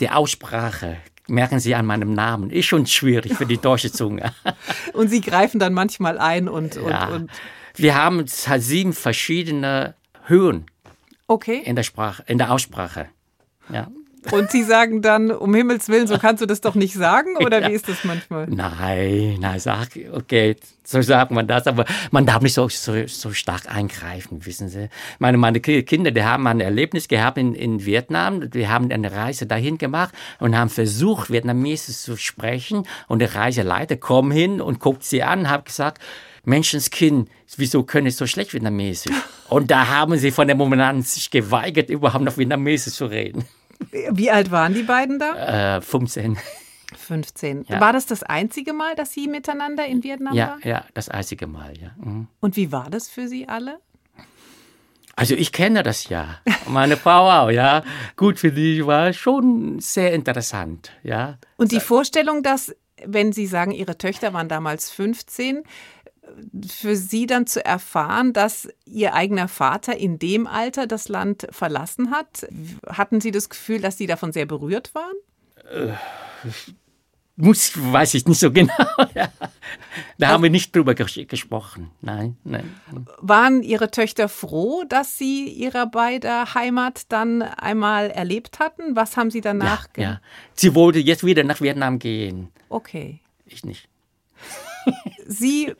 die 0.00 0.08
Aussprache, 0.08 0.96
merken 1.26 1.60
Sie 1.60 1.74
an 1.74 1.84
meinem 1.84 2.14
Namen, 2.14 2.50
ist 2.50 2.66
schon 2.66 2.86
schwierig 2.86 3.34
für 3.34 3.44
die 3.44 3.58
deutsche 3.58 3.92
Zunge. 3.92 4.32
Und 4.94 5.08
Sie 5.08 5.20
greifen 5.20 5.60
dann 5.60 5.74
manchmal 5.74 6.18
ein 6.18 6.48
und, 6.48 6.76
und, 6.76 6.90
ja. 6.90 7.06
und 7.08 7.30
Wir 7.76 7.94
haben 7.94 8.24
sieben 8.26 8.92
verschiedene 8.92 9.94
Höhen 10.24 10.66
okay. 11.28 11.62
in 11.64 11.76
der 11.76 11.82
Sprache, 11.82 12.24
in 12.26 12.38
der 12.38 12.50
Aussprache. 12.50 13.08
Ja. 13.72 13.88
Und 14.32 14.50
Sie 14.50 14.62
sagen 14.64 15.00
dann, 15.02 15.30
um 15.30 15.54
Himmels 15.54 15.88
Willen, 15.88 16.06
so 16.06 16.18
kannst 16.18 16.42
du 16.42 16.46
das 16.46 16.60
doch 16.60 16.74
nicht 16.74 16.94
sagen? 16.94 17.36
Oder 17.38 17.62
Ja. 17.62 17.68
wie 17.68 17.72
ist 17.72 17.88
das 17.88 18.04
manchmal? 18.04 18.46
Nein, 18.48 19.38
nein, 19.40 19.58
sag, 19.58 19.88
okay, 20.12 20.56
so 20.84 21.00
sagt 21.00 21.30
man 21.30 21.46
das, 21.46 21.66
aber 21.66 21.84
man 22.10 22.26
darf 22.26 22.42
nicht 22.42 22.52
so, 22.52 22.68
so, 22.68 23.06
so 23.06 23.32
stark 23.32 23.74
eingreifen, 23.74 24.44
wissen 24.44 24.68
Sie. 24.68 24.88
Meine, 25.18 25.38
meine 25.38 25.60
Ki- 25.60 25.84
Kinder, 25.84 26.10
die 26.10 26.22
haben 26.22 26.46
ein 26.46 26.60
Erlebnis 26.60 27.08
gehabt 27.08 27.38
in, 27.38 27.54
in 27.54 27.84
Vietnam, 27.86 28.50
die 28.50 28.68
haben 28.68 28.90
eine 28.92 29.10
Reise 29.10 29.46
dahin 29.46 29.78
gemacht 29.78 30.14
und 30.38 30.56
haben 30.56 30.68
versucht, 30.70 31.30
Vietnamesisch 31.30 31.96
zu 31.98 32.16
sprechen 32.16 32.86
und 33.08 33.20
der 33.20 33.34
Reiseleiter 33.34 33.96
kommt 33.96 34.34
hin 34.34 34.60
und 34.60 34.80
guckt 34.80 35.02
sie 35.04 35.22
an, 35.22 35.48
hat 35.48 35.64
gesagt, 35.66 36.02
Menschenskind, 36.44 37.28
wieso 37.56 37.82
können 37.84 38.10
Sie 38.10 38.16
so 38.16 38.26
schlecht 38.26 38.52
Vietnamesisch? 38.54 39.12
Und 39.48 39.70
da 39.70 39.88
haben 39.88 40.16
sie 40.16 40.30
von 40.30 40.48
dem 40.48 40.58
Moment 40.58 40.82
an 40.82 41.02
sich 41.02 41.30
geweigert, 41.30 41.90
überhaupt 41.90 42.24
noch 42.24 42.36
Vietnamesisch 42.38 42.94
zu 42.94 43.06
reden. 43.06 43.44
Wie 43.90 44.30
alt 44.30 44.50
waren 44.50 44.74
die 44.74 44.82
beiden 44.82 45.18
da? 45.18 45.76
Äh, 45.76 45.80
15. 45.80 46.36
15. 46.96 47.64
Ja. 47.68 47.80
War 47.80 47.92
das 47.92 48.06
das 48.06 48.22
einzige 48.22 48.72
Mal, 48.72 48.94
dass 48.94 49.12
Sie 49.12 49.28
miteinander 49.28 49.86
in 49.86 50.02
Vietnam 50.02 50.34
Ja, 50.34 50.48
waren? 50.48 50.60
ja, 50.64 50.84
das 50.94 51.08
einzige 51.08 51.46
Mal, 51.46 51.76
ja. 51.80 51.90
Mhm. 51.98 52.28
Und 52.40 52.56
wie 52.56 52.72
war 52.72 52.90
das 52.90 53.08
für 53.08 53.28
Sie 53.28 53.48
alle? 53.48 53.78
Also 55.16 55.34
ich 55.34 55.52
kenne 55.52 55.82
das 55.82 56.08
ja. 56.08 56.38
Meine 56.66 56.96
Frau 56.96 57.30
auch, 57.30 57.50
ja. 57.50 57.82
Gut, 58.16 58.38
für 58.38 58.52
die 58.52 58.86
war 58.86 59.12
schon 59.12 59.78
sehr 59.80 60.12
interessant, 60.14 60.92
ja. 61.02 61.38
Und 61.56 61.72
die 61.72 61.80
Vorstellung, 61.80 62.42
dass, 62.42 62.74
wenn 63.04 63.32
Sie 63.32 63.46
sagen, 63.46 63.70
Ihre 63.72 63.98
Töchter 63.98 64.32
waren 64.32 64.48
damals 64.48 64.90
15, 64.90 65.62
für 66.68 66.96
Sie 66.96 67.26
dann 67.26 67.46
zu 67.46 67.64
erfahren, 67.64 68.32
dass 68.32 68.68
Ihr 68.84 69.14
eigener 69.14 69.48
Vater 69.48 69.96
in 69.96 70.18
dem 70.18 70.46
Alter 70.46 70.86
das 70.86 71.08
Land 71.08 71.46
verlassen 71.50 72.10
hat, 72.10 72.46
hatten 72.86 73.20
Sie 73.20 73.30
das 73.30 73.48
Gefühl, 73.48 73.80
dass 73.80 73.98
Sie 73.98 74.06
davon 74.06 74.32
sehr 74.32 74.46
berührt 74.46 74.92
waren? 74.94 75.96
Muss, 77.36 77.72
weiß 77.74 78.14
ich 78.14 78.26
nicht 78.26 78.38
so 78.38 78.52
genau. 78.52 78.74
Da 80.18 80.28
haben 80.28 80.42
wir 80.42 80.50
nicht 80.50 80.76
drüber 80.76 80.94
ges 80.94 81.18
gesprochen. 81.26 81.90
Nein, 82.02 82.36
nein. 82.44 82.76
Waren 83.18 83.62
Ihre 83.62 83.90
Töchter 83.90 84.28
froh, 84.28 84.84
dass 84.86 85.16
Sie 85.16 85.48
Ihrer 85.48 85.86
beider 85.86 86.54
Heimat 86.54 87.10
dann 87.10 87.40
einmal 87.42 88.10
erlebt 88.10 88.58
hatten? 88.58 88.94
Was 88.96 89.16
haben 89.16 89.30
Sie 89.30 89.40
danach 89.40 89.88
Ja, 89.96 90.02
ja. 90.02 90.20
Sie 90.54 90.74
wollte 90.74 90.98
jetzt 90.98 91.24
wieder 91.24 91.44
nach 91.44 91.60
Vietnam 91.62 91.98
gehen. 91.98 92.48
Okay. 92.68 93.20
Ich 93.46 93.64
nicht. 93.64 93.88
Sie, 95.30 95.72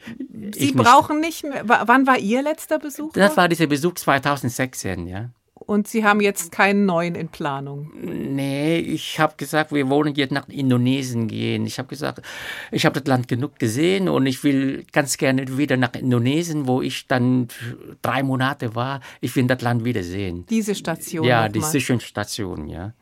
Sie 0.54 0.72
brauchen 0.72 1.20
nicht 1.20 1.42
mehr. 1.42 1.64
Wann 1.66 2.06
war 2.06 2.18
Ihr 2.18 2.42
letzter 2.42 2.78
Besuch? 2.78 3.12
Das 3.14 3.36
war 3.36 3.48
dieser 3.48 3.66
Besuch 3.66 3.94
2016, 3.94 5.08
ja. 5.08 5.30
Und 5.54 5.88
Sie 5.88 6.04
haben 6.04 6.20
jetzt 6.20 6.52
keinen 6.52 6.86
neuen 6.86 7.14
in 7.16 7.28
Planung. 7.28 7.90
Nee, 8.00 8.78
ich 8.78 9.18
habe 9.18 9.34
gesagt, 9.36 9.72
wir 9.72 9.88
wollen 9.88 10.14
jetzt 10.14 10.30
nach 10.30 10.48
Indonesien 10.48 11.28
gehen. 11.28 11.66
Ich 11.66 11.78
habe 11.78 11.88
gesagt, 11.88 12.22
ich 12.70 12.86
habe 12.86 13.00
das 13.00 13.08
Land 13.08 13.28
genug 13.28 13.58
gesehen 13.58 14.08
und 14.08 14.26
ich 14.26 14.42
will 14.42 14.84
ganz 14.92 15.16
gerne 15.16 15.58
wieder 15.58 15.76
nach 15.76 15.94
Indonesien, 15.94 16.66
wo 16.66 16.80
ich 16.80 17.08
dann 17.08 17.48
drei 18.02 18.22
Monate 18.22 18.74
war. 18.74 19.00
Ich 19.20 19.34
will 19.36 19.46
das 19.46 19.60
Land 19.62 19.84
wieder 19.84 20.02
sehen. 20.02 20.46
Diese 20.48 20.74
Station. 20.74 21.24
Ja, 21.24 21.48
die. 21.48 21.60
Zwischenstation, 21.60 22.68
ja. 22.68 22.94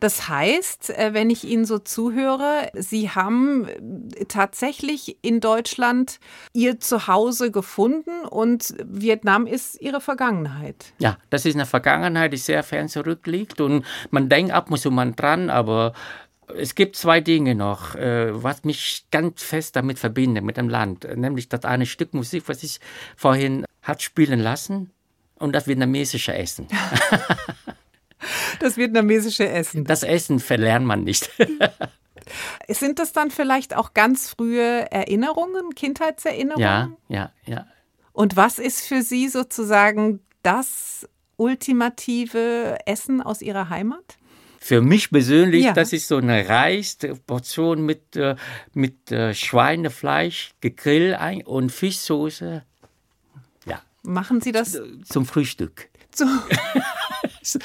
Das 0.00 0.28
heißt, 0.28 0.90
äh, 0.90 1.14
wenn 1.14 1.30
ich 1.30 1.44
Ihnen 1.44 1.64
so 1.64 1.78
zuhöre, 1.78 2.70
Sie 2.74 3.10
haben 3.10 3.68
äh, 3.68 4.24
tatsächlich 4.26 5.18
in 5.22 5.40
Deutschland 5.40 6.20
Ihr 6.52 6.80
Zuhause 6.80 7.50
gefunden 7.50 8.24
und 8.28 8.74
Vietnam 8.84 9.46
ist 9.46 9.80
Ihre 9.80 10.00
Vergangenheit. 10.00 10.92
Ja, 10.98 11.18
das 11.30 11.46
ist 11.46 11.54
eine 11.54 11.66
Vergangenheit, 11.66 12.32
die 12.32 12.38
sehr 12.38 12.62
fern 12.62 12.88
zurückliegt 12.88 13.60
und 13.60 13.84
man 14.10 14.28
denkt 14.28 14.52
ab 14.52 14.70
und 14.70 14.78
zu 14.78 14.90
mal 14.90 15.12
dran, 15.12 15.50
aber 15.50 15.92
es 16.56 16.74
gibt 16.74 16.96
zwei 16.96 17.20
Dinge 17.20 17.54
noch, 17.54 17.94
äh, 17.94 18.30
was 18.42 18.64
mich 18.64 19.06
ganz 19.10 19.42
fest 19.42 19.76
damit 19.76 19.98
verbindet, 19.98 20.44
mit 20.44 20.56
dem 20.56 20.68
Land. 20.68 21.06
Nämlich 21.16 21.48
das 21.48 21.64
eine 21.64 21.86
Stück 21.86 22.14
Musik, 22.14 22.44
was 22.46 22.62
ich 22.62 22.80
vorhin 23.16 23.64
hat 23.82 24.02
spielen 24.02 24.40
lassen 24.40 24.90
und 25.36 25.54
das 25.54 25.66
vietnamesische 25.66 26.34
Essen. 26.34 26.68
Das 28.58 28.76
vietnamesische 28.76 29.48
Essen. 29.48 29.84
Das 29.84 30.02
Essen 30.02 30.40
verlernt 30.40 30.86
man 30.86 31.04
nicht. 31.04 31.30
Sind 32.68 32.98
das 32.98 33.12
dann 33.12 33.30
vielleicht 33.30 33.74
auch 33.74 33.94
ganz 33.94 34.28
frühe 34.28 34.90
Erinnerungen, 34.92 35.74
Kindheitserinnerungen? 35.74 36.60
ja, 36.60 36.90
ja, 37.08 37.32
ja. 37.46 37.66
Und 38.12 38.36
was 38.36 38.58
ist 38.58 38.82
für 38.86 39.02
Sie 39.02 39.28
sozusagen 39.28 40.20
das 40.42 41.08
ultimative 41.36 42.78
Essen 42.86 43.22
aus 43.22 43.40
Ihrer 43.42 43.68
Heimat? 43.70 44.18
Für 44.60 44.82
mich 44.82 45.10
persönlich, 45.10 45.64
Ja. 45.64 45.72
das 45.72 45.92
ist 45.94 46.06
so 46.08 46.18
eine 46.18 46.46
Reisportion 46.48 47.80
mit, 47.86 48.14
äh, 48.16 48.36
mit 48.74 49.10
äh, 49.10 49.32
Schweinefleisch, 49.32 50.52
gegrillt 50.60 51.18
und 51.46 51.72
Fischsoße. 51.72 52.62
Ja, 53.64 53.80
Machen 54.02 54.40
Sie 54.42 54.52
das 54.52 54.78
zum 55.04 55.24
Frühstück. 55.24 55.88
so? 56.14 56.26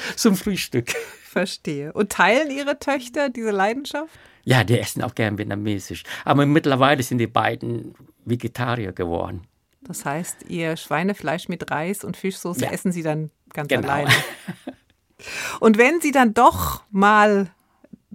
Zum 0.16 0.36
Frühstück. 0.36 0.90
Verstehe. 1.22 1.92
Und 1.92 2.10
teilen 2.12 2.50
Ihre 2.50 2.78
Töchter 2.78 3.28
diese 3.28 3.50
Leidenschaft? 3.50 4.10
Ja, 4.44 4.64
die 4.64 4.78
essen 4.78 5.02
auch 5.02 5.14
gern 5.14 5.38
vietnamesisch. 5.38 6.04
Aber 6.24 6.46
mittlerweile 6.46 7.02
sind 7.02 7.18
die 7.18 7.26
beiden 7.26 7.94
Vegetarier 8.24 8.92
geworden. 8.92 9.42
Das 9.82 10.04
heißt, 10.04 10.46
Ihr 10.48 10.76
Schweinefleisch 10.76 11.48
mit 11.48 11.70
Reis 11.70 12.04
und 12.04 12.16
Fischsoße 12.16 12.64
Ja. 12.64 12.70
essen 12.70 12.92
Sie 12.92 13.02
dann 13.02 13.30
ganz 13.52 13.68
Genau. 13.68 13.88
alleine. 13.88 14.10
Und 15.60 15.78
wenn 15.78 16.00
Sie 16.00 16.12
dann 16.12 16.34
doch 16.34 16.82
mal 16.90 17.50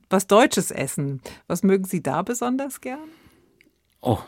was 0.10 0.28
Deutsches 0.28 0.70
essen, 0.72 1.22
was 1.48 1.64
mögen 1.64 1.86
Sie 1.86 2.04
da 2.04 2.22
besonders 2.22 2.80
gern? 2.82 3.00
Oh, 4.02 4.20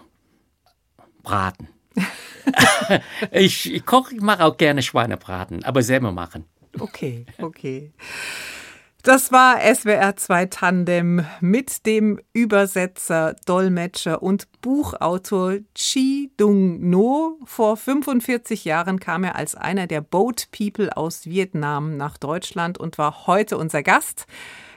Braten. 1.21 1.67
ich 3.31 3.71
ich 3.71 3.85
koche, 3.85 4.15
ich 4.15 4.21
mache 4.21 4.43
auch 4.43 4.57
gerne 4.57 4.81
Schweinebraten, 4.81 5.63
aber 5.63 5.83
selber 5.83 6.11
machen. 6.11 6.45
Okay, 6.79 7.25
okay. 7.39 7.91
Das 9.05 9.33
war 9.33 9.59
SWR 9.59 10.15
2 10.15 10.45
Tandem 10.45 11.25
mit 11.41 11.85
dem 11.85 12.21
Übersetzer, 12.31 13.35
Dolmetscher 13.45 14.23
und 14.23 14.47
Buchautor 14.61 15.57
Chi 15.75 16.31
Dung 16.37 16.89
No. 16.89 17.37
Vor 17.43 17.75
45 17.75 18.63
Jahren 18.63 19.01
kam 19.01 19.25
er 19.25 19.35
als 19.35 19.55
einer 19.55 19.87
der 19.87 19.99
Boat 19.99 20.47
People 20.57 20.95
aus 20.95 21.25
Vietnam 21.25 21.97
nach 21.97 22.17
Deutschland 22.17 22.77
und 22.77 22.97
war 22.97 23.27
heute 23.27 23.57
unser 23.57 23.83
Gast. 23.83 24.25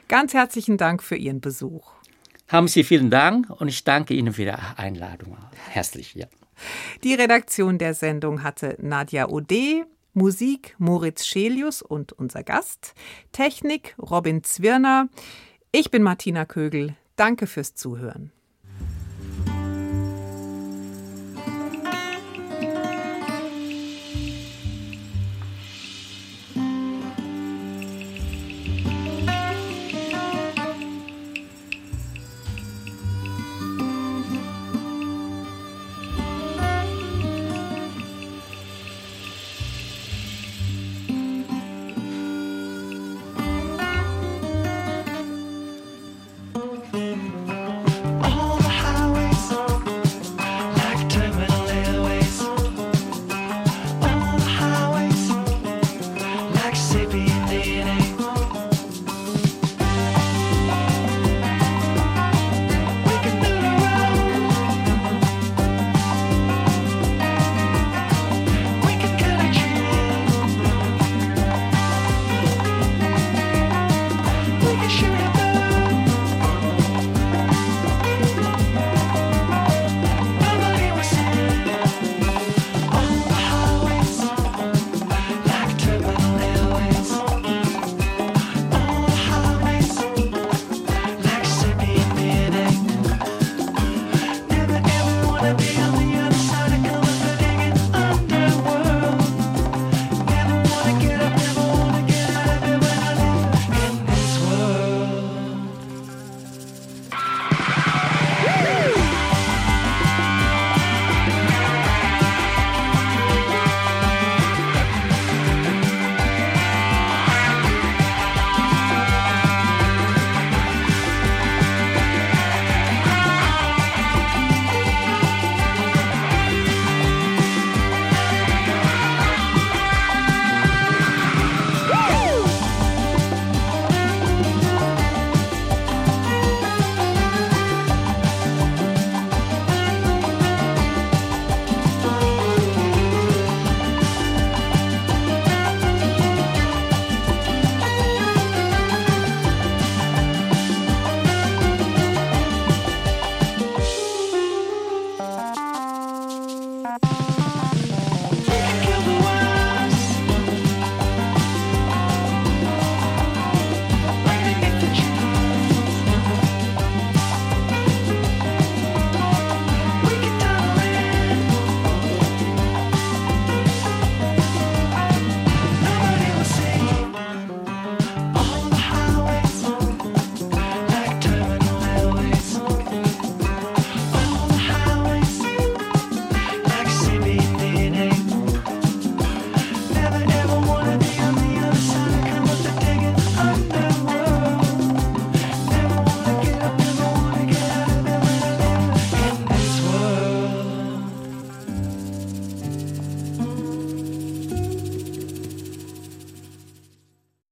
Ganz 0.09 0.33
herzlichen 0.33 0.75
Dank 0.75 1.03
für 1.03 1.15
Ihren 1.15 1.39
Besuch. 1.39 1.93
Haben 2.49 2.67
Sie 2.67 2.83
vielen 2.83 3.09
Dank 3.09 3.49
und 3.49 3.69
ich 3.69 3.85
danke 3.85 4.13
Ihnen 4.13 4.33
für 4.33 4.43
die 4.43 4.51
Einladung. 4.51 5.37
Herzlich, 5.69 6.15
ja. 6.15 6.27
Die 7.05 7.13
Redaktion 7.13 7.77
der 7.77 7.93
Sendung 7.93 8.43
hatte 8.43 8.75
Nadja 8.81 9.29
Ode, 9.29 9.85
Musik 10.17 10.75
Moritz 10.79 11.27
Schelius 11.27 11.83
und 11.83 12.11
unser 12.11 12.41
Gast, 12.41 12.95
Technik 13.33 13.95
Robin 13.99 14.43
Zwirner. 14.43 15.09
Ich 15.71 15.91
bin 15.91 16.01
Martina 16.01 16.43
Kögel. 16.45 16.95
Danke 17.17 17.45
fürs 17.45 17.75
Zuhören. 17.75 18.31